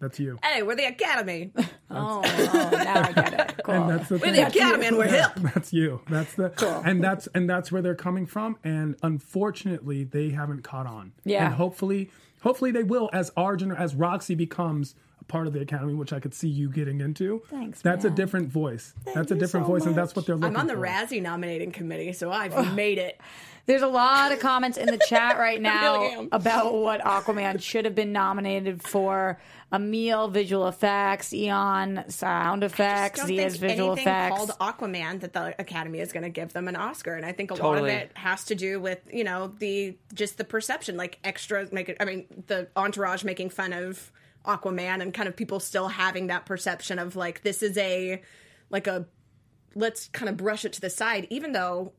That's 0.00 0.20
you. 0.20 0.38
Hey, 0.44 0.62
we're 0.62 0.76
the 0.76 0.86
Academy. 0.86 1.52
Oh, 1.90 2.20
oh, 2.22 2.70
now 2.70 3.02
I 3.02 3.12
get 3.12 3.32
it. 3.32 3.60
Cool. 3.64 3.74
And 3.74 3.90
that's 3.90 4.10
the 4.10 4.18
We're 4.18 4.30
the 4.32 4.46
Academy 4.46 4.86
and 4.86 4.98
we're 4.98 5.06
hip. 5.08 5.30
That's 5.36 5.72
you. 5.72 6.02
That's 6.10 6.34
the 6.34 6.50
cool. 6.50 6.82
and 6.84 7.02
that's 7.02 7.26
and 7.28 7.48
that's 7.48 7.72
where 7.72 7.80
they're 7.80 7.94
coming 7.94 8.26
from. 8.26 8.58
And 8.62 8.94
unfortunately, 9.02 10.04
they 10.04 10.28
haven't 10.30 10.62
caught 10.64 10.86
on. 10.86 11.12
Yeah. 11.24 11.46
And 11.46 11.54
hopefully, 11.54 12.10
hopefully 12.42 12.70
they 12.72 12.82
will 12.82 13.08
as 13.14 13.30
our 13.38 13.56
gener- 13.56 13.78
as 13.78 13.94
Roxy 13.94 14.34
becomes 14.34 14.94
a 14.94 15.07
part 15.28 15.46
of 15.46 15.52
the 15.52 15.60
academy, 15.60 15.94
which 15.94 16.12
I 16.12 16.20
could 16.20 16.34
see 16.34 16.48
you 16.48 16.70
getting 16.70 17.00
into. 17.00 17.42
Thanks, 17.50 17.80
That's 17.82 18.04
a 18.04 18.10
different 18.10 18.48
voice. 18.48 18.94
that's 19.14 19.30
a 19.30 19.34
different 19.34 19.66
so 19.66 19.72
voice, 19.72 19.86
and 19.86 19.94
that's 19.94 20.16
what 20.16 20.26
they're 20.26 20.36
looking 20.36 20.54
for. 20.54 20.58
I'm 20.58 20.60
on 20.60 20.66
the 20.66 20.74
for. 20.74 20.80
Razzie 20.80 21.22
nominating 21.22 21.70
committee, 21.72 22.12
so 22.12 22.30
I've 22.32 22.74
made 22.74 22.98
it. 22.98 23.20
There's 23.66 23.82
a 23.82 23.86
lot 23.86 24.32
of 24.32 24.38
comments 24.40 24.78
in 24.78 24.86
the 24.86 24.96
chat 24.96 25.36
right 25.38 25.60
now 25.60 26.00
really 26.00 26.28
about 26.32 26.72
what 26.74 27.02
Aquaman 27.02 27.60
should 27.60 27.84
have 27.84 27.94
been 27.94 28.12
nominated 28.12 28.82
for. 28.82 29.38
Emil 29.70 30.28
visual 30.28 30.66
effects, 30.66 31.34
Eon 31.34 32.02
sound 32.08 32.64
effects, 32.64 33.20
don't 33.20 33.26
Zia's 33.28 33.58
visual 33.58 33.92
anything 33.92 34.08
effects. 34.08 34.36
called 34.36 34.50
Aquaman 34.58 35.20
that 35.20 35.34
the 35.34 35.54
Academy 35.60 35.98
is 36.00 36.10
going 36.10 36.22
to 36.22 36.30
give 36.30 36.54
them 36.54 36.68
an 36.68 36.76
Oscar, 36.76 37.12
and 37.16 37.26
I 37.26 37.32
think 37.32 37.50
a 37.50 37.54
Totally. 37.54 37.74
lot 37.74 37.82
of 37.82 37.86
it 37.88 38.10
has 38.14 38.44
to 38.44 38.54
do 38.54 38.80
with 38.80 39.00
you 39.12 39.24
know 39.24 39.48
the 39.58 39.98
just 40.14 40.38
the 40.38 40.44
perception, 40.44 40.96
like 40.96 41.18
extra 41.22 41.68
make 41.70 41.90
it. 41.90 41.98
I 42.00 42.06
mean, 42.06 42.24
the 42.46 42.68
entourage 42.76 43.24
making 43.24 43.50
fun 43.50 43.74
of 43.74 44.10
Aquaman 44.48 45.02
and 45.02 45.14
kind 45.14 45.28
of 45.28 45.36
people 45.36 45.60
still 45.60 45.88
having 45.88 46.26
that 46.28 46.46
perception 46.46 46.98
of 46.98 47.14
like 47.14 47.42
this 47.42 47.62
is 47.62 47.76
a 47.76 48.22
like 48.70 48.86
a 48.86 49.06
let's 49.74 50.08
kind 50.08 50.28
of 50.28 50.36
brush 50.36 50.64
it 50.64 50.72
to 50.72 50.80
the 50.80 50.90
side, 50.90 51.26
even 51.30 51.52
though 51.52 51.92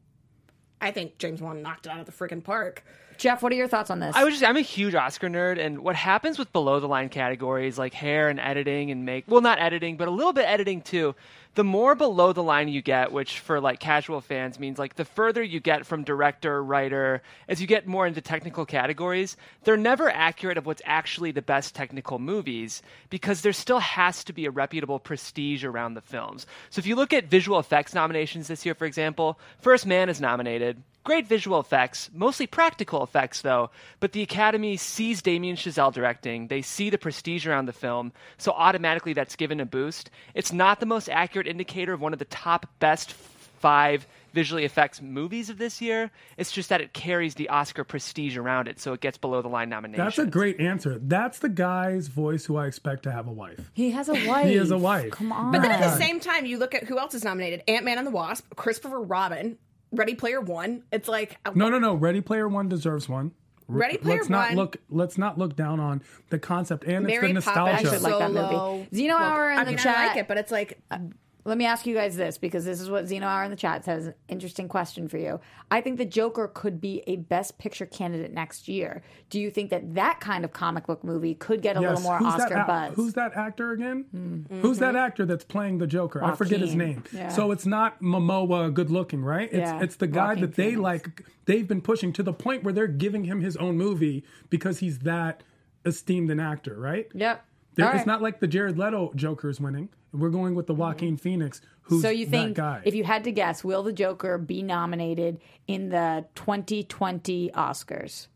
I 0.81 0.91
think 0.91 1.17
James 1.17 1.41
Wan 1.41 1.61
knocked 1.61 1.85
it 1.85 1.91
out 1.91 1.99
of 1.99 2.05
the 2.05 2.11
freaking 2.11 2.43
park. 2.43 2.83
Jeff, 3.19 3.43
what 3.43 3.51
are 3.51 3.55
your 3.55 3.67
thoughts 3.67 3.91
on 3.91 3.99
this? 3.99 4.15
I 4.15 4.23
was 4.23 4.33
just 4.33 4.45
I'm 4.45 4.55
a 4.55 4.61
huge 4.61 4.95
Oscar 4.95 5.27
nerd, 5.27 5.59
and 5.59 5.79
what 5.79 5.97
happens 5.97 6.39
with 6.39 6.53
below 6.53 6.79
the 6.79 6.87
line 6.87 7.09
categories 7.09 7.77
like 7.77 7.93
hair 7.93 8.29
and 8.29 8.39
editing 8.39 8.91
and 8.91 9.05
make 9.05 9.25
well 9.27 9.41
not 9.41 9.59
editing, 9.59 9.97
but 9.97 10.07
a 10.07 10.11
little 10.11 10.31
bit 10.31 10.45
editing 10.45 10.81
too. 10.81 11.13
The 11.55 11.63
more 11.65 11.95
below 11.95 12.31
the 12.31 12.43
line 12.43 12.69
you 12.69 12.81
get, 12.81 13.11
which 13.11 13.39
for 13.39 13.59
like 13.59 13.81
casual 13.81 14.21
fans 14.21 14.57
means 14.57 14.79
like 14.79 14.95
the 14.95 15.03
further 15.03 15.43
you 15.43 15.59
get 15.59 15.85
from 15.85 16.05
director, 16.05 16.63
writer, 16.63 17.21
as 17.49 17.59
you 17.59 17.67
get 17.67 17.85
more 17.85 18.07
into 18.07 18.21
technical 18.21 18.65
categories, 18.65 19.35
they're 19.65 19.75
never 19.75 20.09
accurate 20.09 20.57
of 20.57 20.65
what's 20.65 20.81
actually 20.85 21.31
the 21.31 21.41
best 21.41 21.75
technical 21.75 22.19
movies 22.19 22.81
because 23.09 23.41
there 23.41 23.51
still 23.51 23.79
has 23.79 24.23
to 24.23 24.31
be 24.31 24.45
a 24.45 24.51
reputable 24.51 24.99
prestige 24.99 25.65
around 25.65 25.95
the 25.95 26.01
films. 26.01 26.47
So 26.69 26.79
if 26.79 26.85
you 26.85 26.95
look 26.95 27.11
at 27.11 27.25
visual 27.25 27.59
effects 27.59 27.93
nominations 27.93 28.47
this 28.47 28.65
year, 28.65 28.75
for 28.75 28.85
example, 28.85 29.37
First 29.59 29.85
Man 29.85 30.07
is 30.07 30.21
nominated. 30.21 30.81
Great 31.09 31.25
visual 31.25 31.59
effects, 31.59 32.11
mostly 32.13 32.45
practical 32.45 33.01
effects 33.01 33.41
though, 33.41 33.71
but 33.99 34.11
the 34.11 34.21
Academy 34.21 34.77
sees 34.77 35.23
Damien 35.23 35.55
Chazelle 35.55 35.91
directing. 35.91 36.49
They 36.49 36.61
see 36.61 36.91
the 36.91 36.99
prestige 36.99 37.47
around 37.47 37.65
the 37.65 37.73
film, 37.73 38.11
so 38.37 38.51
automatically 38.51 39.13
that's 39.13 39.35
given 39.35 39.59
a 39.59 39.65
boost. 39.65 40.11
It's 40.35 40.53
not 40.53 40.79
the 40.79 40.85
most 40.85 41.09
accurate 41.09 41.47
indicator 41.47 41.93
of 41.93 41.99
one 41.99 42.13
of 42.13 42.19
the 42.19 42.25
top 42.25 42.67
best 42.77 43.13
five 43.13 44.05
visually 44.33 44.65
effects 44.65 45.01
movies 45.01 45.49
of 45.49 45.57
this 45.57 45.81
year. 45.81 46.11
It's 46.37 46.51
just 46.51 46.69
that 46.69 46.79
it 46.79 46.93
carries 46.93 47.33
the 47.33 47.49
Oscar 47.49 47.83
prestige 47.83 48.37
around 48.37 48.67
it, 48.67 48.79
so 48.79 48.93
it 48.93 49.01
gets 49.01 49.17
below 49.17 49.41
the 49.41 49.47
line 49.47 49.69
nominations. 49.69 50.15
That's 50.15 50.19
a 50.19 50.29
great 50.29 50.59
answer. 50.59 50.99
That's 51.01 51.39
the 51.39 51.49
guy's 51.49 52.07
voice 52.07 52.45
who 52.45 52.55
I 52.55 52.67
expect 52.67 53.01
to 53.03 53.11
have 53.11 53.27
a 53.27 53.31
wife. 53.31 53.71
he 53.73 53.89
has 53.89 54.09
a 54.09 54.27
wife. 54.27 54.45
He 54.49 54.57
has 54.57 54.69
a 54.69 54.77
wife. 54.77 55.09
Come 55.09 55.31
on. 55.31 55.53
But 55.53 55.63
then 55.63 55.71
at 55.71 55.79
the 55.79 55.97
same 55.97 56.19
time, 56.19 56.45
you 56.45 56.59
look 56.59 56.75
at 56.75 56.83
who 56.83 56.99
else 56.99 57.15
is 57.15 57.23
nominated: 57.23 57.63
Ant 57.67 57.83
Man 57.83 57.97
and 57.97 58.05
the 58.05 58.11
Wasp, 58.11 58.45
Christopher 58.55 59.01
Robin, 59.01 59.57
Ready 59.91 60.15
Player 60.15 60.41
One. 60.41 60.83
It's 60.91 61.07
like 61.07 61.37
uh, 61.45 61.51
No, 61.55 61.69
no, 61.69 61.79
no. 61.79 61.93
Ready 61.95 62.21
Player 62.21 62.47
One 62.47 62.69
deserves 62.69 63.07
one. 63.09 63.31
Ready 63.67 63.97
Player 63.97 64.17
let's 64.17 64.29
not 64.29 64.53
look. 64.55 64.77
Let's 64.89 65.17
not 65.17 65.37
look 65.37 65.55
down 65.55 65.79
on 65.79 66.01
the 66.29 66.39
concept 66.39 66.85
and 66.85 67.05
Mary 67.05 67.31
it's 67.31 67.45
the 67.45 67.51
Poppins, 67.51 67.79
I 67.79 67.81
nostalgia. 67.83 67.95
should 67.95 68.01
like 68.03 68.19
that 68.19 68.33
Solo. 68.51 68.75
movie. 68.77 68.87
Zeno 68.95 69.15
Hour 69.15 69.51
in 69.51 69.59
I 69.59 69.63
the 69.63 69.71
mean, 69.71 69.77
chat. 69.77 69.97
I 69.97 70.07
like 70.07 70.17
it, 70.17 70.27
but 70.27 70.37
it's 70.37 70.51
like 70.51 70.79
uh, 70.89 70.97
Let 71.45 71.57
me 71.57 71.65
ask 71.65 71.85
you 71.85 71.95
guys 71.95 72.15
this 72.15 72.37
because 72.37 72.65
this 72.65 72.81
is 72.81 72.89
what 72.89 73.07
Zeno 73.07 73.25
Hour 73.25 73.43
in 73.43 73.49
the 73.49 73.55
chat 73.55 73.85
says. 73.85 74.11
Interesting 74.27 74.67
question 74.67 75.07
for 75.07 75.17
you. 75.17 75.39
I 75.71 75.81
think 75.81 75.97
the 75.97 76.05
Joker 76.05 76.49
could 76.53 76.81
be 76.81 77.01
a 77.07 77.15
Best 77.15 77.57
Picture 77.57 77.85
candidate 77.85 78.33
next 78.33 78.67
year. 78.67 79.01
Do 79.29 79.39
you 79.39 79.49
think 79.49 79.69
that 79.69 79.95
that 79.95 80.19
kind 80.19 80.43
of 80.43 80.51
comic 80.51 80.85
book 80.85 81.03
movie 81.03 81.35
could 81.35 81.61
get 81.61 81.77
a 81.77 81.79
little 81.79 82.01
more 82.01 82.17
who's 82.17 82.33
Oscar 82.33 82.55
that, 82.55 82.67
buzz? 82.67 82.95
Who's 82.95 83.13
that 83.13 83.35
actor 83.35 83.71
again? 83.71 84.05
Mm-hmm. 84.13 84.61
Who's 84.61 84.79
that 84.79 84.89
mm-hmm. 84.89 84.97
actor 84.97 85.25
that's 85.25 85.45
playing 85.45 85.77
the 85.77 85.87
Joker? 85.87 86.23
I 86.23 86.35
forget 86.35 86.59
his 86.59 86.75
name. 86.75 87.03
Yeah. 87.13 87.29
So 87.29 87.51
it's 87.51 87.65
not 87.65 88.01
Momoa, 88.01 88.73
good 88.73 88.89
looking, 88.89 89.23
right? 89.23 89.49
It's 89.51 89.59
Yeah, 89.59 89.81
it's 89.81 89.95
the 89.95 90.07
guy 90.07 90.29
Joaquin 90.29 90.41
that 90.41 90.55
they 90.55 90.63
Phoenix. 90.71 90.81
like. 90.81 91.25
They've 91.45 91.67
been 91.67 91.81
pushing 91.81 92.13
to 92.13 92.21
the 92.21 92.33
point 92.33 92.63
where 92.63 92.73
they're 92.73 92.85
giving 92.85 93.23
him 93.23 93.41
his 93.41 93.57
own 93.57 93.75
movie 93.75 94.23
because 94.51 94.79
he's 94.79 94.99
that 94.99 95.41
esteemed 95.85 96.29
an 96.29 96.39
actor, 96.39 96.75
right? 96.77 97.07
Yep. 97.13 97.43
There- 97.79 97.89
All 97.91 97.95
It's 97.97 98.05
not 98.05 98.21
like 98.21 98.39
the 98.39 98.47
Jared 98.47 98.77
Leto 98.77 99.11
Joker 99.15 99.49
is 99.49 99.59
winning. 99.59 99.89
We're 100.11 100.29
going 100.29 100.55
with 100.55 100.65
the 100.67 100.73
Joaquin 100.73 101.17
Phoenix, 101.17 101.61
who's 101.81 102.01
So 102.01 102.09
you 102.09 102.25
think 102.25 102.55
that 102.55 102.61
guy. 102.61 102.81
if 102.83 102.95
you 102.95 103.03
had 103.03 103.23
to 103.25 103.31
guess, 103.31 103.63
will 103.63 103.83
the 103.83 103.93
Joker 103.93 104.37
be 104.37 104.63
nominated 104.63 105.39
in 105.67 105.89
the 105.89 106.25
2020 106.35 107.51
Oscars? 107.53 108.27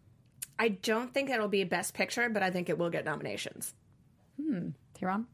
I 0.60 0.70
don't 0.70 1.12
think 1.14 1.30
it'll 1.32 1.48
be 1.48 1.64
Best 1.64 1.94
Picture, 1.96 2.30
but 2.30 2.44
I 2.44 2.52
think 2.52 2.70
it 2.70 2.78
will 2.78 2.92
get 2.92 3.06
nominations. 3.06 3.74
Hmm, 4.40 4.70
Tehran. 4.94 5.26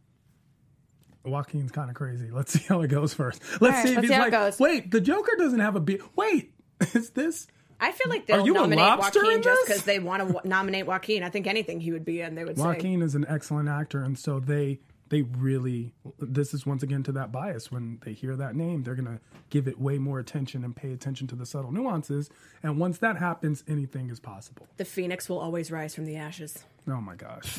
Joaquin's 1.25 1.71
kind 1.71 1.89
of 1.89 1.95
crazy. 1.95 2.31
Let's 2.31 2.53
see 2.53 2.63
how 2.67 2.81
it 2.81 2.87
goes 2.87 3.13
first. 3.13 3.41
Let's 3.61 3.75
right, 3.75 3.83
see 3.85 3.89
if 3.91 3.95
let's 3.97 4.01
he's 4.01 4.09
see 4.09 4.13
how 4.13 4.21
it 4.21 4.23
like, 4.25 4.31
goes. 4.31 4.59
wait, 4.59 4.91
the 4.91 5.01
Joker 5.01 5.33
doesn't 5.37 5.59
have 5.59 5.75
a 5.75 5.79
beard. 5.81 6.01
Wait, 6.15 6.53
is 6.93 7.09
this? 7.11 7.47
I 7.79 7.91
feel 7.91 8.09
like 8.09 8.25
they'll 8.25 8.45
you 8.45 8.53
a 8.53 8.59
nominate 8.59 8.85
lobster 8.85 9.21
Joaquin 9.23 9.41
just 9.41 9.67
because 9.67 9.83
they 9.83 9.99
want 9.99 10.21
to 10.21 10.33
w- 10.33 10.49
nominate 10.49 10.85
Joaquin. 10.85 11.23
I 11.23 11.29
think 11.29 11.47
anything 11.47 11.79
he 11.79 11.91
would 11.91 12.05
be 12.05 12.21
in, 12.21 12.35
they 12.35 12.43
would 12.43 12.57
say. 12.57 12.63
Joaquin 12.63 13.01
is 13.01 13.15
an 13.15 13.25
excellent 13.27 13.69
actor, 13.69 14.03
and 14.03 14.17
so 14.17 14.39
they 14.39 14.79
they 15.09 15.23
really 15.23 15.93
this 16.19 16.53
is 16.53 16.65
once 16.65 16.83
again 16.83 17.03
to 17.03 17.11
that 17.13 17.31
bias 17.31 17.71
when 17.71 17.99
they 18.05 18.13
hear 18.13 18.35
that 18.35 18.55
name, 18.55 18.83
they're 18.83 18.95
gonna 18.95 19.19
give 19.49 19.67
it 19.67 19.79
way 19.79 19.97
more 19.97 20.19
attention 20.19 20.63
and 20.63 20.75
pay 20.75 20.91
attention 20.93 21.25
to 21.27 21.35
the 21.35 21.45
subtle 21.45 21.71
nuances. 21.71 22.29
And 22.63 22.77
once 22.77 22.99
that 22.99 23.17
happens, 23.17 23.63
anything 23.67 24.09
is 24.09 24.19
possible. 24.19 24.67
The 24.77 24.85
phoenix 24.85 25.27
will 25.29 25.39
always 25.39 25.71
rise 25.71 25.95
from 25.95 26.05
the 26.05 26.15
ashes. 26.17 26.63
Oh 26.87 27.01
my 27.01 27.15
gosh. 27.15 27.57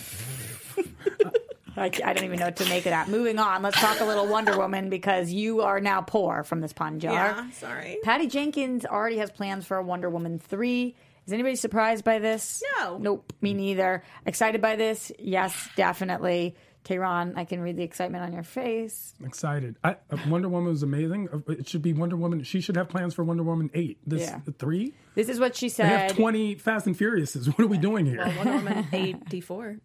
I, 1.80 1.90
I 2.04 2.12
don't 2.12 2.24
even 2.24 2.38
know 2.38 2.46
what 2.46 2.56
to 2.56 2.68
make 2.68 2.86
of 2.86 2.90
that. 2.90 3.08
Moving 3.08 3.38
on, 3.38 3.62
let's 3.62 3.80
talk 3.80 4.00
a 4.00 4.04
little 4.04 4.26
Wonder 4.26 4.56
Woman 4.58 4.90
because 4.90 5.32
you 5.32 5.62
are 5.62 5.80
now 5.80 6.00
poor 6.02 6.44
from 6.44 6.60
this 6.60 6.72
pun 6.72 7.00
jar. 7.00 7.12
Yeah, 7.12 7.50
sorry. 7.52 7.98
Patty 8.02 8.26
Jenkins 8.26 8.84
already 8.84 9.18
has 9.18 9.30
plans 9.30 9.66
for 9.66 9.76
a 9.76 9.82
Wonder 9.82 10.10
Woman 10.10 10.38
3. 10.38 10.94
Is 11.26 11.32
anybody 11.32 11.56
surprised 11.56 12.04
by 12.04 12.18
this? 12.18 12.62
No. 12.78 12.98
Nope, 12.98 13.32
me 13.40 13.54
neither. 13.54 14.02
Excited 14.26 14.60
by 14.60 14.76
this? 14.76 15.10
Yes, 15.18 15.68
definitely. 15.76 16.56
Tehran, 16.82 17.34
I 17.36 17.44
can 17.44 17.60
read 17.60 17.76
the 17.76 17.82
excitement 17.82 18.24
on 18.24 18.32
your 18.32 18.42
face. 18.42 19.14
Excited. 19.22 19.76
I, 19.84 19.96
uh, 20.10 20.16
Wonder 20.28 20.48
Woman 20.48 20.70
was 20.70 20.82
amazing. 20.82 21.28
Uh, 21.30 21.52
It 21.52 21.68
should 21.68 21.82
be 21.82 21.92
Wonder 21.92 22.16
Woman. 22.16 22.42
She 22.42 22.62
should 22.62 22.76
have 22.76 22.88
plans 22.88 23.12
for 23.12 23.22
Wonder 23.22 23.42
Woman 23.42 23.70
8. 23.74 23.98
This 24.06 24.22
Yeah. 24.22 24.40
3? 24.58 24.94
This 25.14 25.28
is 25.28 25.38
what 25.38 25.54
she 25.54 25.68
said. 25.68 25.84
They 25.84 26.02
have 26.08 26.16
20 26.16 26.54
Fast 26.54 26.86
and 26.86 26.96
Furiouses. 26.98 27.46
What 27.58 27.60
are 27.64 27.66
we 27.68 27.76
doing 27.78 28.06
here? 28.06 28.24
Wonder 28.38 28.52
Woman 28.54 28.86
84. 28.92 29.76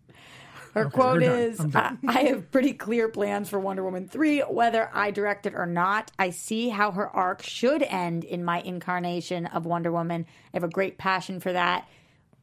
Her 0.75 0.89
quote 0.89 1.23
is 1.23 1.59
I'm 1.59 1.67
I, 1.67 1.69
done. 1.69 1.99
I 2.07 2.23
have 2.23 2.51
pretty 2.51 2.73
clear 2.73 3.07
plans 3.07 3.49
for 3.49 3.59
Wonder 3.59 3.83
Woman 3.83 4.09
3, 4.09 4.41
whether 4.41 4.89
I 4.93 5.09
direct 5.11 5.45
it 5.45 5.55
or 5.55 5.65
not. 5.65 6.11
I 6.19 6.31
see 6.31 6.67
how 6.67 6.91
her 6.91 7.09
arc 7.09 7.41
should 7.41 7.81
end 7.81 8.25
in 8.25 8.43
my 8.43 8.59
incarnation 8.59 9.45
of 9.45 9.65
Wonder 9.65 9.91
Woman. 9.91 10.25
I 10.53 10.57
have 10.57 10.65
a 10.65 10.69
great 10.69 10.97
passion 10.97 11.39
for 11.39 11.53
that. 11.53 11.87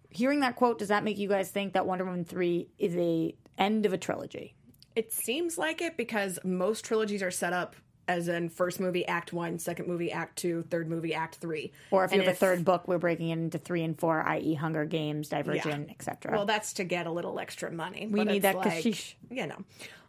Hearing 0.08 0.40
that 0.40 0.56
quote, 0.56 0.78
does 0.78 0.88
that 0.88 1.04
make 1.04 1.18
you 1.18 1.28
guys 1.28 1.50
think 1.50 1.74
that 1.74 1.86
Wonder 1.86 2.06
Woman 2.06 2.24
3 2.24 2.68
is 2.78 2.96
a 2.96 3.34
end 3.58 3.84
of 3.84 3.92
a 3.92 3.98
trilogy? 3.98 4.54
It 4.96 5.12
seems 5.12 5.58
like 5.58 5.82
it 5.82 5.98
because 5.98 6.38
most 6.42 6.86
trilogies 6.86 7.22
are 7.22 7.30
set 7.30 7.52
up 7.52 7.76
as 8.08 8.28
in 8.28 8.48
first 8.48 8.80
movie 8.80 9.06
act 9.06 9.32
one, 9.32 9.58
second 9.58 9.86
movie 9.88 10.10
act 10.12 10.36
two, 10.36 10.64
third 10.70 10.88
movie 10.88 11.14
act 11.14 11.36
three. 11.36 11.72
Or 11.90 12.04
if 12.04 12.10
you 12.12 12.18
And 12.18 12.26
have 12.26 12.34
a 12.34 12.36
third 12.36 12.64
book, 12.64 12.88
we're 12.88 12.98
breaking 12.98 13.28
it 13.30 13.38
into 13.38 13.58
3 13.58 13.82
and 13.84 13.98
4, 13.98 14.22
i.e., 14.28 14.54
Hunger 14.54 14.84
Games, 14.84 15.28
Divergent, 15.28 15.90
etc. 15.90 16.32
Well, 16.32 16.46
that's 16.46 16.72
to 16.74 16.84
get 16.84 17.06
a 17.06 17.10
little 17.10 17.38
extra 17.38 17.70
money. 17.70 18.06
We 18.10 18.20
but 18.20 18.26
need 18.26 18.36
it's 18.36 18.42
that 18.42 18.56
like, 18.56 18.82
kashish. 18.84 19.14
You 19.30 19.46
know. 19.46 19.64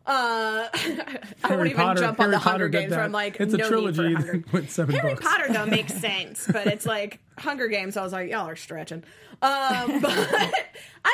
Uh, 0.05 0.67
I 0.73 1.23
Harry 1.43 1.55
won't 1.57 1.69
even 1.69 1.75
Potter- 1.77 2.01
jump 2.01 2.19
on 2.19 2.25
Harry 2.25 2.31
the 2.31 2.39
Hunger 2.39 2.65
Potter 2.65 2.69
did 2.69 2.79
Games 2.81 2.91
where. 2.91 3.01
I'm 3.03 3.11
like, 3.13 3.37
It's 3.39 3.53
a 3.53 3.57
no 3.57 3.69
trilogy 3.69 4.09
Need 4.09 4.25
for 4.25 4.43
with 4.51 4.69
seven 4.69 4.95
Harry 4.95 5.13
books. 5.13 5.25
Potter 5.25 5.53
though 5.53 5.65
makes 5.65 5.93
sense, 6.01 6.45
but 6.51 6.67
it's 6.67 6.85
like 6.85 7.19
Hunger 7.37 7.67
Games. 7.69 7.95
I 7.95 8.03
was 8.03 8.11
like, 8.11 8.29
y'all 8.29 8.49
are 8.49 8.55
stretching. 8.57 9.03
Um, 9.41 10.01
but 10.01 10.11
I 10.11 10.51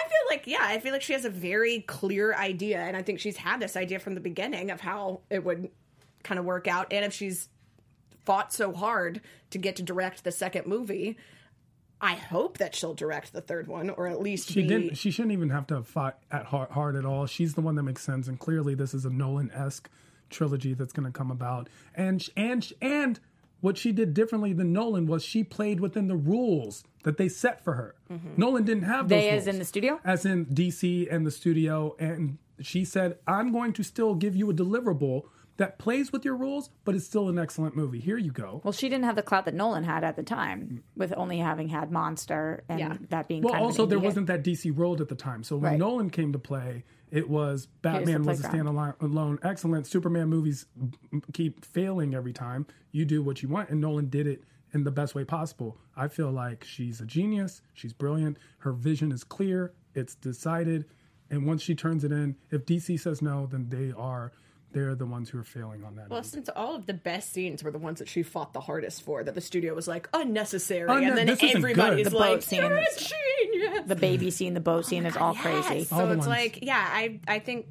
feel 0.08 0.26
like, 0.30 0.48
yeah, 0.48 0.62
I 0.62 0.80
feel 0.80 0.92
like 0.92 1.02
she 1.04 1.14
has 1.14 1.26
a 1.26 1.30
very 1.30 1.82
clear 1.82 2.34
idea, 2.34 2.80
and 2.80 2.98
I 2.98 3.02
think 3.04 3.20
she's 3.20 3.38
had 3.38 3.60
this 3.60 3.76
idea 3.76 4.00
from 4.00 4.16
the 4.16 4.22
beginning 4.22 4.72
of 4.72 4.82
how 4.82 5.22
it 5.30 5.44
would 5.44 5.70
kind 6.24 6.40
of 6.40 6.46
work 6.46 6.68
out, 6.68 6.92
and 6.92 7.06
if 7.06 7.14
she's 7.14 7.50
fought 8.26 8.54
so 8.54 8.74
hard 8.74 9.22
to 9.50 9.58
get 9.58 9.76
to 9.78 9.84
direct 9.84 10.24
the 10.24 10.32
second 10.32 10.68
movie. 10.68 11.18
I 12.02 12.14
hope 12.14 12.60
that 12.60 12.76
she'll 12.76 12.94
direct 12.94 13.34
the 13.34 13.42
third 13.42 13.68
one, 13.68 13.90
or 13.90 14.08
at 14.08 14.22
least 14.22 14.50
She 14.52 14.62
be 14.62 14.68
didn't. 14.68 14.98
She 14.98 15.12
shouldn't 15.12 15.34
even 15.34 15.50
have 15.50 15.68
to 15.68 15.76
have 15.76 15.88
fought 15.88 16.18
at 16.32 16.46
hard, 16.46 16.70
hard 16.70 16.96
at 16.96 17.06
all. 17.06 17.26
She's 17.26 17.56
the 17.56 17.62
one 17.62 17.76
that 17.76 17.84
makes 17.84 18.04
sense, 18.04 18.28
and 18.28 18.40
clearly 18.40 18.74
this 18.74 18.94
is 18.94 19.04
a 19.04 19.10
Nolan 19.10 19.52
esque 19.52 19.90
trilogy 20.30 20.74
that's 20.74 20.94
going 20.94 21.12
to 21.12 21.18
come 21.18 21.30
about. 21.32 21.68
And 21.96 22.26
and 22.38 22.72
and 22.82 23.20
what 23.60 23.78
she 23.78 23.92
did 23.92 24.14
differently 24.14 24.54
than 24.54 24.72
Nolan 24.72 25.08
was 25.08 25.26
she 25.26 25.44
played 25.44 25.82
within 25.82 26.08
the 26.08 26.16
rules 26.16 26.86
that 27.04 27.18
they 27.18 27.28
set 27.28 27.62
for 27.64 27.74
her. 27.74 27.96
Mm-hmm. 28.10 28.30
Nolan 28.38 28.64
didn't 28.64 28.84
have 28.84 29.10
those 29.10 29.20
They 29.20 29.30
as 29.32 29.48
in 29.48 29.60
the 29.60 29.66
studio? 29.66 30.00
as 30.06 30.26
in 30.26 30.46
DC 30.46 31.12
and 31.14 31.26
the 31.28 31.32
studio, 31.32 31.96
and 32.00 32.38
she 32.62 32.86
said, 32.86 33.18
"I'm 33.28 33.52
going 33.52 33.74
to 33.74 33.84
still 33.84 34.16
give 34.16 34.36
you 34.38 34.50
a 34.50 34.54
deliverable." 34.54 35.24
That 35.60 35.78
plays 35.78 36.12
with 36.14 36.24
your 36.24 36.36
rules, 36.38 36.70
but 36.86 36.96
it's 36.96 37.06
still 37.06 37.28
an 37.28 37.38
excellent 37.38 37.76
movie. 37.76 38.00
Here 38.00 38.18
you 38.18 38.32
go. 38.32 38.62
Well, 38.64 38.72
she 38.72 38.88
didn't 38.88 39.04
have 39.04 39.18
the 39.18 39.22
clout 39.22 39.44
that 39.44 39.54
Nolan 39.54 39.84
had 39.84 40.06
at 40.06 40.16
the 40.16 40.24
time, 40.24 40.84
with 40.96 41.14
only 41.18 41.38
having 41.38 41.68
had 41.68 41.92
Monster 41.92 42.64
and 42.70 42.80
Yeah. 42.80 42.98
that 43.10 43.28
being 43.28 43.44
Well, 43.44 43.54
kind 43.54 43.66
also 43.66 43.84
of 43.84 43.88
an 43.88 43.90
there 43.90 43.98
indie 43.98 44.02
hit. 44.04 44.08
wasn't 44.08 44.28
that 44.28 44.44
DC 44.44 44.72
world 44.72 45.02
at 45.02 45.10
the 45.10 45.16
time. 45.16 45.44
So 45.44 45.58
when 45.58 45.72
Right. 45.72 45.80
Nolan 45.80 46.12
came 46.12 46.32
to 46.32 46.40
play, 46.40 46.86
it 47.12 47.30
was 47.30 47.68
Batman 47.82 48.24
was 48.24 48.40
a 48.40 48.48
playground. 48.50 48.96
standalone, 49.00 49.40
excellent. 49.44 49.86
Superman 49.86 50.30
movies 50.30 50.66
keep 51.34 51.66
failing 51.66 52.16
every 52.16 52.32
time. 52.34 52.66
You 52.94 53.04
do 53.04 53.22
what 53.22 53.44
you 53.44 53.50
want, 53.50 53.70
and 53.70 53.82
Nolan 53.82 54.08
did 54.10 54.28
it 54.28 54.44
in 54.72 54.86
the 54.86 54.92
best 54.92 55.14
way 55.14 55.26
possible. 55.26 55.78
I 55.96 56.08
feel 56.08 56.32
like 56.32 56.64
she's 56.64 57.02
a 57.02 57.06
genius. 57.06 57.62
She's 57.74 57.92
brilliant. 57.92 58.38
Her 58.60 58.72
vision 58.72 59.12
is 59.12 59.26
clear. 59.26 59.74
It's 59.94 60.16
decided, 60.16 60.86
and 61.30 61.46
once 61.46 61.62
she 61.62 61.76
turns 61.76 62.06
it 62.06 62.14
in, 62.14 62.38
if 62.50 62.66
DC 62.66 62.96
says 62.98 63.22
no, 63.22 63.46
then 63.46 63.68
they 63.68 63.92
are 63.92 64.32
they're 64.72 64.94
the 64.96 65.06
ones 65.06 65.30
who 65.30 65.40
are 65.40 65.44
failing 65.44 65.84
on 65.84 65.96
that. 65.96 66.10
Well, 66.10 66.18
end. 66.20 66.28
since 66.28 66.50
all 66.56 66.76
of 66.76 66.86
the 66.86 66.94
best 66.94 67.34
scenes 67.34 67.64
were 67.64 67.72
the 67.72 67.78
ones 67.80 68.00
that 68.00 68.08
she 68.08 68.22
fought 68.24 68.54
the 68.54 68.60
hardest 68.62 69.02
for, 69.04 69.24
that 69.24 69.34
the 69.36 69.42
studio 69.42 69.74
was 69.74 69.88
like 69.88 70.08
unnecessary, 70.14 70.88
oh, 70.90 70.94
Unne- 70.96 71.10
and 71.10 71.18
then 71.18 71.30
everybody's. 71.56 72.10
The 72.10 72.16
like, 72.18 72.30
boat 72.36 72.44
scene 72.44 72.62
"You're 72.62 72.78
a 72.78 72.82
is- 72.82 73.12
genius." 73.42 73.82
the 73.88 73.96
baby 73.96 74.30
scene, 74.32 74.54
the 74.54 74.60
boat 74.60 74.86
scene 74.86 75.06
is 75.06 75.18
all 75.18 75.34
crazy. 75.36 75.80
All 75.92 76.00
So 76.00 76.10
it's 76.12 76.18
ones. 76.20 76.28
like, 76.28 76.60
yeah, 76.62 76.86
I 76.90 77.20
I 77.28 77.40
think 77.40 77.66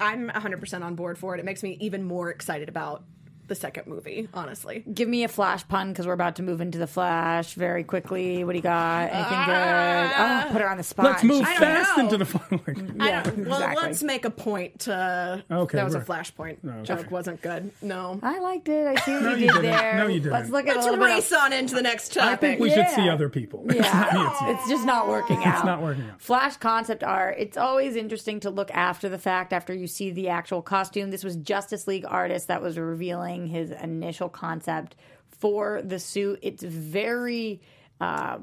I'm 0.00 0.26
100 0.28 0.60
percent 0.60 0.84
on 0.84 0.94
board 0.94 1.18
for 1.18 1.34
it. 1.34 1.40
It 1.40 1.44
makes 1.44 1.62
me 1.62 1.76
even 1.80 2.04
more 2.04 2.30
excited 2.30 2.68
about 2.68 3.04
the 3.46 3.54
second 3.54 3.86
movie, 3.86 4.28
honestly. 4.34 4.84
Give 4.92 5.08
me 5.08 5.24
a 5.24 5.28
flash 5.28 5.66
pun 5.68 5.90
because 5.92 6.06
we're 6.06 6.12
about 6.12 6.36
to 6.36 6.42
move 6.42 6.60
into 6.60 6.78
the 6.78 6.86
flash 6.86 7.54
very 7.54 7.84
quickly. 7.84 8.44
What 8.44 8.52
do 8.52 8.58
you 8.58 8.62
got? 8.62 9.04
Anything 9.12 9.44
good? 9.46 9.54
Ah! 9.54 10.46
Oh, 10.48 10.52
put 10.52 10.60
her 10.62 10.68
on 10.70 10.76
the 10.78 10.82
spot. 10.82 11.06
Let's 11.06 11.22
move 11.24 11.44
I 11.46 11.56
fast 11.56 11.96
know. 11.96 12.04
into 12.04 12.18
the 12.18 12.24
final. 12.24 12.60
Yeah, 13.06 13.22
I 13.24 13.30
well, 13.30 13.54
exactly. 13.56 13.82
let's 13.82 14.02
make 14.02 14.24
a 14.24 14.30
point 14.30 14.80
to. 14.80 15.44
Okay, 15.50 15.76
that 15.76 15.84
was 15.84 15.94
a 15.94 15.98
we're- 15.98 16.06
flashpoint 16.06 16.56
okay. 16.64 16.82
joke. 16.82 17.10
Wasn't 17.10 17.40
good. 17.42 17.70
No. 17.82 18.18
I 18.22 18.38
liked 18.40 18.68
it. 18.68 18.86
I 18.86 18.94
see 19.02 19.12
what 19.12 19.22
No, 19.22 19.30
you 19.30 19.36
you 19.36 19.52
did 19.52 19.62
didn't. 19.62 19.62
there. 19.76 19.96
No, 19.98 20.06
you 20.08 20.20
didn't. 20.20 20.32
Let's 20.32 20.50
look 20.50 20.66
at 20.66 20.74
Let's 20.76 20.86
a 20.86 20.90
little 20.90 21.04
bit. 21.04 21.12
race 21.14 21.32
on 21.32 21.52
into 21.52 21.74
the 21.74 21.82
next 21.82 22.12
topic. 22.14 22.30
I 22.32 22.36
think 22.36 22.60
we 22.60 22.70
should 22.70 22.88
see 22.90 23.08
other 23.08 23.28
people. 23.28 23.64
Yeah, 23.72 24.30
it's 24.54 24.68
just 24.68 24.84
not 24.84 25.08
working 25.08 25.38
out. 25.44 25.56
It's 25.56 25.64
not 25.64 25.82
working 25.82 26.04
out. 26.10 26.20
Flash 26.20 26.56
concept 26.56 27.04
art. 27.04 27.36
It's 27.38 27.56
always 27.56 27.96
interesting 27.96 28.40
to 28.40 28.50
look 28.50 28.70
after 28.72 29.08
the 29.08 29.18
fact, 29.18 29.52
after 29.52 29.72
you 29.72 29.86
see 29.86 30.10
the 30.10 30.28
actual 30.28 30.62
costume. 30.62 31.10
This 31.10 31.22
was 31.24 31.36
Justice 31.36 31.86
League 31.86 32.04
artist 32.06 32.48
that 32.48 32.60
was 32.62 32.78
revealing 32.78 33.35
his 33.44 33.72
initial 33.72 34.30
concept 34.30 34.94
for 35.40 35.82
the 35.82 35.98
suit. 35.98 36.38
It's 36.42 36.62
very, 36.62 37.60
uh, 38.00 38.38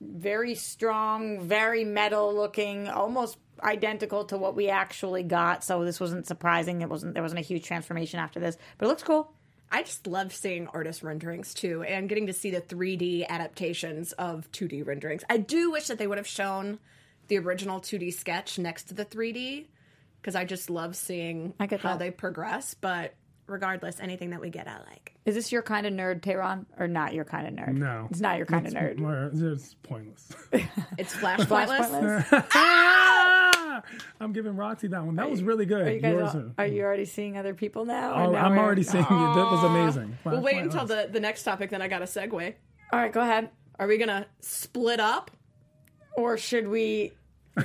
very 0.00 0.54
strong, 0.54 1.40
very 1.40 1.84
metal 1.84 2.32
looking, 2.34 2.88
almost 2.88 3.36
identical 3.62 4.24
to 4.26 4.38
what 4.38 4.54
we 4.56 4.68
actually 4.68 5.24
got. 5.24 5.64
So 5.64 5.84
this 5.84 6.00
wasn't 6.00 6.26
surprising. 6.26 6.80
It 6.80 6.88
wasn't. 6.88 7.14
There 7.14 7.22
wasn't 7.22 7.40
a 7.40 7.44
huge 7.44 7.64
transformation 7.64 8.20
after 8.20 8.40
this, 8.40 8.56
but 8.78 8.86
it 8.86 8.88
looks 8.88 9.02
cool. 9.02 9.32
I 9.70 9.82
just 9.82 10.06
love 10.06 10.34
seeing 10.34 10.66
artist 10.68 11.02
renderings 11.02 11.54
too, 11.54 11.82
and 11.82 12.08
getting 12.08 12.26
to 12.26 12.32
see 12.34 12.50
the 12.50 12.60
3D 12.60 13.26
adaptations 13.26 14.12
of 14.12 14.50
2D 14.52 14.86
renderings. 14.86 15.24
I 15.30 15.38
do 15.38 15.70
wish 15.72 15.86
that 15.86 15.98
they 15.98 16.06
would 16.06 16.18
have 16.18 16.26
shown 16.26 16.78
the 17.28 17.38
original 17.38 17.80
2D 17.80 18.12
sketch 18.12 18.58
next 18.58 18.84
to 18.84 18.94
the 18.94 19.04
3D 19.06 19.66
because 20.20 20.34
I 20.34 20.44
just 20.44 20.68
love 20.68 20.94
seeing 20.94 21.54
I 21.58 21.66
get 21.66 21.80
how 21.80 21.90
that. 21.90 21.98
they 21.98 22.10
progress. 22.10 22.74
But 22.74 23.14
regardless, 23.46 24.00
anything 24.00 24.30
that 24.30 24.40
we 24.40 24.50
get, 24.50 24.66
I 24.68 24.78
like. 24.88 25.14
Is 25.24 25.34
this 25.34 25.52
your 25.52 25.62
kind 25.62 25.86
of 25.86 25.92
nerd, 25.92 26.22
Tehran, 26.22 26.66
or 26.78 26.88
not 26.88 27.12
your 27.14 27.24
kind 27.24 27.46
of 27.46 27.54
nerd? 27.54 27.76
No, 27.76 28.08
it's 28.10 28.20
not 28.20 28.36
your 28.36 28.46
kind 28.46 28.66
of 28.66 28.72
nerd. 28.72 28.98
More- 28.98 29.30
It's 29.32 29.74
pointless. 29.82 30.30
It's 30.98 31.14
flash 31.22 31.40
Flash 31.46 31.68
pointless. 31.68 32.28
pointless. 32.28 32.50
Ah! 32.54 33.82
I'm 34.20 34.32
giving 34.32 34.54
Roxy 34.56 34.88
that 34.88 35.04
one. 35.04 35.16
That 35.16 35.30
was 35.30 35.42
really 35.42 35.66
good. 35.66 35.86
Are 35.86 35.92
you 35.92 36.00
guys? 36.00 36.12
Yours 36.12 36.34
all- 36.34 36.40
are- 36.40 36.54
are 36.58 36.66
you 36.66 36.82
already 36.82 37.04
seeing 37.04 37.36
other 37.36 37.54
people 37.54 37.84
now? 37.84 38.14
Oh, 38.14 38.32
now 38.32 38.44
I'm 38.44 38.52
we're- 38.52 38.62
already 38.64 38.82
seeing 38.82 39.04
it. 39.04 39.08
That 39.08 39.48
was 39.50 39.64
amazing. 39.64 40.18
We'll 40.24 40.40
wait 40.40 40.54
Point 40.54 40.66
until 40.66 40.86
the, 40.86 41.08
the 41.10 41.20
next 41.20 41.42
topic, 41.44 41.70
then 41.70 41.82
I 41.82 41.88
got 41.88 42.02
a 42.02 42.06
segue. 42.06 42.54
All 42.92 42.98
right, 43.00 43.12
go 43.12 43.20
ahead. 43.20 43.48
Are 43.78 43.86
we 43.86 43.96
gonna 43.98 44.26
split 44.40 45.00
up? 45.00 45.30
Or 46.16 46.36
should 46.36 46.68
we 46.68 47.12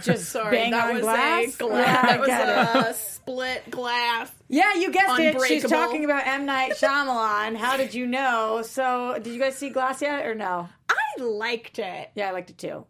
just 0.02 0.26
Sorry, 0.32 0.70
that 0.70 0.94
was 0.94 1.02
glass? 1.02 1.56
a 1.56 1.58
glass. 1.58 1.88
Yeah, 1.88 2.16
that 2.16 2.76
was 2.76 2.86
it. 2.86 2.92
a 2.92 2.94
split 2.94 3.72
glass. 3.72 4.32
Yeah, 4.50 4.76
you 4.76 4.92
guessed 4.92 5.20
it. 5.20 5.38
She's 5.48 5.64
talking 5.70 6.06
about 6.06 6.28
M 6.28 6.46
Night 6.46 6.74
Shyamalan. 6.74 7.56
How 7.56 7.78
did 7.78 7.94
you 7.94 8.06
know? 8.08 8.62
So, 8.64 9.18
did 9.22 9.34
you 9.34 9.40
guys 9.40 9.56
see 9.58 9.70
Glass 9.70 10.02
yet, 10.02 10.26
or 10.26 10.36
no? 10.36 10.70
I 10.90 11.22
liked 11.22 11.80
it. 11.80 12.12
Yeah, 12.16 12.30
I 12.30 12.32
liked 12.32 12.50
it 12.50 12.58
too. 12.58 12.86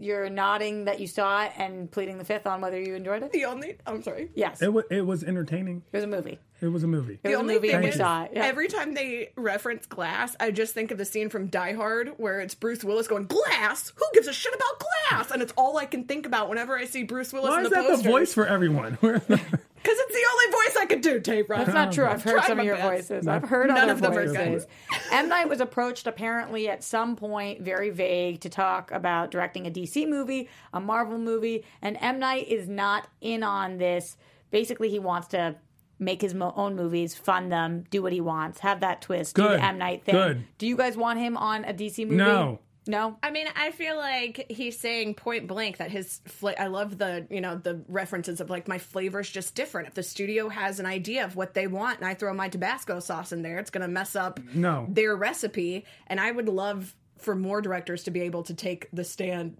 You're 0.00 0.28
nodding 0.30 0.84
that 0.86 1.00
you 1.00 1.06
saw 1.06 1.44
it 1.44 1.52
and 1.56 1.90
pleading 1.90 2.18
the 2.18 2.24
fifth 2.24 2.46
on 2.46 2.60
whether 2.60 2.80
you 2.80 2.94
enjoyed 2.94 3.22
it. 3.22 3.32
The 3.32 3.44
only 3.44 3.76
I'm 3.86 4.02
sorry. 4.02 4.30
Yes, 4.34 4.60
it 4.62 4.66
It 4.66 4.72
was, 4.72 4.84
it 4.90 5.00
was 5.02 5.24
entertaining. 5.24 5.82
It 5.92 5.96
was 5.98 6.04
a 6.04 6.08
movie. 6.08 6.38
It 6.60 6.66
was 6.68 6.84
a 6.84 6.86
movie. 6.86 7.18
It 7.22 7.28
was 7.28 7.34
a 7.36 7.38
only 7.38 7.54
movie, 7.54 7.70
thing 7.70 7.80
we 7.80 7.88
is, 7.88 7.94
saw 7.96 8.24
it. 8.24 8.32
Yeah. 8.34 8.44
Every 8.44 8.68
time 8.68 8.92
they 8.94 9.30
reference 9.36 9.86
glass, 9.86 10.36
I 10.38 10.50
just 10.50 10.74
think 10.74 10.90
of 10.90 10.98
the 10.98 11.04
scene 11.06 11.30
from 11.30 11.46
Die 11.46 11.72
Hard 11.72 12.12
where 12.18 12.40
it's 12.40 12.54
Bruce 12.54 12.84
Willis 12.84 13.08
going, 13.08 13.26
"Glass? 13.26 13.92
Who 13.96 14.04
gives 14.12 14.28
a 14.28 14.32
shit 14.32 14.54
about 14.54 14.84
glass?" 15.10 15.30
And 15.30 15.40
it's 15.42 15.54
all 15.56 15.78
I 15.78 15.86
can 15.86 16.04
think 16.04 16.26
about 16.26 16.48
whenever 16.50 16.76
I 16.76 16.84
see 16.84 17.02
Bruce 17.02 17.32
Willis 17.32 17.48
Why 17.50 17.60
in 17.60 17.64
is 17.64 17.70
the 17.70 17.76
that 17.76 17.86
posters. 17.86 18.02
the 18.04 18.10
voice 18.10 18.34
for 18.34 18.46
everyone? 18.46 18.98
Because 19.90 20.04
it's 20.06 20.14
the 20.14 20.26
only 20.32 20.52
voice 20.52 20.76
I 20.80 20.86
could 20.86 21.00
do, 21.00 21.20
Tape 21.20 21.48
That's 21.48 21.74
not 21.74 21.92
true. 21.92 22.06
I've 22.06 22.22
heard 22.22 22.44
some 22.44 22.60
of 22.60 22.64
your 22.64 22.76
best. 22.76 23.08
voices. 23.08 23.26
I've 23.26 23.42
heard 23.44 23.68
None 23.68 23.78
other 23.78 23.92
of 23.92 24.00
them 24.00 24.12
are 24.12 24.26
voices. 24.26 24.66
M 25.10 25.28
Night 25.28 25.48
was 25.48 25.60
approached 25.60 26.06
apparently 26.06 26.68
at 26.68 26.84
some 26.84 27.16
point, 27.16 27.62
very 27.62 27.90
vague, 27.90 28.40
to 28.40 28.48
talk 28.48 28.92
about 28.92 29.30
directing 29.32 29.66
a 29.66 29.70
DC 29.70 30.08
movie, 30.08 30.48
a 30.72 30.80
Marvel 30.80 31.18
movie, 31.18 31.64
and 31.82 31.96
M 32.00 32.20
Night 32.20 32.46
is 32.48 32.68
not 32.68 33.08
in 33.20 33.42
on 33.42 33.78
this. 33.78 34.16
Basically, 34.52 34.90
he 34.90 35.00
wants 35.00 35.26
to 35.28 35.56
make 35.98 36.22
his 36.22 36.34
mo- 36.34 36.54
own 36.56 36.76
movies, 36.76 37.14
fund 37.16 37.50
them, 37.50 37.84
do 37.90 38.00
what 38.02 38.12
he 38.12 38.20
wants, 38.20 38.60
have 38.60 38.80
that 38.80 39.02
twist, 39.02 39.34
do 39.34 39.42
the 39.42 39.62
M 39.64 39.78
Night 39.78 40.04
thing. 40.04 40.14
Good. 40.14 40.44
Do 40.58 40.68
you 40.68 40.76
guys 40.76 40.96
want 40.96 41.18
him 41.18 41.36
on 41.36 41.64
a 41.64 41.74
DC 41.74 42.04
movie? 42.04 42.16
No. 42.16 42.60
No. 42.86 43.16
I 43.22 43.30
mean, 43.30 43.46
I 43.56 43.70
feel 43.70 43.96
like 43.96 44.46
he's 44.48 44.78
saying 44.78 45.14
point 45.14 45.46
blank 45.46 45.76
that 45.76 45.90
his. 45.90 46.20
Fla- 46.24 46.54
I 46.58 46.66
love 46.66 46.98
the 46.98 47.26
you 47.30 47.40
know 47.40 47.54
the 47.56 47.80
references 47.88 48.40
of 48.40 48.48
like 48.50 48.66
my 48.68 48.78
flavor's 48.78 49.28
just 49.30 49.54
different. 49.54 49.88
If 49.88 49.94
the 49.94 50.02
studio 50.02 50.48
has 50.48 50.80
an 50.80 50.86
idea 50.86 51.24
of 51.24 51.36
what 51.36 51.54
they 51.54 51.66
want 51.66 51.98
and 51.98 52.08
I 52.08 52.14
throw 52.14 52.32
my 52.34 52.48
Tabasco 52.48 52.98
sauce 53.00 53.32
in 53.32 53.42
there, 53.42 53.58
it's 53.58 53.70
going 53.70 53.82
to 53.82 53.88
mess 53.88 54.16
up 54.16 54.40
No. 54.54 54.86
their 54.88 55.14
recipe. 55.14 55.84
And 56.06 56.18
I 56.18 56.30
would 56.32 56.48
love 56.48 56.94
for 57.18 57.36
more 57.36 57.60
directors 57.60 58.02
to 58.04 58.10
be 58.10 58.22
able 58.22 58.42
to 58.44 58.54
take 58.54 58.88
the 58.92 59.04
stand 59.04 59.58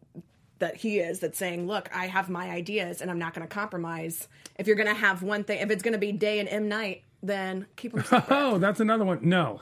that 0.61 0.77
he 0.77 0.99
is 0.99 1.21
that's 1.21 1.39
saying, 1.39 1.67
look, 1.67 1.89
I 1.95 2.07
have 2.07 2.29
my 2.29 2.51
ideas 2.51 3.01
and 3.01 3.11
I'm 3.11 3.19
not 3.19 3.35
going 3.35 3.47
to 3.47 3.55
compromise. 3.55 4.29
If 4.59 4.67
you're 4.67 4.77
going 4.77 4.89
to 4.89 4.95
have 4.95 5.23
one 5.23 5.45
thing, 5.45 5.59
if 5.61 5.71
it's 5.71 5.83
going 5.83 5.93
to 5.93 5.99
be 5.99 6.13
day 6.13 6.39
and 6.39 6.49
M 6.49 6.69
night, 6.69 7.03
then 7.23 7.67
keep 7.77 7.93
them 7.93 8.05
separate. 8.05 8.35
Oh, 8.35 8.59
that's 8.59 8.81
another 8.81 9.05
one. 9.05 9.21
No, 9.23 9.61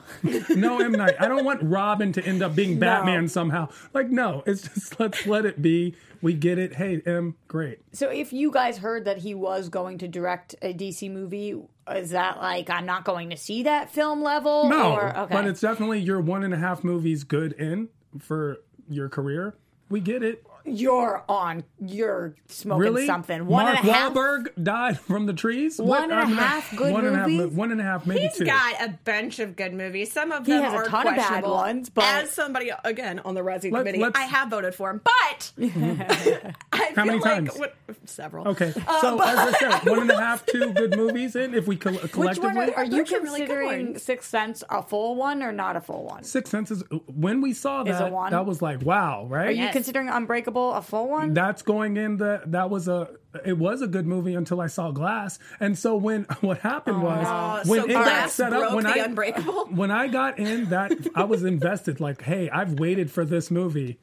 no 0.49 0.79
M 0.79 0.93
Night. 0.93 1.15
I 1.19 1.27
don't 1.27 1.45
want 1.45 1.61
Robin 1.63 2.13
to 2.13 2.23
end 2.23 2.41
up 2.41 2.55
being 2.55 2.79
Batman 2.79 3.27
somehow. 3.27 3.69
Like, 3.93 4.09
no, 4.09 4.43
it's 4.45 4.61
just 4.61 4.99
let's 4.99 5.25
let 5.25 5.45
it 5.45 5.61
be. 5.61 5.95
We 6.21 6.33
get 6.33 6.57
it. 6.57 6.75
Hey, 6.75 7.01
M, 7.05 7.35
great. 7.47 7.79
So 7.93 8.09
if 8.09 8.33
you 8.33 8.51
guys 8.51 8.77
heard 8.77 9.05
that 9.05 9.19
he 9.19 9.33
was 9.33 9.69
going 9.69 9.99
to 9.99 10.07
direct 10.07 10.55
a 10.61 10.73
DC 10.73 11.09
movie, 11.11 11.61
is 11.89 12.09
that 12.11 12.37
like 12.37 12.69
I'm 12.69 12.85
not 12.85 13.05
going 13.05 13.29
to 13.29 13.37
see 13.37 13.63
that 13.63 13.89
film 13.89 14.21
level? 14.21 14.69
No, 14.69 14.93
or, 14.93 15.17
okay. 15.17 15.33
but 15.33 15.45
it's 15.45 15.61
definitely 15.61 15.99
your 15.99 16.19
one 16.19 16.43
and 16.43 16.53
a 16.53 16.57
half 16.57 16.83
movies 16.83 17.23
good 17.23 17.53
in 17.53 17.89
for 18.19 18.57
your 18.89 19.09
career. 19.09 19.55
We 19.89 20.01
get 20.01 20.23
it. 20.23 20.45
You're 20.69 21.23
on. 21.29 21.63
You're 21.85 22.35
smoking 22.47 22.81
Really? 22.81 23.05
something. 23.05 23.45
One 23.47 23.65
Mark 23.65 23.79
and 23.79 23.89
a 23.89 23.93
half. 23.93 24.13
Wahlberg 24.13 24.63
died 24.63 24.99
from 24.99 25.25
the 25.25 25.33
trees. 25.33 25.79
One 25.79 26.03
and 26.03 26.11
a 26.13 26.15
I'm 26.15 26.29
half 26.33 26.75
good 26.75 26.91
one 26.93 27.05
and 27.05 27.15
a 27.15 27.19
half 27.19 27.27
movies? 27.29 27.51
mo- 27.51 27.57
one 27.59 27.71
and 27.71 27.81
a 27.81 27.83
half, 27.83 28.05
maybe 28.05 28.21
He's 28.21 28.37
two. 28.37 28.45
got 28.45 28.81
a 28.81 28.97
bunch 29.05 29.39
of 29.39 29.55
good 29.55 29.73
movies. 29.73 30.11
Some 30.11 30.31
of 30.31 30.45
He 30.45 30.51
them 30.53 30.63
has 30.63 30.73
a 30.73 30.77
are 30.77 30.83
ton 30.85 31.07
of 31.07 31.15
bad 31.15 31.15
questionable. 31.27 31.51
ones, 31.55 31.89
but- 31.89 32.03
as 32.03 32.29
somebody 32.31 32.71
again 32.83 33.19
on 33.25 33.33
the 33.35 33.41
Razzie 33.41 33.71
Let- 33.71 33.85
committee, 33.85 34.03
I 34.15 34.21
have 34.23 34.49
voted 34.49 34.75
for 34.75 34.89
him. 34.89 35.01
But 35.03 35.51
I 35.59 36.53
How 36.73 36.85
feel 36.93 37.05
many 37.05 37.19
like 37.19 37.23
times? 37.23 37.57
what, 37.57 37.75
several. 38.05 38.47
Okay, 38.49 38.73
Uh, 38.87 39.01
so 39.01 39.21
as 39.21 39.37
I 39.37 39.51
said, 39.59 39.79
one 39.89 39.99
and 40.01 40.11
a 40.11 40.17
half, 40.19 40.45
two 40.45 40.71
good 40.73 40.95
movies 40.97 41.35
in. 41.35 41.53
If 41.53 41.67
we 41.67 41.75
coll- 41.77 41.93
Which 41.93 42.11
collectively, 42.11 42.55
one 42.55 42.69
are, 42.71 42.75
are 42.77 42.83
you 42.85 42.91
Those 43.03 43.13
are 43.13 43.21
really 43.21 43.39
good 43.41 43.47
considering 43.49 43.85
ones. 43.93 44.03
Sixth 44.03 44.29
Sense 44.29 44.63
a 44.69 44.81
full 44.83 45.15
one 45.15 45.43
or 45.43 45.51
not 45.51 45.75
a 45.75 45.81
full 45.81 46.03
one? 46.05 46.23
Six 46.23 46.53
is 46.53 46.83
When 47.07 47.41
we 47.41 47.53
saw 47.53 47.83
Is 47.83 47.95
a 47.95 47.99
that, 47.99 48.11
one? 48.11 48.31
that 48.31 48.45
was 48.45 48.61
like 48.61 48.81
wow, 48.83 49.25
right? 49.29 49.47
Are 49.47 49.51
you 49.51 49.69
considering 49.69 50.09
Unbreakable 50.09 50.58
a 50.75 50.81
full 50.81 51.07
one? 51.09 51.33
that's 51.33 51.61
going 51.61 51.97
in 51.97 52.17
the 52.17 52.41
that 52.47 52.69
was 52.69 52.87
a 52.87 53.09
it 53.45 53.57
was 53.57 53.81
a 53.81 53.87
good 53.87 54.05
movie 54.05 54.35
until 54.35 54.59
I 54.61 54.67
saw 54.67 54.91
Glass. 54.91 55.39
And 55.59 55.77
so 55.77 55.95
when 55.95 56.23
what 56.41 56.59
happened 56.59 57.01
was 57.01 57.67
when 57.67 57.81
so 57.81 57.85
it 57.85 57.93
got 57.93 58.03
Glass 58.03 58.33
set 58.33 58.53
up 58.53 58.73
when 58.73 58.83
the 58.83 58.91
I 58.91 58.97
Unbreakable? 59.05 59.65
when 59.71 59.91
I 59.91 60.07
got 60.07 60.39
in 60.39 60.69
that 60.69 60.91
I 61.15 61.23
was 61.23 61.43
invested 61.43 61.99
like, 61.99 62.21
hey, 62.21 62.49
I've 62.49 62.79
waited 62.79 63.11
for 63.11 63.25
this 63.25 63.49
movie 63.51 63.99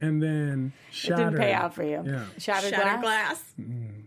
and 0.00 0.22
then 0.22 0.72
it 0.88 0.94
shattered. 0.94 1.30
didn't 1.30 1.40
pay 1.40 1.52
out 1.52 1.74
for 1.74 1.84
you. 1.84 2.02
Yeah. 2.04 2.24
Shattered, 2.38 2.70
Shattered 2.70 3.02
Glass. 3.02 3.02
glass. 3.02 3.54
Mm. 3.60 4.01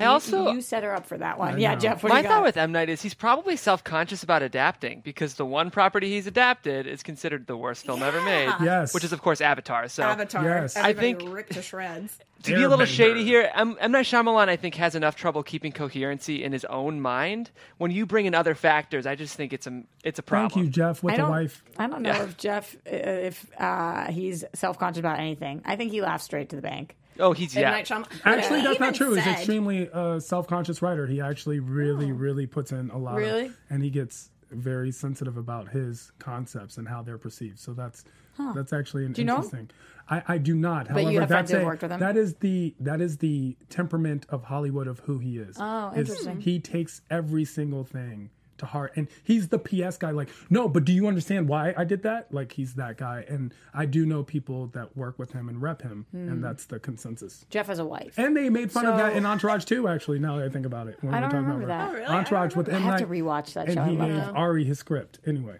I 0.00 0.06
also 0.06 0.52
you 0.52 0.60
set 0.60 0.82
her 0.82 0.94
up 0.94 1.06
for 1.06 1.18
that 1.18 1.38
one. 1.38 1.58
Yeah, 1.60 1.74
know. 1.74 1.80
Jeff. 1.80 2.02
What 2.02 2.10
do 2.10 2.14
my 2.14 2.20
you 2.20 2.28
thought 2.28 2.38
got? 2.38 2.44
with 2.44 2.56
M 2.56 2.72
Night 2.72 2.88
is 2.88 3.02
he's 3.02 3.14
probably 3.14 3.56
self-conscious 3.56 4.22
about 4.22 4.42
adapting 4.42 5.00
because 5.04 5.34
the 5.34 5.44
one 5.46 5.70
property 5.70 6.10
he's 6.10 6.26
adapted 6.26 6.86
is 6.86 7.02
considered 7.02 7.46
the 7.46 7.56
worst 7.56 7.84
film 7.86 8.02
ever 8.02 8.20
made. 8.22 8.52
Yes. 8.62 8.94
which 8.94 9.04
is 9.04 9.12
of 9.12 9.22
course 9.22 9.40
Avatar. 9.40 9.88
So 9.88 10.02
Avatar. 10.02 10.44
Yes. 10.44 10.76
I 10.76 10.92
think- 10.92 11.20
ripped 11.24 11.52
to 11.52 11.62
shreds. 11.62 12.18
to 12.44 12.54
be 12.56 12.62
a 12.62 12.68
little 12.68 12.84
Airbender. 12.84 12.88
shady 12.88 13.24
here, 13.24 13.48
M. 13.54 13.76
M. 13.80 13.92
Night 13.92 14.04
Shyamalan 14.06 14.48
I 14.48 14.56
think 14.56 14.74
has 14.76 14.94
enough 14.96 15.14
trouble 15.16 15.42
keeping 15.44 15.70
coherency 15.72 16.42
in 16.42 16.52
his 16.52 16.64
own 16.64 17.00
mind. 17.00 17.50
When 17.78 17.90
you 17.92 18.04
bring 18.04 18.26
in 18.26 18.34
other 18.34 18.54
factors, 18.56 19.06
I 19.06 19.14
just 19.14 19.36
think 19.36 19.52
it's 19.52 19.66
a 19.68 19.82
it's 20.02 20.18
a 20.18 20.22
problem. 20.24 20.50
Thank 20.50 20.64
you, 20.66 20.70
Jeff, 20.72 21.02
with 21.02 21.14
I 21.14 21.18
the 21.18 21.26
wife. 21.28 21.62
I 21.78 21.86
don't 21.86 22.02
know 22.02 22.10
Yeah. 22.10 22.22
if 22.24 22.36
Jeff, 22.36 22.74
uh, 22.86 22.90
if 22.90 23.46
uh, 23.60 24.10
he's 24.10 24.44
self 24.54 24.78
conscious 24.78 24.98
about 25.00 25.20
anything. 25.20 25.62
I 25.64 25.76
think 25.76 25.92
he 25.92 26.00
laughs 26.02 26.24
straight 26.24 26.48
to 26.50 26.56
the 26.56 26.62
bank. 26.62 26.96
Oh, 27.22 27.32
he's 27.32 27.54
yeah. 27.54 27.70
Night 27.70 27.86
Shyamalan. 27.86 28.08
Actually, 28.24 28.60
He 28.60 28.66
that's 28.66 28.80
not 28.80 28.88
even 28.88 28.94
true. 28.94 29.14
He's 29.14 29.24
said- 29.24 29.32
extremely 29.34 29.88
uh, 29.92 30.20
self-conscious 30.20 30.82
writer. 30.82 31.06
He 31.06 31.20
actually 31.20 31.60
really, 31.60 32.12
really 32.12 32.46
puts 32.46 32.72
in 32.72 32.90
a 32.90 32.98
lot. 32.98 33.14
Really? 33.16 33.46
Of, 33.46 33.56
and 33.70 33.82
he 33.82 33.90
gets 33.90 34.30
very 34.50 34.90
sensitive 34.92 35.36
about 35.38 35.68
his 35.70 36.12
concepts 36.18 36.76
and 36.76 36.86
how 36.86 37.02
they're 37.02 37.16
perceived. 37.18 37.58
So 37.58 37.72
that's 37.72 38.04
that's 38.54 38.72
actually 38.72 39.06
an 39.06 39.14
you 39.16 39.24
know 39.24 39.36
interesting. 39.36 39.70
I, 40.10 40.22
I 40.26 40.38
do 40.38 40.54
not. 40.54 40.88
you 40.88 40.94
However, 40.94 41.20
have 41.20 41.28
that's 41.28 41.52
a- 41.52 41.64
worked 41.64 41.82
with 41.82 41.92
him? 41.92 42.00
that 42.00 42.16
is 42.16 42.34
the 42.36 42.74
that 42.80 43.00
is 43.00 43.18
the 43.18 43.56
temperament 43.70 44.26
of 44.28 44.44
Hollywood 44.44 44.88
of 44.88 44.98
who 45.00 45.18
he 45.18 45.38
is. 45.38 45.56
Oh, 45.60 45.90
Is 45.90 46.08
interesting. 46.10 46.40
He 46.40 46.58
takes 46.58 47.02
every 47.10 47.44
single 47.44 47.84
thing 47.84 48.30
to 48.62 48.66
heart. 48.66 48.92
And 48.96 49.06
he's 49.22 49.48
the 49.48 49.58
PS 49.58 49.96
guy. 49.98 50.10
Like, 50.12 50.30
no, 50.50 50.68
but 50.68 50.84
do 50.84 50.92
you 50.92 51.06
understand 51.06 51.48
why 51.48 51.74
I 51.76 51.84
did 51.84 52.02
that? 52.04 52.32
Like, 52.32 52.52
he's 52.52 52.74
that 52.74 52.96
guy. 52.96 53.24
And 53.28 53.52
I 53.74 53.84
do 53.86 54.06
know 54.06 54.22
people 54.22 54.68
that 54.68 54.96
work 54.96 55.18
with 55.18 55.32
him 55.32 55.48
and 55.48 55.60
rep 55.60 55.82
him, 55.82 56.06
Hmm. 56.10 56.28
and 56.28 56.44
that's 56.44 56.64
the 56.66 56.78
consensus. 56.78 57.44
Jeff 57.50 57.66
has 57.66 57.78
a 57.78 57.84
wife. 57.84 58.14
And 58.18 58.36
they 58.36 58.48
made 58.48 58.72
fun 58.72 58.86
of 58.86 58.96
that 58.96 59.14
in 59.16 59.26
Entourage 59.26 59.64
too. 59.64 59.86
Actually, 59.88 60.18
now 60.18 60.38
that 60.38 60.46
I 60.46 60.48
think 60.48 60.64
about 60.66 60.88
it, 60.88 60.96
when 61.02 61.12
I 61.12 61.18
we're 61.18 61.20
don't 61.22 61.30
talking 61.30 61.44
remember 61.46 61.64
about 61.64 61.90
that. 61.92 61.96
Oh, 61.96 62.00
really? 62.00 62.06
Entourage 62.18 62.56
with 62.56 62.68
I 62.68 62.76
M 62.76 62.82
have 62.82 63.00
to 63.00 63.06
rewatch 63.06 63.52
that 63.54 63.66
and 63.66 63.74
show. 63.74 63.82
I 63.82 63.88
he 63.90 63.96
gave 63.96 64.14
that. 64.14 64.34
Ari 64.34 64.64
his 64.64 64.78
script. 64.78 65.18
Anyway, 65.26 65.58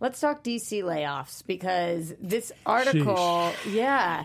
Let's 0.00 0.18
talk 0.18 0.42
DC 0.42 0.82
layoffs 0.82 1.46
because 1.46 2.14
this 2.20 2.52
article, 2.64 3.52
yeah, 3.68 4.24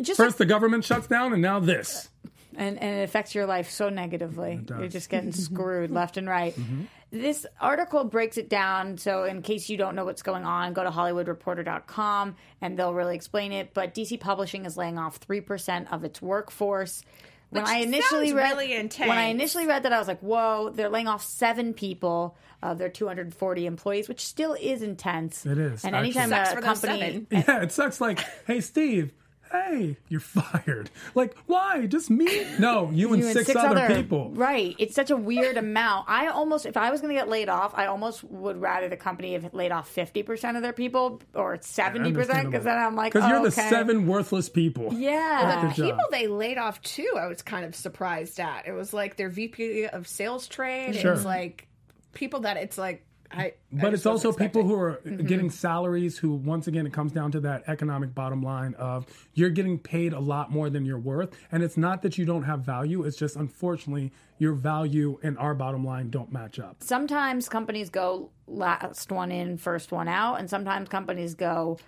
just 0.00 0.18
first 0.18 0.38
the 0.38 0.46
government 0.46 0.84
shuts 0.84 1.08
down, 1.08 1.32
and 1.32 1.42
now 1.42 1.58
this. 1.58 2.08
and, 2.56 2.78
and 2.80 3.00
it 3.00 3.02
affects 3.02 3.34
your 3.34 3.44
life 3.44 3.68
so 3.68 3.88
negatively. 3.88 4.60
You're 4.68 4.86
just 4.88 5.10
getting 5.10 5.32
screwed 5.32 5.90
left 5.90 6.16
and 6.16 6.28
right. 6.28 6.54
Mm-hmm. 6.54 6.82
This 7.10 7.46
article 7.60 8.04
breaks 8.04 8.36
it 8.36 8.48
down. 8.48 8.98
So, 8.98 9.24
in 9.24 9.40
case 9.42 9.68
you 9.68 9.76
don't 9.76 9.94
know 9.94 10.04
what's 10.04 10.22
going 10.22 10.44
on, 10.44 10.72
go 10.72 10.82
to 10.82 10.90
HollywoodReporter.com 10.90 12.36
and 12.60 12.78
they'll 12.78 12.94
really 12.94 13.14
explain 13.14 13.52
it. 13.52 13.72
But 13.74 13.94
DC 13.94 14.18
Publishing 14.20 14.64
is 14.66 14.76
laying 14.76 14.98
off 14.98 15.20
3% 15.20 15.92
of 15.92 16.04
its 16.04 16.20
workforce. 16.20 17.02
When 17.50 17.62
Which 17.62 17.70
I 17.70 17.78
initially 17.78 18.32
read, 18.32 18.50
really 18.50 18.72
intense. 18.74 19.08
when 19.08 19.16
I 19.18 19.26
initially 19.26 19.66
read 19.68 19.84
that, 19.84 19.92
I 19.92 20.00
was 20.00 20.08
like, 20.08 20.18
"Whoa!" 20.18 20.70
They're 20.74 20.88
laying 20.88 21.06
off 21.06 21.22
seven 21.24 21.74
people 21.74 22.36
of 22.60 22.76
their 22.78 22.88
240 22.88 23.66
employees, 23.66 24.08
which 24.08 24.20
still 24.26 24.54
is 24.60 24.82
intense. 24.82 25.46
It 25.46 25.56
is, 25.56 25.84
And 25.84 25.94
actually. 25.94 26.08
anytime 26.20 26.30
Sucks 26.30 26.50
a 26.50 26.54
for 26.56 26.60
those 26.60 26.80
company, 26.80 26.98
seven. 27.00 27.26
Yeah, 27.30 27.62
it 27.62 27.70
sucks. 27.70 28.00
Like, 28.00 28.18
hey, 28.48 28.60
Steve. 28.60 29.12
Hey, 29.50 29.96
you're 30.08 30.20
fired. 30.36 30.90
Like, 31.14 31.36
why? 31.46 31.86
Just 31.86 32.10
me? 32.10 32.46
No, 32.58 32.90
you 32.90 33.12
and, 33.12 33.22
you 33.22 33.28
and 33.28 33.46
six, 33.46 33.54
other, 33.54 33.94
people. 33.94 34.30
Right. 34.30 34.74
It's 34.78 34.94
such 34.94 35.10
a 35.10 35.16
weird 35.16 35.56
amount. 35.56 36.06
I 36.08 36.28
almost, 36.28 36.66
if 36.66 36.76
I 36.76 36.90
was 36.90 37.00
going 37.00 37.14
to 37.14 37.18
get 37.20 37.28
laid 37.28 37.48
off, 37.48 37.72
I 37.74 37.86
almost 37.86 38.24
would 38.24 38.60
rather 38.60 38.88
the 38.88 38.96
company 38.96 39.32
have 39.34 39.54
laid 39.54 39.72
off 39.72 39.92
50% 39.94 40.56
of 40.56 40.62
their 40.62 40.72
people 40.72 41.20
or 41.34 41.56
70% 41.58 42.14
because 42.14 42.64
then 42.64 42.78
I'm 42.78 42.96
like, 42.96 43.12
because 43.12 43.26
oh, 43.26 43.32
you're 43.32 43.42
the 43.42 43.48
okay. 43.48 43.68
seven 43.68 44.06
worthless 44.06 44.48
people. 44.48 44.92
Yeah. 44.92 45.62
Good 45.62 45.76
job. 45.76 45.86
People 45.86 46.04
they 46.10 46.26
laid 46.26 46.58
off 46.58 46.80
too, 46.82 47.14
I 47.16 47.26
was 47.26 47.42
kind 47.42 47.64
of 47.64 47.74
surprised 47.74 48.40
at. 48.40 48.66
It 48.66 48.72
was 48.72 48.92
like 48.92 49.16
their 49.16 49.28
VP 49.28 49.86
of 49.86 50.08
sales 50.08 50.48
trade. 50.48 50.96
Sure. 50.96 51.12
It 51.12 51.14
was 51.14 51.24
like 51.24 51.68
people 52.12 52.40
that 52.40 52.56
it's 52.56 52.78
like 52.78 53.05
I. 53.32 53.54
But 53.72 53.94
it's 53.94 54.06
also 54.06 54.32
people 54.32 54.62
who 54.62 54.74
are 54.74 55.00
getting 55.04 55.50
salaries 55.50 56.18
who, 56.18 56.34
once 56.34 56.66
again, 56.66 56.86
it 56.86 56.92
comes 56.92 57.12
down 57.12 57.32
to 57.32 57.40
that 57.40 57.64
economic 57.66 58.14
bottom 58.14 58.42
line 58.42 58.74
of 58.74 59.06
you're 59.34 59.50
getting 59.50 59.78
paid 59.78 60.12
a 60.12 60.20
lot 60.20 60.50
more 60.50 60.70
than 60.70 60.84
you're 60.84 60.98
worth. 60.98 61.36
And 61.52 61.62
it's 61.62 61.76
not 61.76 62.02
that 62.02 62.16
you 62.18 62.24
don't 62.24 62.44
have 62.44 62.60
value, 62.60 63.02
it's 63.02 63.16
just 63.16 63.36
unfortunately 63.36 64.12
your 64.38 64.52
value 64.52 65.18
and 65.22 65.38
our 65.38 65.54
bottom 65.54 65.84
line 65.84 66.10
don't 66.10 66.30
match 66.32 66.58
up. 66.58 66.76
sometimes 66.80 67.48
companies 67.48 67.88
go 67.88 68.30
last 68.46 69.10
one 69.10 69.32
in, 69.32 69.56
first 69.56 69.92
one 69.92 70.08
out, 70.08 70.34
and 70.34 70.48
sometimes 70.48 70.88
companies 70.88 71.34
go, 71.34 71.78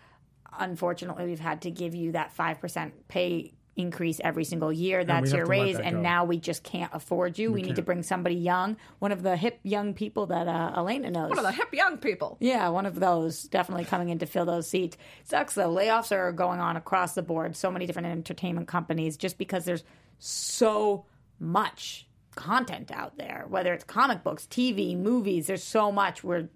unfortunately, 0.59 1.26
we've 1.26 1.41
had 1.41 1.61
to 1.62 1.70
give 1.70 1.95
you 1.95 2.12
that 2.12 2.34
5% 2.36 2.93
pay 3.09 3.53
increase 3.79 4.20
every 4.22 4.45
single 4.45 4.72
year. 4.72 5.05
That's 5.05 5.33
your 5.33 5.47
raise, 5.47 5.76
that 5.76 5.87
and 5.87 5.97
go. 5.97 6.03
now 6.03 6.24
we 6.24 6.39
just 6.39 6.62
can't 6.62 6.91
afford 6.93 7.39
you. 7.39 7.53
We, 7.53 7.62
need 7.62 7.76
to 7.76 7.83
bring 7.83 8.03
somebody 8.03 8.35
young, 8.35 8.76
one 8.99 9.12
of 9.12 9.22
the 9.22 9.37
hip 9.37 9.61
young 9.62 9.95
people 9.95 10.26
that 10.26 10.49
uh, 10.49 10.72
Elena 10.76 11.11
knows. 11.11 11.31
one 11.31 11.39
of 11.39 11.45
the 11.45 11.53
hip 11.53 11.72
young 11.72 11.97
people. 11.99 12.37
Yeah, 12.41 12.68
one 12.68 12.87
of 12.87 12.99
those 12.99 13.45
definitely 13.45 13.85
coming 13.85 14.09
in 14.11 14.18
to 14.18 14.26
fill 14.26 14.45
those 14.45 14.68
seats. 14.68 14.97
Sucks 15.24 15.55
though. 15.55 15.74
Layoffs 15.74 16.12
are 16.12 16.33
going 16.33 16.61
on 16.61 16.76
across 16.76 17.14
the 17.14 17.22
board. 17.22 17.57
So 17.57 17.70
many 17.70 17.87
different 17.87 18.09
entertainment 18.09 18.68
companies 18.68 19.16
just 19.16 19.39
because 19.39 19.64
there's 19.64 19.85
so 20.18 21.05
much 21.39 22.07
content 22.35 22.91
out 22.91 23.16
there. 23.16 23.47
Whether 23.49 23.72
it's 23.72 23.85
comic 23.85 24.22
books, 24.22 24.47
TV, 24.51 24.97
movies, 24.97 25.47
there's 25.47 25.64
so 25.64 25.93
much. 25.93 26.24
We're 26.24 26.49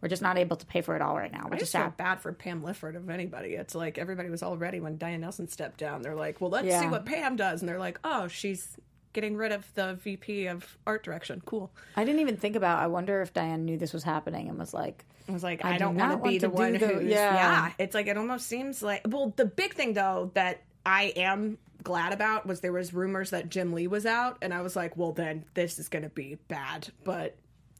we're 0.00 0.08
just 0.08 0.22
not 0.22 0.38
able 0.38 0.56
to 0.56 0.66
pay 0.66 0.80
for 0.80 0.94
it 0.96 1.02
all 1.02 1.16
right 1.16 1.32
now, 1.32 1.42
I 1.44 1.48
which 1.48 1.56
is 1.62 1.70
just 1.70 1.72
feel 1.72 1.82
sad. 1.82 1.96
bad 1.96 2.20
for 2.20 2.32
Pam 2.32 2.62
Lifford 2.62 2.94
of 2.96 3.10
anybody. 3.10 3.54
It's 3.54 3.74
like 3.74 3.98
everybody 3.98 4.30
was 4.30 4.42
all 4.42 4.56
ready 4.56 4.80
when 4.80 4.96
Diane 4.98 5.20
Nelson 5.20 5.48
stepped 5.48 5.78
down. 5.78 6.02
They're 6.02 6.14
like, 6.14 6.40
well, 6.40 6.50
let's 6.50 6.68
see 6.78 6.86
what 6.86 7.04
Pam 7.06 7.36
does, 7.36 7.60
and 7.62 7.68
they're 7.68 7.78
like, 7.78 7.98
oh, 8.04 8.28
she's 8.28 8.76
getting 9.14 9.36
rid 9.36 9.50
of 9.52 9.66
the 9.74 9.94
VP 9.94 10.46
of 10.46 10.76
art 10.86 11.02
direction. 11.02 11.42
Cool. 11.44 11.72
I 11.96 12.04
didn't 12.04 12.20
even 12.20 12.36
think 12.36 12.54
about. 12.56 12.78
I 12.78 12.86
wonder 12.86 13.22
if 13.22 13.32
Diane 13.32 13.64
knew 13.64 13.76
this 13.76 13.92
was 13.92 14.04
happening 14.04 14.48
and 14.48 14.58
was 14.58 14.72
like, 14.74 15.04
I 15.28 15.32
was 15.32 15.42
like, 15.42 15.64
I 15.64 15.70
I, 15.70 15.72
do 15.72 15.78
don't 15.80 15.96
not 15.96 16.20
want 16.20 16.24
to 16.24 16.28
be 16.30 16.38
the 16.38 16.50
one 16.50 16.72
do 16.74 16.78
the- 16.78 16.86
who's 16.86 17.04
yeah. 17.10 17.34
yeah. 17.34 17.72
It's 17.78 17.94
like 17.94 18.06
it 18.06 18.16
almost 18.16 18.46
seems 18.46 18.82
like 18.82 19.02
well, 19.08 19.32
the 19.36 19.46
big 19.46 19.74
thing 19.74 19.94
though 19.94 20.30
that 20.34 20.62
I 20.86 21.12
am 21.16 21.58
glad 21.82 22.12
about 22.12 22.46
was 22.46 22.60
there 22.60 22.72
was 22.72 22.94
rumors 22.94 23.30
that 23.30 23.48
Jim 23.48 23.72
Lee 23.72 23.86
was 23.88 24.06
out, 24.06 24.38
and 24.42 24.54
I 24.54 24.62
was 24.62 24.76
like, 24.76 24.96
well, 24.96 25.12
then 25.12 25.44
this 25.54 25.78
is 25.78 25.88
going 25.88 26.02
to 26.04 26.08
be 26.08 26.36
bad, 26.48 26.88
but 27.04 27.36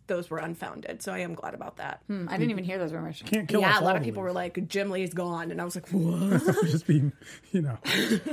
those 0.09 0.29
were 0.31 0.39
unfounded, 0.39 1.03
so 1.03 1.13
I 1.13 1.21
am 1.21 1.35
glad 1.35 1.55
about 1.55 1.77
that. 1.77 2.03
hmm, 2.07 2.27
I 2.29 2.37
didn't 2.37 2.51
even 2.51 2.65
hear 2.65 2.79
those 2.79 2.93
rumors. 2.93 3.23
Can't 3.25 3.49
kill 3.49 3.65
us 3.65 3.75
Yeah, 3.75 3.81
a 3.81 3.85
lot 3.85 3.97
of 3.97 4.03
people 4.03 4.23
were 4.23 4.33
like, 4.33 4.67
Jim 4.69 4.91
Lee's 4.91 5.15
gone, 5.15 5.51
and 5.51 5.61
I 5.61 5.65
was 5.65 5.75
like, 5.77 5.89
what? 5.93 6.43
just 6.67 6.87
being, 6.87 7.13
you 7.53 7.63
know. 7.63 7.79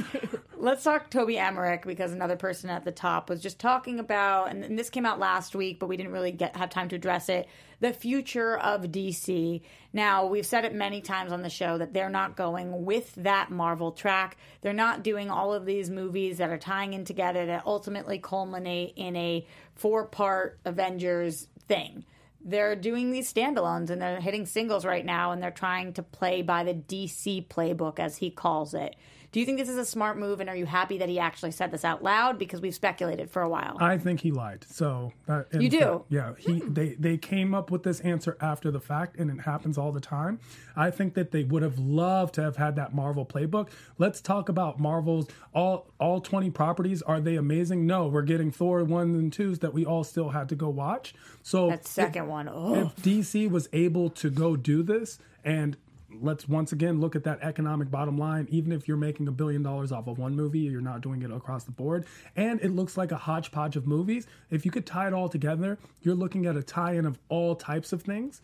Let's 0.58 0.84
talk 0.84 1.10
Toby 1.10 1.38
Emmerich 1.38 1.86
because 1.86 2.12
another 2.12 2.36
person 2.38 2.70
at 2.70 2.86
the 2.86 2.92
top 2.92 3.30
was 3.30 3.42
just 3.42 3.60
talking 3.60 4.00
about, 4.00 4.50
and, 4.50 4.64
and 4.64 4.80
this 4.80 4.90
came 4.90 5.06
out 5.06 5.20
last 5.20 5.56
week, 5.56 5.80
but 5.80 5.88
we 5.88 5.98
didn't 5.98 6.12
really 6.12 6.32
get 6.32 6.56
have 6.56 6.70
time 6.70 6.90
to 6.90 6.96
address 6.96 7.30
it. 7.30 7.48
The 7.82 7.94
future 7.94 8.58
of 8.58 8.84
DC. 8.84 9.62
Now 9.96 10.26
we've 10.26 10.46
said 10.46 10.66
it 10.66 10.76
many 10.76 11.00
times 11.00 11.32
on 11.32 11.42
the 11.42 11.50
show 11.50 11.78
that 11.78 11.94
they're 11.94 12.10
not 12.10 12.36
going 12.36 12.84
with 12.84 13.16
that 13.16 13.50
Marvel 13.50 13.94
track. 13.94 14.36
They're 14.60 14.74
not 14.74 15.04
doing 15.04 15.32
all 15.32 15.54
of 15.54 15.66
these 15.66 15.90
movies 15.90 16.40
that 16.40 16.50
are 16.50 16.58
tying 16.58 16.94
in 16.94 17.06
together 17.06 17.46
that 17.46 17.66
ultimately 17.66 18.20
culminate 18.20 18.92
in 18.98 19.16
a 19.16 19.48
four-part 19.74 20.60
Avengers 20.66 21.48
thing 21.70 22.04
they're 22.48 22.76
doing 22.76 23.10
these 23.10 23.32
standalones 23.34 23.90
and 23.90 24.00
they're 24.00 24.22
hitting 24.22 24.46
singles 24.46 24.86
right 24.86 25.04
now 25.04 25.32
and 25.32 25.42
they're 25.42 25.50
trying 25.50 25.92
to 25.94 26.04
play 26.04 26.44
by 26.44 26.64
the 26.64 26.76
DC 26.76 27.48
playbook 27.48 28.00
as 28.00 28.18
he 28.18 28.30
calls 28.30 28.76
it. 28.76 28.96
Do 29.36 29.42
you 29.42 29.46
think 29.46 29.58
this 29.58 29.68
is 29.68 29.78
a 29.78 29.84
smart 29.84 30.18
move 30.18 30.40
and 30.40 30.50
are 30.50 30.56
you 30.56 30.66
happy 30.66 30.98
that 30.98 31.10
he 31.10 31.20
actually 31.20 31.52
said 31.52 31.70
this 31.70 31.84
out 31.84 32.02
loud 32.02 32.40
because 32.40 32.62
we've 32.62 32.74
speculated 32.74 33.30
for 33.30 33.42
a 33.42 33.50
while? 33.50 33.76
I 33.82 33.98
think 33.98 34.22
he 34.22 34.32
lied. 34.32 34.66
So 34.70 35.12
uh, 35.28 35.44
You 35.52 35.68
do? 35.68 36.06
yeah. 36.08 36.36
He 36.38 36.62
they 36.62 36.96
they 36.98 37.18
came 37.18 37.54
up 37.54 37.70
with 37.70 37.84
this 37.84 38.00
answer 38.00 38.38
after 38.40 38.72
the 38.72 38.80
fact, 38.80 39.18
and 39.18 39.30
it 39.30 39.44
happens 39.44 39.78
all 39.78 39.92
the 39.92 40.00
time. 40.00 40.40
I 40.78 40.90
think 40.90 41.16
that 41.16 41.32
they 41.32 41.44
would 41.44 41.64
have 41.64 41.78
loved 41.78 42.36
to 42.36 42.44
have 42.44 42.56
had 42.56 42.78
that 42.78 42.96
Marvel 42.96 43.26
playbook. 43.26 43.72
Let's 43.98 44.22
talk 44.22 44.48
about 44.48 44.80
Marvel's 44.80 45.28
all 45.54 45.92
all 46.00 46.22
twenty 46.22 46.50
properties. 46.50 47.02
Are 47.02 47.20
they 47.20 47.36
amazing? 47.36 47.86
No, 47.86 48.08
we're 48.08 48.22
getting 48.22 48.52
Thor 48.52 48.86
ones 48.86 49.18
and 49.18 49.34
twos 49.34 49.60
that 49.60 49.74
we 49.74 49.86
all 49.86 50.06
still 50.06 50.30
had 50.30 50.48
to 50.48 50.56
go 50.56 50.70
watch. 50.70 51.14
So 51.44 51.72
that 51.72 51.86
second 51.86 52.30
one, 52.30 52.48
oh, 52.48 52.86
if 52.86 52.96
DC 53.04 53.50
was 53.52 53.68
able 53.74 54.10
to 54.12 54.30
go 54.30 54.56
do 54.56 54.82
this 54.82 55.20
and 55.44 55.76
let's 56.22 56.48
once 56.48 56.72
again 56.72 57.00
look 57.00 57.16
at 57.16 57.24
that 57.24 57.40
economic 57.42 57.90
bottom 57.90 58.18
line. 58.18 58.48
Even 58.50 58.72
if 58.72 58.88
you're 58.88 58.98
making 58.98 59.28
a 59.28 59.32
billion 59.32 59.64
dollars 59.64 59.92
off 59.92 60.08
of 60.08 60.18
one 60.18 60.36
movie 60.36 60.60
you're 60.60 60.82
not 60.82 61.02
doing 61.02 61.22
it 61.22 61.32
across 61.32 61.64
the 61.64 61.72
board. 61.72 62.06
And 62.36 62.62
it 62.62 62.72
looks 62.72 62.98
like 62.98 63.12
a 63.12 63.18
hodgepodge 63.18 63.76
of 63.76 63.88
movies. 63.88 64.28
If 64.50 64.66
you 64.66 64.72
could 64.72 64.86
tie 64.86 65.08
it 65.08 65.14
all 65.14 65.30
together 65.30 65.78
you're 66.02 66.16
looking 66.16 66.46
at 66.46 66.56
a 66.56 66.64
tie-in 66.64 67.06
of 67.06 67.20
all 67.30 67.56
types 67.56 67.94
of 67.94 68.02
things. 68.02 68.42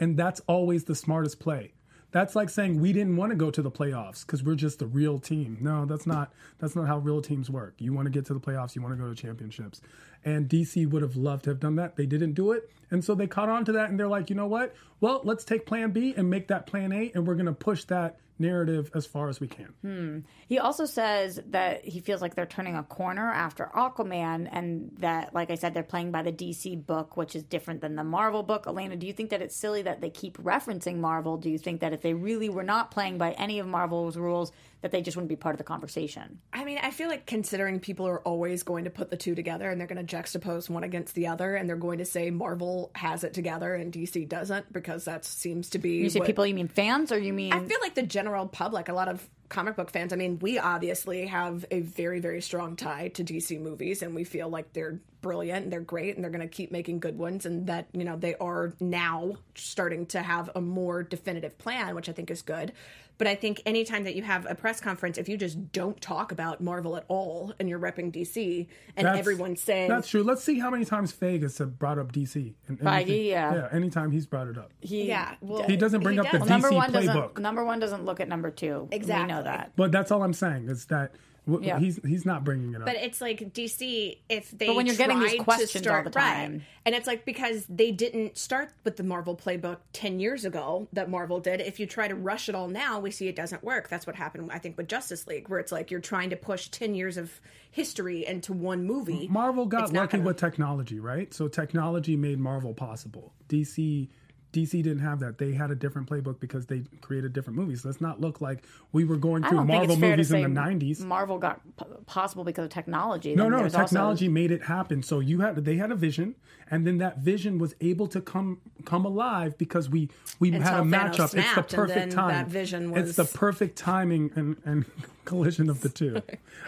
And 0.00 0.16
that's 0.16 0.40
always 0.46 0.84
the 0.84 0.94
smartest 0.94 1.40
play 1.40 1.72
that's 2.10 2.34
like 2.34 2.48
saying 2.48 2.80
we 2.80 2.92
didn't 2.92 3.16
want 3.16 3.30
to 3.30 3.36
go 3.36 3.50
to 3.50 3.60
the 3.60 3.70
playoffs 3.70 4.24
because 4.24 4.42
we're 4.42 4.54
just 4.54 4.80
a 4.80 4.86
real 4.86 5.18
team. 5.18 5.58
No, 5.60 5.84
that's 5.84 6.06
not 6.06 6.32
that's 6.58 6.74
not 6.74 6.86
how 6.86 6.98
real 6.98 7.20
teams 7.20 7.50
work. 7.50 7.74
You 7.78 7.92
want 7.92 8.06
to 8.06 8.10
get 8.10 8.24
to 8.26 8.34
the 8.34 8.40
playoffs, 8.40 8.74
you 8.74 8.82
want 8.82 8.96
to 8.96 9.02
go 9.02 9.08
to 9.08 9.14
championships. 9.14 9.80
And 10.24 10.48
DC 10.48 10.88
would 10.90 11.02
have 11.02 11.16
loved 11.16 11.44
to 11.44 11.50
have 11.50 11.60
done 11.60 11.76
that. 11.76 11.96
They 11.96 12.06
didn't 12.06 12.32
do 12.32 12.52
it. 12.52 12.70
And 12.90 13.04
so 13.04 13.14
they 13.14 13.26
caught 13.26 13.48
on 13.48 13.64
to 13.66 13.72
that 13.72 13.90
and 13.90 14.00
they're 14.00 14.08
like, 14.08 14.30
you 14.30 14.36
know 14.36 14.46
what? 14.46 14.74
Well, 15.00 15.20
let's 15.24 15.44
take 15.44 15.66
plan 15.66 15.90
B 15.90 16.14
and 16.16 16.28
make 16.28 16.48
that 16.48 16.66
plan 16.66 16.92
A 16.92 17.12
and 17.14 17.26
we're 17.26 17.34
gonna 17.34 17.52
push 17.52 17.84
that 17.84 18.18
narrative 18.38 18.90
as 18.94 19.06
far 19.06 19.28
as 19.28 19.40
we 19.40 19.48
can. 19.48 19.74
Hmm. 19.82 20.18
He 20.46 20.58
also 20.58 20.86
says 20.86 21.40
that 21.46 21.84
he 21.84 22.00
feels 22.00 22.22
like 22.22 22.34
they're 22.34 22.46
turning 22.46 22.76
a 22.76 22.82
corner 22.82 23.30
after 23.30 23.70
Aquaman, 23.74 24.48
and 24.50 24.90
that, 24.98 25.34
like 25.34 25.50
I 25.50 25.54
said, 25.54 25.74
they're 25.74 25.82
playing 25.82 26.10
by 26.10 26.22
the 26.22 26.32
DC 26.32 26.86
book, 26.86 27.16
which 27.16 27.34
is 27.34 27.42
different 27.42 27.80
than 27.80 27.96
the 27.96 28.04
Marvel 28.04 28.42
book. 28.42 28.66
Elena, 28.66 28.96
do 28.96 29.06
you 29.06 29.12
think 29.12 29.30
that 29.30 29.42
it's 29.42 29.56
silly 29.56 29.82
that 29.82 30.00
they 30.00 30.10
keep 30.10 30.38
referencing 30.38 30.96
Marvel? 30.96 31.36
Do 31.36 31.50
you 31.50 31.58
think 31.58 31.80
that 31.80 31.92
if 31.92 32.00
they 32.02 32.14
really 32.14 32.48
were 32.48 32.62
not 32.62 32.90
playing 32.90 33.18
by 33.18 33.32
any 33.32 33.58
of 33.58 33.66
Marvel's 33.66 34.16
rules, 34.16 34.52
that 34.80 34.90
they 34.92 35.02
just 35.02 35.16
wouldn't 35.16 35.28
be 35.28 35.36
part 35.36 35.54
of 35.54 35.58
the 35.58 35.64
conversation? 35.64 36.38
I 36.52 36.64
mean, 36.64 36.78
I 36.82 36.90
feel 36.90 37.08
like 37.08 37.26
considering 37.26 37.80
people 37.80 38.06
are 38.06 38.20
always 38.20 38.62
going 38.62 38.84
to 38.84 38.90
put 38.90 39.10
the 39.10 39.16
two 39.16 39.34
together 39.34 39.70
and 39.70 39.80
they're 39.80 39.88
going 39.88 40.04
to 40.04 40.16
juxtapose 40.16 40.70
one 40.70 40.84
against 40.84 41.14
the 41.14 41.26
other 41.26 41.54
and 41.56 41.68
they're 41.68 41.76
going 41.76 41.98
to 41.98 42.04
say 42.04 42.30
Marvel 42.30 42.90
has 42.94 43.24
it 43.24 43.34
together 43.34 43.74
and 43.74 43.92
DC 43.92 44.28
doesn't 44.28 44.72
because 44.72 45.04
that 45.06 45.24
seems 45.24 45.70
to 45.70 45.78
be 45.78 45.96
You 45.96 46.10
say 46.10 46.20
what- 46.20 46.26
people, 46.26 46.46
you 46.46 46.54
mean 46.54 46.68
fans, 46.68 47.10
or 47.12 47.18
you 47.18 47.32
mean? 47.32 47.52
I 47.52 47.60
feel 47.64 47.78
like 47.82 47.94
the 47.94 48.02
general 48.02 48.46
public, 48.46 48.88
a 48.88 48.92
lot 48.92 49.08
of 49.08 49.28
comic 49.48 49.76
book 49.76 49.90
fans, 49.90 50.12
I 50.12 50.16
mean, 50.16 50.38
we 50.40 50.58
obviously 50.58 51.26
have 51.26 51.64
a 51.70 51.80
very, 51.80 52.20
very 52.20 52.42
strong 52.42 52.76
tie 52.76 53.08
to 53.08 53.24
DC 53.24 53.58
movies, 53.58 54.02
and 54.02 54.14
we 54.14 54.24
feel 54.24 54.48
like 54.50 54.74
they're 54.74 55.00
brilliant 55.22 55.64
and 55.64 55.72
they're 55.72 55.80
great 55.80 56.14
and 56.14 56.22
they're 56.22 56.30
going 56.30 56.46
to 56.46 56.54
keep 56.54 56.70
making 56.70 57.00
good 57.00 57.16
ones, 57.18 57.46
and 57.46 57.66
that, 57.66 57.86
you 57.92 58.04
know, 58.04 58.16
they 58.16 58.34
are 58.36 58.74
now 58.78 59.36
starting 59.54 60.04
to 60.06 60.20
have 60.20 60.50
a 60.54 60.60
more 60.60 61.02
definitive 61.02 61.56
plan, 61.56 61.94
which 61.94 62.10
I 62.10 62.12
think 62.12 62.30
is 62.30 62.42
good. 62.42 62.72
But 63.18 63.26
I 63.26 63.34
think 63.34 63.60
anytime 63.66 64.04
that 64.04 64.14
you 64.14 64.22
have 64.22 64.46
a 64.48 64.54
press 64.54 64.80
conference, 64.80 65.18
if 65.18 65.28
you 65.28 65.36
just 65.36 65.72
don't 65.72 66.00
talk 66.00 66.30
about 66.30 66.60
Marvel 66.60 66.96
at 66.96 67.04
all 67.08 67.52
and 67.58 67.68
you're 67.68 67.78
repping 67.80 68.12
DC 68.12 68.68
and 68.96 69.04
That's- 69.06 69.18
everyone's 69.18 69.60
saying, 69.60 69.88
That's 69.88 70.08
true. 70.08 70.22
Let's 70.22 70.42
see 70.44 70.60
how 70.60 70.70
many 70.70 70.84
times 70.84 71.12
Feige 71.12 71.58
have 71.58 71.78
brought 71.78 71.98
up 71.98 72.12
DC. 72.12 72.54
And 72.68 72.78
Feige, 72.78 73.26
yeah. 73.26 73.54
Yeah, 73.54 73.68
anytime 73.72 74.12
he's 74.12 74.26
brought 74.26 74.46
it 74.46 74.56
up. 74.56 74.72
He, 74.80 75.08
yeah, 75.08 75.34
well, 75.40 75.64
He 75.64 75.76
doesn't 75.76 76.02
bring 76.02 76.18
up 76.20 76.30
the 76.30 76.38
does. 76.38 76.46
DC 76.46 76.50
number 76.50 76.70
one 76.70 76.90
playbook. 76.92 77.04
doesn't 77.34 77.38
number 77.40 77.64
one 77.64 77.80
doesn't 77.80 78.04
look 78.04 78.20
at 78.20 78.28
number 78.28 78.50
two. 78.52 78.88
Exactly, 78.90 78.90
We 78.90 78.96
Exactly. 78.96 79.34
know 79.34 79.42
that. 79.42 79.72
But 79.76 79.90
that's 79.92 80.10
all 80.12 80.22
I'm 80.22 80.32
saying 80.32 80.68
is 80.68 80.86
that 80.86 81.12
w- 81.48 81.66
Yeah. 81.66 81.78
he's 81.78 81.98
he's 82.04 82.24
not 82.24 82.44
bringing 82.44 82.74
it 82.74 82.80
up. 82.80 82.86
But 82.86 82.96
it's 82.96 83.20
like 83.20 83.52
DC 83.52 84.18
if 84.28 84.50
they 84.50 84.66
But 84.68 84.76
when 84.76 84.86
you're 84.86 84.94
getting 84.96 85.18
these 85.18 85.30
tried 85.30 85.38
to 85.38 85.44
questions 85.44 85.86
all 85.86 86.02
the 86.02 86.10
time. 86.10 86.52
right. 86.52 86.60
and 86.86 86.94
it's 86.94 87.06
like 87.06 87.24
because 87.24 87.64
they 87.68 87.90
didn't 87.90 88.36
start 88.38 88.70
with 88.84 88.96
the 88.96 89.02
Marvel 89.02 89.34
playbook 89.36 89.78
ten 89.92 90.20
years 90.20 90.44
ago 90.44 90.86
that 90.92 91.10
Marvel 91.10 91.40
did. 91.40 91.60
If 91.60 91.80
you 91.80 91.86
try 91.86 92.06
to 92.08 92.14
rush 92.14 92.48
it 92.48 92.54
all 92.54 92.68
now, 92.68 93.00
we 93.00 93.10
see 93.10 93.28
it 93.28 93.36
doesn't 93.36 93.64
work. 93.64 93.88
That's 93.88 94.06
what 94.06 94.16
happened, 94.16 94.50
I 94.52 94.58
think, 94.58 94.76
with 94.76 94.88
Justice 94.88 95.26
League, 95.26 95.48
where 95.48 95.58
it's 95.58 95.72
like 95.72 95.90
you're 95.90 96.00
trying 96.00 96.30
to 96.30 96.36
push 96.36 96.68
ten 96.68 96.94
years 96.94 97.16
of 97.16 97.40
history 97.70 98.24
into 98.26 98.52
one 98.52 98.84
movie. 98.84 99.28
Marvel 99.28 99.66
got 99.66 99.84
It's 99.84 99.92
lucky 99.92 100.16
gonna- 100.18 100.28
with 100.28 100.36
technology, 100.36 101.00
right? 101.00 101.32
So 101.34 101.48
technology 101.48 102.16
made 102.16 102.38
Marvel 102.38 102.74
possible. 102.74 103.32
DC 103.48 104.08
DC 104.52 104.70
didn't 104.82 105.00
have 105.00 105.20
that. 105.20 105.38
They 105.38 105.52
had 105.52 105.70
a 105.70 105.74
different 105.74 106.08
playbook 106.08 106.40
because 106.40 106.66
they 106.66 106.82
created 107.00 107.32
different 107.32 107.58
movies. 107.58 107.84
Let's 107.84 108.00
not 108.00 108.20
look 108.20 108.40
like 108.40 108.64
we 108.92 109.04
were 109.04 109.16
going 109.16 109.42
through 109.42 109.64
Marvel 109.64 109.92
it's 109.92 110.00
fair 110.00 110.10
to 110.12 110.16
movies 110.16 110.32
in 110.32 110.54
the 110.54 110.60
90s. 110.60 111.00
Marvel 111.04 111.38
got 111.38 111.60
p- 111.78 111.84
possible 112.06 112.44
because 112.44 112.64
of 112.64 112.70
technology. 112.70 113.34
No, 113.34 113.42
Then 113.44 113.52
no, 113.52 113.58
there's 113.58 113.74
also- 113.74 113.84
technology 113.86 114.28
made 114.28 114.50
it 114.50 114.62
happen. 114.64 115.02
So 115.02 115.20
you 115.20 115.40
had 115.40 115.56
they 115.64 115.76
had 115.76 115.90
a 115.92 115.94
vision, 115.94 116.34
and 116.70 116.86
then 116.86 116.98
that 116.98 117.18
vision 117.18 117.58
was 117.58 117.74
able 117.80 118.08
to 118.08 118.20
come 118.20 118.60
come 118.84 119.04
alive 119.04 119.58
because 119.58 119.90
we 119.90 120.08
we 120.40 120.50
had 120.52 120.62
a 120.62 120.64
Thanos 120.82 120.90
matchup. 120.90 121.34
It's 121.34 121.54
the 121.54 121.62
perfect 121.76 122.12
time. 122.12 122.28
that 122.28 122.46
vision 122.48 122.96
It's 122.96 123.16
the 123.16 123.24
perfect 123.24 123.76
timing 123.76 124.30
and 124.34 124.56
and 124.64 124.84
collision 125.28 125.68
of 125.68 125.82
the 125.82 125.90
two. 125.90 126.22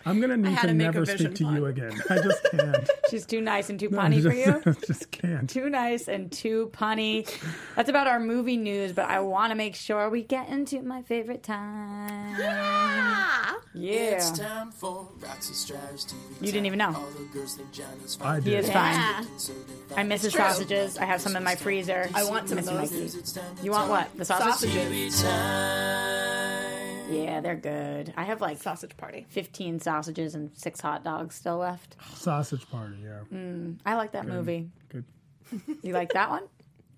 I'm 0.05 0.21
gonna 0.21 0.37
need 0.37 0.59
to, 0.59 0.67
to 0.67 0.75
never 0.75 1.07
speak 1.07 1.35
to 1.37 1.45
you 1.45 1.67
again. 1.67 1.93
I 2.11 2.17
just 2.17 2.45
can't. 2.51 2.91
She's 3.11 3.25
too 3.25 3.41
nice 3.41 3.71
and 3.71 3.81
too 3.81 3.89
punny 3.89 4.23
for 4.23 4.31
just, 4.31 4.67
you. 4.67 4.77
just 4.87 5.11
can't. 5.11 5.49
Too 5.49 5.71
nice 5.71 6.09
and 6.09 6.31
too 6.31 6.71
punny. 6.73 7.29
That's 7.75 7.89
about 7.89 8.07
our 8.07 8.21
movie 8.21 8.59
news, 8.59 8.93
but 8.93 9.07
I 9.07 9.21
want 9.21 9.51
to 9.51 9.57
make 9.57 9.75
sure 9.75 10.11
we 10.11 10.23
get 10.23 10.49
into 10.51 10.83
my 10.83 11.03
favorite 11.03 11.43
time. 11.43 12.39
Yeah. 12.39 13.55
yeah. 13.75 13.93
It's 14.17 14.39
time 14.39 14.71
for 14.73 15.09
Roxy 15.21 15.55
Strauss 15.55 16.05
TV. 16.05 16.47
You 16.47 16.53
didn't 16.53 16.67
even 16.67 16.79
know. 16.79 16.95
All 16.95 17.09
the 17.17 17.25
girls 17.33 17.57
think 17.57 17.73
Johnny's 17.73 18.19
I 18.21 18.41
He 18.41 18.55
is 18.55 18.71
fine. 18.71 18.95
Yeah. 18.95 19.25
So 19.39 19.53
I 19.97 20.03
miss 20.03 20.23
his 20.23 20.35
sausages. 20.35 20.99
I 20.99 21.07
have 21.07 21.23
some 21.23 21.35
in 21.35 21.43
my 21.43 21.57
freezer. 21.57 22.11
I 22.15 22.25
want 22.25 22.51
some 22.51 22.59
of 22.59 22.67
those. 22.67 22.93
Mikey. 22.93 23.05
It's 23.05 23.33
time 23.33 23.57
to 23.57 23.65
You 23.65 23.71
want 23.71 23.89
what? 23.89 24.17
The 24.17 24.25
sausage? 24.27 24.71
Sausages, 24.71 25.23
time. 25.23 26.90
Yeah, 27.11 27.41
they're 27.41 27.57
good. 27.57 28.13
I 28.17 28.25
have 28.25 28.41
like 28.41 28.59
sausage 28.63 28.97
party. 28.97 29.27
15 29.31 29.81
sausages 29.81 30.35
and 30.35 30.51
six 30.57 30.81
hot 30.81 31.05
dogs 31.05 31.35
still 31.35 31.59
left. 31.59 31.97
Sausage 32.15 32.69
party. 32.71 32.97
Yeah. 33.03 33.21
Mm. 33.33 33.79
I 33.85 33.95
like 33.95 34.13
that 34.13 34.27
movie. 34.27 34.71
Good. 34.89 35.05
You 35.83 35.93
like 35.95 36.13
that 36.13 36.31
one? 36.31 36.45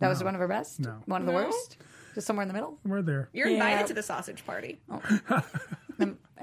That 0.00 0.08
was 0.08 0.22
one 0.22 0.34
of 0.34 0.40
her 0.40 0.48
best? 0.48 0.80
No. 0.80 0.96
One 1.06 1.22
of 1.22 1.26
the 1.26 1.32
worst? 1.32 1.76
Just 2.14 2.26
somewhere 2.26 2.42
in 2.42 2.48
the 2.48 2.54
middle? 2.54 2.78
We're 2.84 3.00
there. 3.02 3.28
You're 3.32 3.46
Yeah. 3.48 3.54
invited 3.54 3.86
to 3.86 3.94
the 3.94 4.02
sausage 4.02 4.44
party. 4.44 4.78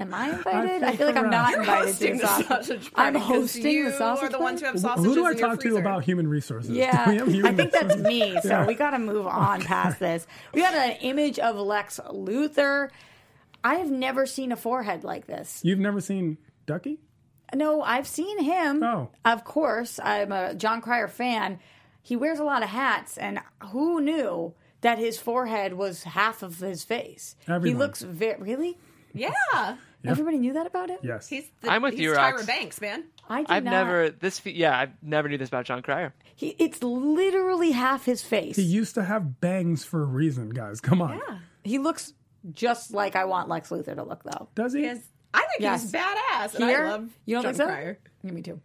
Am 0.01 0.13
I 0.13 0.30
invited? 0.30 0.82
I 0.82 0.88
think 0.88 0.97
feel 0.97 1.07
like 1.07 1.17
I'm 1.17 1.24
we're 1.26 1.30
not 1.30 1.53
out. 1.53 1.59
invited 1.59 1.82
to 1.82 1.88
hosting 1.88 2.17
the 2.17 2.22
the 2.22 2.28
sausage. 2.28 2.47
sausage 2.47 2.93
party. 2.93 3.07
I'm 3.07 3.13
'cause 3.15 3.28
hosting 3.28 3.65
you 3.74 3.91
the 3.91 3.97
sausage 3.97 4.24
are 4.24 4.30
the 4.30 4.39
ones 4.39 4.61
who 4.61 4.65
have 4.67 4.76
party? 4.76 4.82
sausages 4.88 5.05
Who 5.05 5.15
do 5.15 5.26
I 5.28 5.32
in 5.32 5.38
your 5.38 5.47
talk 5.49 5.57
to 5.57 5.61
freezer. 5.63 5.80
about 5.80 6.03
human 6.05 6.28
resources? 6.30 6.70
Do 6.70 6.74
we 6.76 6.80
Yeah, 6.80 7.11
have 7.11 7.28
human 7.28 7.53
I 7.53 7.55
think 7.57 7.72
that's 7.74 7.84
resources? 7.97 8.03
me. 8.07 8.39
So 8.41 8.47
Yeah. 8.47 8.65
we 8.65 8.76
got 8.76 8.91
to 8.91 8.99
move 8.99 9.28
on 9.28 9.61
past 9.61 9.99
this. 9.99 10.26
We 10.53 10.61
got 10.61 10.74
an 10.74 10.91
image 11.01 11.38
of 11.39 11.57
Lex 11.57 11.99
Luthor. 12.09 12.89
I 13.64 13.76
have 13.76 13.91
never 13.91 14.26
seen 14.26 14.51
a 14.51 14.55
forehead 14.55 15.03
like 15.03 15.28
this. 15.28 15.62
You've 15.64 15.80
never 15.80 16.01
seen 16.01 16.38
Ducky? 16.66 16.99
No, 17.53 17.82
I've 17.82 18.07
seen 18.07 18.43
him. 18.43 18.84
Oh. 18.84 19.10
Of 19.26 19.43
course, 19.43 19.99
I'm 20.03 20.32
a 20.32 20.53
Jon 20.53 20.82
Cryer 20.82 21.07
fan. 21.07 21.60
He 22.01 22.16
wears 22.16 22.39
a 22.39 22.43
lot 22.43 22.64
of 22.64 22.70
hats, 22.70 23.18
and 23.18 23.39
who 23.72 24.01
knew 24.01 24.53
that 24.82 24.97
his 24.97 25.18
forehead 25.20 25.74
was 25.74 26.03
half 26.03 26.41
of 26.43 26.60
his 26.60 26.84
face? 26.84 27.36
He 27.45 27.74
looks 27.74 28.01
very 28.01 28.41
really. 28.41 28.78
Yeah. 29.12 29.76
Everybody 30.05 30.38
knew 30.38 30.53
that 30.53 30.68
about 30.68 30.89
him. 30.91 30.99
Yes. 31.01 31.28
He's 31.28 31.49
the, 31.62 31.72
I'm 31.72 31.82
with 31.82 31.93
he's 31.93 32.01
you, 32.01 32.12
Tyra 32.14 32.45
Banks, 32.45 32.80
man. 32.80 33.05
I 33.28 33.39
did 33.39 33.49
I've 33.49 33.64
not. 33.64 33.72
never 33.72 34.10
this. 34.12 34.45
Yeah, 34.45 34.78
I've 34.78 34.91
never 35.01 35.28
knew 35.28 35.38
this 35.39 35.49
about 35.49 35.66
Jon 35.66 35.82
Cryer. 35.82 36.14
He, 36.36 36.55
it's 36.60 36.82
literally 36.84 37.72
half 37.72 38.05
his 38.05 38.22
face. 38.22 38.55
he 38.55 38.62
used 38.62 38.93
to 38.95 39.03
have 39.03 39.41
bangs 39.41 39.84
for 39.84 40.03
a 40.03 40.05
reason, 40.05 40.51
guys. 40.51 40.80
Come 40.80 41.01
on. 41.01 41.20
He 41.64 41.80
looks 41.80 42.14
just 42.54 42.94
like 42.94 43.16
I 43.16 43.26
want 43.26 43.50
Lex 43.50 43.70
Luthor 43.70 43.96
to 43.96 44.04
look, 44.04 44.24
though. 44.24 44.48
Does 44.56 44.74
he? 44.74 44.82
Yes. 44.84 45.00
I 45.34 45.40
think 45.42 45.62
Yes. 45.62 45.84
he's 45.84 45.92
badass, 45.92 46.56
and 46.56 46.64
Here, 46.66 46.86
I 46.86 46.90
love 46.90 47.10
you 47.26 47.36
don't 47.36 47.44
John 47.44 47.54
think 47.54 47.58
so? 47.58 47.68
Cryer. 47.68 48.00
Yeah, 48.24 48.32
me 48.32 48.42
too. 48.42 48.60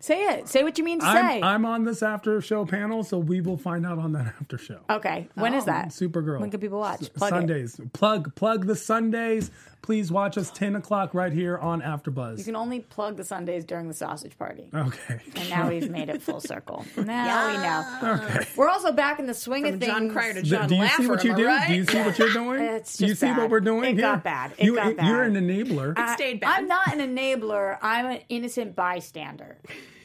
Say 0.00 0.22
it. 0.26 0.48
Say 0.48 0.62
what 0.62 0.78
you 0.78 0.84
mean 0.84 1.00
to 1.00 1.06
say. 1.06 1.38
I'm, 1.38 1.44
I'm 1.44 1.64
on 1.66 1.84
this 1.84 2.02
after 2.02 2.40
show 2.40 2.64
panel, 2.64 3.02
so 3.02 3.18
we 3.18 3.40
will 3.40 3.56
find 3.58 3.84
out 3.84 3.98
on 3.98 4.12
that 4.12 4.26
after 4.40 4.56
show. 4.56 4.80
okay. 4.88 5.28
When 5.34 5.54
is 5.54 5.64
oh, 5.64 5.66
that? 5.66 5.88
Supergirl. 5.88 6.40
When 6.40 6.50
can 6.50 6.60
people 6.60 6.78
watch? 6.78 7.02
S- 7.02 7.08
Plug 7.08 7.32
it. 7.32 7.34
Sundays. 7.34 7.80
Plug 7.92 8.34
plug 8.36 8.66
the 8.66 8.76
Sundays. 8.76 9.50
Please 9.80 10.10
watch 10.10 10.36
us 10.36 10.50
10 10.50 10.74
o'clock 10.76 11.14
right 11.14 11.32
here 11.32 11.56
on 11.56 11.80
AfterBuzz. 11.80 12.38
You 12.38 12.44
can 12.44 12.56
only 12.56 12.80
plug 12.80 13.16
the 13.16 13.24
Sundays 13.24 13.64
during 13.64 13.86
the 13.88 13.94
sausage 13.94 14.36
party. 14.36 14.68
okay. 14.74 15.20
And 15.36 15.48
now 15.50 15.68
we've 15.68 15.88
made 15.88 16.08
it 16.10 16.20
full 16.20 16.40
circle. 16.40 16.84
Now 16.96 17.46
we 17.48 17.56
know. 17.62 18.40
We're 18.56 18.68
also 18.68 18.92
back 18.92 19.18
in 19.18 19.26
the 19.26 19.34
swing 19.34 19.64
From 19.64 19.74
of 19.74 19.80
things. 19.80 19.92
Jon 19.92 20.10
Cryer 20.10 20.34
to 20.34 20.42
Do, 20.42 20.48
John 20.50 20.68
do 20.68 20.74
you 20.74 20.82
Laffer, 20.82 20.96
see 20.96 21.06
what 21.06 21.24
you 21.24 21.30
am 21.30 21.36
I 21.36 21.40
do? 21.40 21.46
right? 21.46 21.68
Do 21.68 21.74
you 21.74 21.84
see 21.86 21.98
what 22.02 22.18
you're 22.18 22.32
doing? 22.32 22.60
It's 22.62 22.96
do 22.98 23.04
you 23.04 23.10
just 23.12 23.20
see 23.20 23.26
bad. 23.28 23.38
what 23.38 23.50
we're 23.50 23.60
doing 23.60 23.84
It 23.84 23.92
here? 23.94 24.00
got 24.02 24.24
bad. 24.24 24.52
It 24.58 24.64
you, 24.64 24.74
got 24.74 25.02
You're 25.02 25.22
an 25.22 25.34
enabler. 25.34 25.94
I- 25.96 26.14
stayed 26.16 26.40
bad. 26.40 26.58
I'm 26.58 26.68
not 26.68 26.94
an 26.94 27.16
enabler. 27.16 27.78
I'm 27.80 28.06
an 28.06 28.20
innocent 28.28 28.74
bystander. 28.76 29.58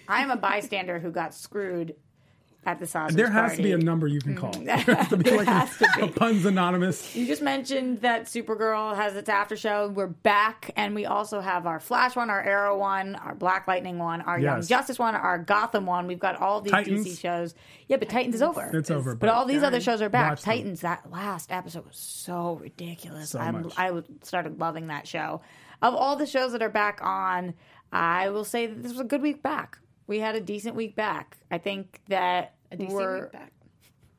I'm 0.08 0.32
a 0.32 0.36
bystander 0.38 0.99
who 0.99 1.12
got 1.12 1.34
screwed 1.34 1.95
at 2.66 2.80
the 2.80 2.88
sausage 2.88 3.18
there 3.18 3.30
has 3.30 3.49
party. 3.51 3.58
to 3.58 3.64
be 3.64 3.72
a 3.74 3.78
number 3.78 4.08
you 4.08 4.22
can 4.22 4.36
call. 4.38 4.54
Mm. 4.54 4.64
There 4.86 4.95
has 4.95 5.10
to 5.10 5.18
be 5.18 5.32
like 5.36 5.47
has 5.47 5.78
to 5.80 6.06
a. 6.06 6.08
Puns 6.16 6.45
Anonymous. 6.45 7.14
You 7.14 7.26
just 7.28 7.41
mentioned 7.41 7.99
that 8.01 8.24
Supergirl 8.24 8.95
has 8.95 9.18
its 9.18 9.28
after 9.28 9.58
show. 9.58 9.89
We're 9.89 10.08
back, 10.08 10.72
and 10.78 10.95
we 10.95 11.06
also 11.06 11.41
have 11.41 11.68
our 11.68 11.82
Flash 11.82 12.16
one, 12.16 12.30
our 12.30 12.41
Arrow 12.41 12.78
one, 12.78 13.16
our 13.16 13.36
Black 13.36 13.68
Lightning 13.68 13.97
one, 13.99 14.22
our 14.22 14.39
Young 14.39 14.60
Yes. 14.60 14.70
Justice 14.70 14.97
one, 14.97 15.14
our 15.14 15.38
Gotham 15.39 15.86
one. 15.86 16.08
We've 16.08 16.20
got 16.20 16.38
all 16.39 16.62
these 16.62 16.72
Titans. 16.72 17.06
DC 17.06 17.20
shows. 17.20 17.54
Yeah, 17.89 17.97
but 17.97 18.08
Titans 18.08 18.36
is 18.36 18.41
over. 18.41 18.72
It's 18.74 18.89
over, 18.89 19.14
But 19.14 19.28
but 19.28 19.30
all 19.30 19.43
these 19.45 19.62
other 19.62 19.82
shows 19.82 20.01
are 20.01 20.08
back. 20.08 20.30
Watch 20.32 20.43
them. 20.43 20.56
Titans, 20.56 20.82
that 20.82 21.12
last 21.12 21.51
episode 21.51 21.86
was 21.86 21.97
so 21.97 22.60
ridiculous. 22.62 23.32
So 23.32 23.39
I'm, 23.39 23.64
much. 23.64 23.74
I 23.78 23.88
w- 23.88 24.06
started 24.22 24.58
loving 24.62 24.88
that 24.88 25.06
show. 25.06 25.41
Of 25.82 25.95
all 25.95 26.16
the 26.16 26.26
shows 26.26 26.54
that 26.54 26.62
are 26.62 26.70
back 26.70 26.99
on, 27.04 27.56
I 27.91 28.30
will 28.30 28.45
say 28.45 28.68
that 28.68 28.82
this 28.82 28.93
was 28.93 29.01
a 29.01 29.04
good 29.04 29.22
week 29.22 29.43
back. 29.43 29.80
We 30.08 30.20
had 30.20 30.36
a 30.36 30.41
decent 30.41 30.76
week 30.76 30.95
back. 30.95 31.38
I 31.49 31.58
think 31.58 32.01
that 32.08 32.56
A 32.72 32.78
DC 32.78 32.89
we're 32.89 33.22
week 33.24 33.32
back. 33.32 33.51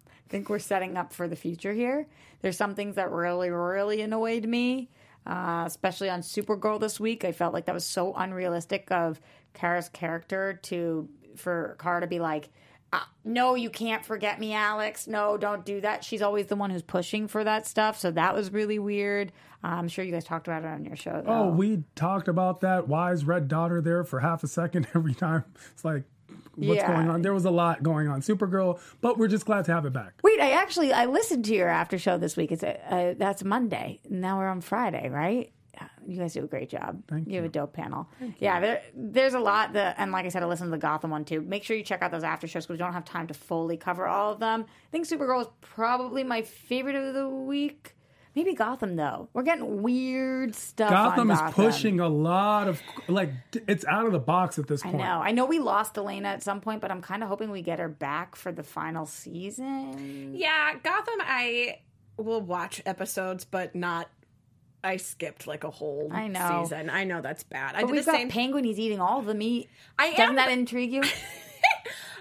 I 0.07 0.31
think 0.31 0.49
we're 0.49 0.59
setting 0.59 0.97
up 0.97 1.13
for 1.13 1.29
the 1.29 1.37
future 1.37 1.73
here. 1.73 2.07
There's 2.41 2.57
some 2.57 2.75
things 2.75 2.97
that 2.97 3.11
really, 3.11 3.51
really 3.51 4.01
annoyed 4.01 4.47
me, 4.47 4.91
uh, 5.27 5.65
especially 5.67 6.11
on 6.11 6.21
Supergirl 6.21 6.81
this 6.81 6.99
week. 6.99 7.25
I 7.25 7.33
felt 7.33 7.55
like 7.55 7.67
that 7.67 7.75
was 7.75 7.85
so 7.85 8.15
unrealistic 8.15 8.91
of 8.91 9.21
Kara's 9.53 9.89
character 9.89 10.59
to 10.65 11.09
for 11.37 11.77
Kara 11.81 12.01
to 12.01 12.07
be 12.07 12.21
like, 12.21 12.49
uh, 12.95 13.01
"No, 13.25 13.55
you 13.55 13.71
can't 13.71 14.05
forget 14.05 14.39
me, 14.41 14.53
Alex. 14.55 15.07
No, 15.07 15.37
don't 15.37 15.65
do 15.65 15.81
that." 15.81 16.05
She's 16.05 16.23
always 16.23 16.47
the 16.47 16.57
one 16.57 16.71
who's 16.71 16.83
pushing 16.83 17.29
for 17.29 17.45
that 17.45 17.67
stuff, 17.67 17.99
so 17.99 18.11
that 18.13 18.35
was 18.35 18.53
really 18.53 18.79
weird. 18.79 19.33
Uh, 19.63 19.69
I'm 19.69 19.89
sure 19.89 20.05
you 20.05 20.13
guys 20.13 20.25
talked 20.25 20.47
about 20.47 20.63
it 20.65 20.69
on 20.69 20.85
your 20.85 20.97
show. 20.97 21.23
Oh, 21.27 21.49
we 21.49 21.85
talked 21.95 22.29
about 22.29 22.61
that 22.61 22.87
wise 22.87 23.25
red 23.25 23.49
daughter 23.49 23.81
there 23.81 24.05
for 24.05 24.21
half 24.21 24.45
a 24.45 24.49
second 24.49 24.87
every 24.95 25.15
time. 25.15 25.45
It's 25.73 25.85
like, 25.87 26.05
what's 26.55 26.81
Yeah. 26.83 26.93
going 26.95 27.09
on? 27.09 27.23
There 27.23 27.33
was 27.33 27.47
a 27.47 27.51
lot 27.51 27.83
going 27.83 28.07
on. 28.09 28.21
Supergirl, 28.21 28.79
but 29.01 29.17
we're 29.17 29.29
just 29.29 29.47
glad 29.47 29.65
to 29.65 29.73
have 29.73 29.87
it 29.87 29.95
back. 29.95 30.13
Wait, 30.23 30.39
I 30.39 30.51
actually 30.51 30.93
I 30.93 31.07
listened 31.07 31.47
to 31.47 31.55
your 31.55 31.69
after 31.71 31.99
show 31.99 32.19
this 32.19 32.37
week. 32.37 32.53
It's 32.53 32.63
a, 32.63 32.93
uh, 32.93 33.15
that's 33.17 33.43
Monday. 33.43 34.01
Now 34.11 34.37
we're 34.39 34.49
on 34.49 34.61
Friday, 34.61 35.09
right? 35.09 35.51
Yeah, 36.07 36.13
You 36.15 36.21
guys 36.21 36.35
do 36.35 36.45
a 36.45 36.47
great 36.47 36.71
job. 36.71 37.03
Thank 37.09 37.29
you. 37.29 37.37
have 37.37 37.45
a 37.45 37.49
dope 37.49 37.73
panel. 37.73 38.09
yeah, 38.39 38.61
there, 38.61 38.83
there's 38.95 39.35
a 39.35 39.41
lot 39.41 39.73
that, 39.75 39.97
and 39.99 40.13
like 40.13 40.25
I 40.27 40.29
said, 40.29 40.43
I 40.43 40.47
listened 40.47 40.69
to 40.69 40.73
the 40.73 40.79
Gotham 40.79 41.11
one 41.11 41.25
too. 41.25 41.41
Make 41.41 41.65
sure 41.65 41.77
you 41.77 41.83
check 41.85 42.03
out 42.03 42.11
those 42.11 42.25
after 42.25 42.47
shows 42.47 42.65
because 42.67 42.75
we 42.75 42.79
don't 42.79 42.93
have 42.93 43.05
time 43.05 43.27
to 43.29 43.35
fully 43.35 43.77
cover 43.77 44.07
all 44.07 44.33
of 44.33 44.41
them. 44.41 44.65
I 44.69 44.91
think 44.91 45.07
Supergirl 45.07 45.41
is 45.43 45.49
probably 45.61 46.25
my 46.25 46.43
favorite 46.43 46.95
of 46.97 47.15
the 47.15 47.29
week. 47.29 47.95
Maybe 48.37 48.53
Gotham 48.53 48.97
though. 48.97 49.29
We're 49.33 49.45
getting 49.45 49.81
weird 49.81 50.57
stuff. 50.57 50.91
on 50.91 51.11
Gotham 51.11 51.31
is 51.31 51.39
Gotham. 51.39 51.55
pushing 51.55 52.01
a 52.01 52.09
lot 52.09 52.67
of 52.67 52.83
like 53.07 53.31
it's 53.69 53.85
out 53.85 54.07
of 54.07 54.13
the 54.13 54.19
box 54.19 54.59
at 54.59 54.67
this 54.67 54.83
point. 54.83 54.97
I 54.97 54.99
point. 54.99 55.09
know. 55.09 55.21
I 55.21 55.31
know 55.31 55.47
we 55.47 55.61
lost 55.61 55.97
Elena 55.97 56.31
at 56.31 56.43
some 56.43 56.61
point, 56.61 56.81
but 56.81 56.91
I'm 56.91 57.01
kind 57.01 57.23
of 57.23 57.29
hoping 57.29 57.53
we 57.53 57.63
get 57.63 57.79
her 57.79 57.89
back 57.89 58.35
for 58.35 58.51
the 58.51 58.65
final 58.65 59.07
season. 59.07 60.35
Yeah, 60.35 60.75
Gotham. 60.83 61.21
I 61.21 61.79
will 62.17 62.41
watch 62.41 62.83
episodes, 62.87 63.45
but 63.45 63.75
not 63.77 64.09
I 64.85 64.99
skipped 64.99 65.47
like 65.47 65.65
a 65.65 65.71
whole 65.71 66.09
I 66.13 66.29
know. 66.29 66.61
season. 66.63 66.91
I 66.91 67.05
know 67.05 67.21
that's 67.21 67.43
bad. 67.43 67.75
I 67.75 67.81
But 67.81 67.87
did 67.89 67.93
we've 67.93 68.05
the 68.05 68.11
got 68.13 68.19
same. 68.19 68.29
Penguin. 68.29 68.65
He's 68.65 68.79
eating 68.79 69.01
all 69.01 69.23
the 69.23 69.35
meat. 69.35 69.69
I 69.99 70.11
Doesn't 70.11 70.23
am, 70.31 70.35
that 70.37 70.51
intrigue 70.51 70.93
you? 70.93 71.03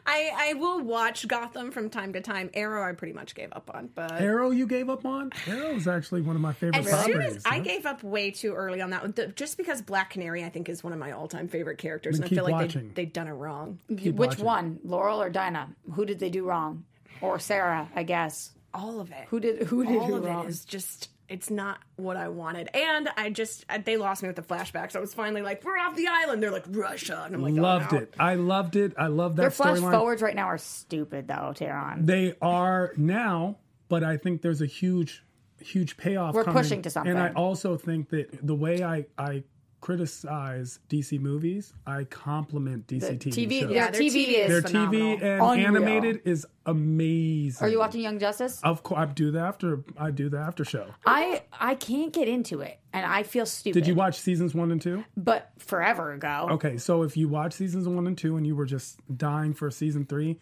I 0.05 0.31
I 0.35 0.53
will 0.55 0.81
watch 0.81 1.25
Gotham 1.29 1.71
from 1.71 1.89
time 1.89 2.11
to 2.13 2.19
time. 2.21 2.49
Arrow, 2.53 2.83
I 2.87 2.91
pretty 2.91 3.13
much 3.13 3.35
gave 3.35 3.53
up 3.53 3.71
on, 3.73 3.89
but 3.95 4.11
Arrow, 4.19 4.51
you 4.51 4.67
gave 4.67 4.89
up 4.89 5.05
on? 5.05 5.31
Arrow 5.47 5.75
is 5.75 5.87
actually 5.87 6.21
one 6.21 6.35
of 6.35 6.41
my 6.41 6.51
favorite 6.51 6.79
as 6.79 6.85
soon 7.05 7.13
properties. 7.13 7.35
as 7.37 7.45
I 7.45 7.59
gave 7.59 7.85
up 7.85 8.03
way 8.03 8.29
too 8.31 8.53
early 8.53 8.81
on 8.81 8.89
that 8.89 9.01
one, 9.01 9.13
the- 9.13 9.27
just 9.27 9.55
because 9.55 9.81
Black 9.81 10.09
Canary, 10.09 10.43
I 10.43 10.49
think, 10.49 10.67
is 10.67 10.83
one 10.83 10.91
of 10.91 10.99
my 10.99 11.13
all-time 11.13 11.47
favorite 11.47 11.77
characters, 11.77 12.17
Then 12.19 12.23
and 12.27 12.33
I 12.33 12.35
feel 12.35 12.45
keep 12.47 12.53
like 12.53 12.71
they 12.73 13.03
they've 13.03 13.13
done 13.13 13.27
it 13.29 13.31
wrong. 13.31 13.79
Keep 13.97 14.15
Which 14.15 14.31
watching. 14.31 14.45
one, 14.45 14.79
Laurel 14.83 15.21
or 15.21 15.29
Dinah? 15.29 15.69
Who 15.93 16.05
did 16.05 16.19
they 16.19 16.29
do 16.29 16.43
wrong? 16.45 16.83
Or 17.21 17.39
Sara, 17.39 17.87
I 17.95 18.03
guess. 18.03 18.51
All 18.73 18.99
of 18.99 19.09
it. 19.11 19.27
Who 19.29 19.39
did 19.39 19.63
who 19.67 19.85
did 19.85 19.95
all 19.99 20.07
who 20.07 20.15
of 20.17 20.25
wrong? 20.25 20.45
it 20.45 20.49
is 20.49 20.65
just 20.65 21.09
it's 21.33 21.49
not 21.49 21.79
what 21.95 22.15
I 22.15 22.27
wanted. 22.27 22.69
And 22.75 23.09
I 23.17 23.31
just 23.31 23.65
I- 23.67 23.79
they 23.79 23.97
lost 23.97 24.21
me 24.21 24.29
with 24.29 24.35
the 24.35 24.43
flashbacks. 24.43 24.95
I 24.95 24.99
was 24.99 25.15
finally 25.15 25.41
like, 25.41 25.63
we're 25.63 25.79
off 25.79 25.95
the 25.95 26.07
island. 26.07 26.43
They're 26.43 26.51
like 26.51 26.65
Russia, 26.69 27.23
and 27.25 27.33
I'm 27.33 27.41
like, 27.41 27.55
oh, 27.57 27.61
Loved 27.61 27.91
oh, 27.91 27.95
no. 27.97 28.01
it. 28.03 28.13
I 28.19 28.35
loved 28.35 28.75
it. 28.75 28.93
I 28.97 29.07
love 29.07 29.35
that. 29.37 29.41
Their 29.41 29.49
flash 29.51 29.79
storyline. 29.79 29.91
forwards 29.91 30.21
right 30.21 30.35
now 30.35 30.45
are 30.45 30.59
stupid, 30.59 31.27
though, 31.27 31.53
Tehran. 31.55 32.05
They 32.05 32.35
are 32.39 32.93
now, 32.97 33.57
but 33.89 34.03
I 34.03 34.17
think 34.17 34.43
there's 34.43 34.61
a 34.61 34.67
huge, 34.67 35.23
huge 35.59 35.97
payoff. 35.97 36.35
We're 36.35 36.43
coming. 36.43 36.61
pushing 36.61 36.81
to 36.83 36.91
something. 36.91 37.11
And 37.11 37.19
I 37.19 37.31
also 37.33 37.77
think 37.77 38.09
that 38.09 38.45
the 38.45 38.55
way 38.55 38.83
I 38.83 39.05
I 39.17 39.43
criticize 39.83 40.79
DC 40.89 41.19
movies, 41.19 41.73
I 41.85 42.05
compliment 42.05 42.87
DC 42.87 43.01
The 43.01 43.17
TV, 43.17 43.47
TV 43.47 43.59
shows. 43.59 43.69
their 43.73 43.91
their 43.91 44.01
TV, 44.01 44.13
TV 44.13 44.27
is 44.29 44.47
Their 44.47 44.61
phenomenal. 44.61 45.17
TV 45.17 45.21
and 45.21 45.41
Unreal. 45.41 45.67
animated 45.67 46.21
is 46.23 46.47
amazing. 46.65 47.65
Are 47.67 47.69
you 47.69 47.79
watching 47.79 47.99
Young 47.99 48.17
Justice? 48.17 48.61
Of 48.63 48.81
course, 48.83 48.99
I 49.01 49.05
do 49.07 49.29
the 49.31 49.41
after. 49.41 49.83
I 49.97 50.11
do 50.11 50.29
the 50.29 50.39
after 50.39 50.63
show. 50.63 50.87
I 51.05 51.43
I 51.51 51.75
can't 51.75 52.13
get 52.13 52.29
into 52.29 52.61
it, 52.61 52.79
and 52.93 53.05
I 53.05 53.23
feel 53.23 53.45
stupid. 53.45 53.77
Did 53.77 53.87
you 53.87 53.93
watch 53.95 54.21
seasons 54.21 54.55
one 54.55 54.71
and 54.71 54.81
two? 54.81 55.03
But 55.17 55.51
forever 55.59 56.13
ago, 56.13 56.47
Okay, 56.51 56.77
so 56.77 57.03
if 57.03 57.17
you 57.17 57.27
watch 57.27 57.51
seasons 57.51 57.85
one 57.85 58.07
and 58.07 58.17
two 58.17 58.37
and 58.37 58.47
you 58.47 58.55
were 58.55 58.65
just 58.65 59.01
dying 59.17 59.53
for 59.53 59.69
season 59.69 60.05
three, 60.05 60.39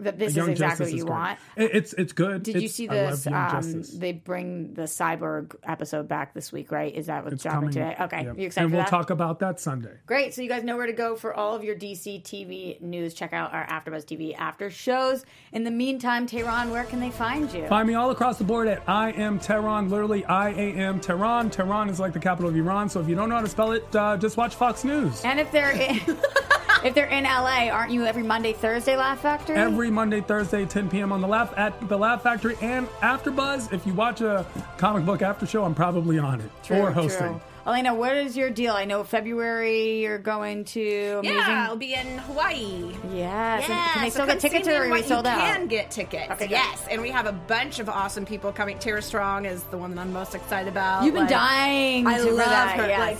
that 0.00 0.18
this 0.18 0.36
is 0.36 0.48
exactly 0.48 0.56
Justice 0.56 0.80
what 0.80 0.88
is 0.88 0.94
you 0.94 1.06
want. 1.06 1.38
It- 1.56 1.70
It's 1.74 1.92
it's 1.94 2.12
good. 2.12 2.42
Did 2.42 2.60
you 2.60 2.68
see 2.68 2.86
this? 2.86 3.26
Um, 3.26 3.82
they 3.94 4.12
bring 4.12 4.74
the 4.74 4.82
cyborg 4.82 5.54
episode 5.62 6.06
back 6.08 6.34
this 6.34 6.52
week, 6.52 6.70
right? 6.70 6.94
Is 6.94 7.06
that 7.06 7.24
what's 7.24 7.34
It's 7.34 7.42
dropping 7.42 7.70
today? 7.70 7.96
Okay, 8.00 8.24
yeah. 8.24 8.32
you 8.36 8.46
excited 8.46 8.64
And 8.66 8.72
we'll 8.74 8.82
that? 8.82 8.90
talk 8.90 9.10
about 9.10 9.40
that 9.40 9.58
Sunday. 9.60 9.92
Great. 10.06 10.34
So 10.34 10.42
you 10.42 10.48
guys 10.48 10.64
know 10.64 10.76
where 10.76 10.86
to 10.86 10.92
go 10.92 11.16
for 11.16 11.34
all 11.34 11.54
of 11.54 11.64
your 11.64 11.74
DC 11.76 12.22
TV 12.22 12.80
news. 12.80 13.14
Check 13.14 13.32
out 13.32 13.54
our 13.54 13.66
AfterBuzz 13.66 14.04
TV 14.04 14.34
after 14.36 14.70
shows. 14.70 15.24
In 15.52 15.64
the 15.64 15.70
meantime, 15.70 16.26
Tehran, 16.26 16.70
where 16.70 16.84
can 16.84 17.00
they 17.00 17.10
find 17.10 17.52
you? 17.52 17.66
Find 17.66 17.88
me 17.88 17.94
all 17.94 18.10
across 18.10 18.38
the 18.38 18.44
board 18.44 18.68
at 18.68 18.82
I 18.88 19.12
am 19.12 19.38
Tehran. 19.38 19.88
Literally, 19.88 20.24
I 20.26 20.50
A 20.50 20.72
M 20.74 21.00
Tehran. 21.00 21.50
Tehran 21.50 21.88
is 21.88 21.98
like 22.00 22.12
the 22.12 22.20
capital 22.20 22.50
of 22.50 22.56
Iran. 22.56 22.88
So 22.88 23.00
if 23.00 23.08
you 23.08 23.14
don't 23.14 23.28
know 23.28 23.36
how 23.36 23.40
to 23.40 23.48
spell 23.48 23.72
it, 23.72 23.96
uh, 23.96 24.16
just 24.18 24.36
watch 24.36 24.54
Fox 24.54 24.84
News. 24.84 25.24
and 25.24 25.40
if 25.40 25.50
they're 25.52 25.70
in, 25.72 26.00
if 26.86 26.94
they're 26.94 27.06
in 27.06 27.24
LA, 27.24 27.68
aren't 27.70 27.90
you 27.92 28.04
every 28.06 28.22
Monday, 28.22 28.52
Thursday, 28.52 28.96
Laugh 28.96 29.20
Factory? 29.20 29.56
Every 29.56 29.90
Monday, 29.90 30.20
Thursday, 30.20 30.64
10 30.64 30.88
p.m. 30.88 31.12
on 31.12 31.20
the 31.20 31.28
Laugh 31.28 31.52
at 31.56 31.88
the 31.88 31.96
Laugh 31.98 32.22
Factory 32.22 32.56
and 32.62 32.88
After 33.02 33.30
Buzz. 33.30 33.70
If 33.72 33.86
you 33.86 33.94
watch 33.94 34.20
a 34.20 34.46
comic 34.78 35.04
book 35.04 35.22
after 35.22 35.46
show, 35.46 35.64
I'm 35.64 35.74
probably 35.74 36.18
on 36.18 36.40
it 36.40 36.50
True, 36.62 36.78
or 36.78 36.90
hosting. 36.92 37.18
true. 37.28 37.40
Elena, 37.66 37.92
what 37.92 38.16
is 38.16 38.36
your 38.36 38.48
deal? 38.48 38.74
I 38.74 38.84
know 38.84 39.02
February 39.02 40.00
you're 40.00 40.18
going 40.18 40.64
to 40.66 41.16
amazing. 41.18 41.36
Yeah, 41.36 41.66
I'll 41.68 41.74
be 41.76 41.94
in 41.94 42.18
Hawaii. 42.18 42.94
Yes. 43.12 43.64
And 43.64 43.70
Yeah, 43.70 43.88
Can 43.92 44.02
they 44.04 44.10
so 44.10 44.14
still 44.14 44.26
come 44.26 44.34
get 44.36 44.40
tickets 44.40 44.64
see 44.66 44.70
me 44.70 44.76
or 44.76 44.80
are 44.82 44.82
we 44.84 44.88
Hawaii. 44.90 45.02
sold 45.02 45.24
you 45.26 45.30
out? 45.32 45.38
can 45.40 45.66
get 45.66 45.90
tickets. 45.90 46.30
Okay, 46.30 46.44
good. 46.46 46.50
yes, 46.50 46.86
and 46.88 47.02
we 47.02 47.10
have 47.10 47.26
a 47.26 47.32
bunch 47.32 47.80
of 47.80 47.88
awesome 47.88 48.24
people 48.24 48.52
coming. 48.52 48.78
Tara 48.78 49.02
Strong 49.02 49.46
is 49.46 49.64
the 49.64 49.78
one 49.78 49.96
that 49.96 50.00
I'm 50.02 50.12
most 50.12 50.36
excited 50.36 50.68
about. 50.68 51.02
You've 51.04 51.14
been 51.14 51.24
Like, 51.24 51.30
dying 51.30 52.06
I 52.06 52.18
to 52.18 52.24
love 52.26 52.30
for 52.36 52.36
that. 52.36 52.76
her. 52.78 52.86
yes. 52.86 53.00
Like 53.00 53.18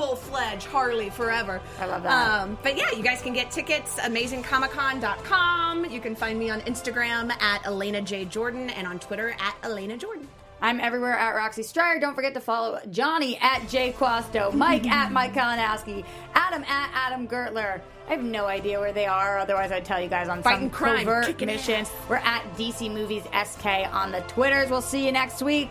full 0.00 0.16
fledged 0.16 0.66
Harley 0.66 1.10
forever. 1.10 1.60
I 1.78 1.84
love 1.84 2.02
that. 2.04 2.40
Um, 2.42 2.58
but 2.62 2.76
yeah, 2.78 2.90
you 2.92 3.02
guys 3.02 3.20
can 3.20 3.34
get 3.34 3.50
tickets 3.50 3.98
amazingcomiccon.com. 4.00 5.90
You 5.90 6.00
can 6.00 6.14
find 6.14 6.38
me 6.38 6.48
on 6.48 6.60
Instagram 6.62 7.30
at 7.42 7.66
Elena 7.66 8.00
J 8.00 8.24
Jordan 8.24 8.70
and 8.70 8.86
on 8.86 8.98
Twitter 8.98 9.36
at 9.38 9.56
Elena 9.62 9.96
Jordan. 9.98 10.26
I'm 10.62 10.80
everywhere 10.80 11.12
at 11.16 11.34
Roxy 11.34 11.62
Striar. 11.62 11.98
Don't 12.00 12.14
forget 12.14 12.34
to 12.34 12.40
follow 12.40 12.80
Johnny 12.90 13.38
at 13.40 13.66
Jay 13.68 13.92
Quasto, 13.92 14.50
Mike 14.52 14.86
at 14.86 15.10
Mike 15.10 15.32
Kalinowski, 15.32 16.04
Adam 16.34 16.62
at 16.64 16.90
Adam 16.94 17.26
Gertler. 17.26 17.80
I 18.08 18.10
have 18.12 18.22
no 18.22 18.46
idea 18.46 18.78
where 18.80 18.92
they 18.92 19.06
are. 19.06 19.38
Otherwise, 19.38 19.70
I'd 19.72 19.84
tell 19.84 20.00
you 20.00 20.08
guys 20.08 20.28
on 20.28 20.42
Fighting 20.42 20.62
some 20.62 20.70
crime, 20.70 21.04
covert 21.06 21.40
mission. 21.40 21.76
ass. 21.76 21.92
We're 22.08 22.16
at 22.16 22.42
DC 22.58 22.92
Movies 22.92 23.22
SK 23.44 23.66
on 23.90 24.12
the 24.12 24.20
Twitters. 24.22 24.68
We'll 24.70 24.82
see 24.82 25.04
you 25.06 25.12
next 25.12 25.42
week. 25.42 25.70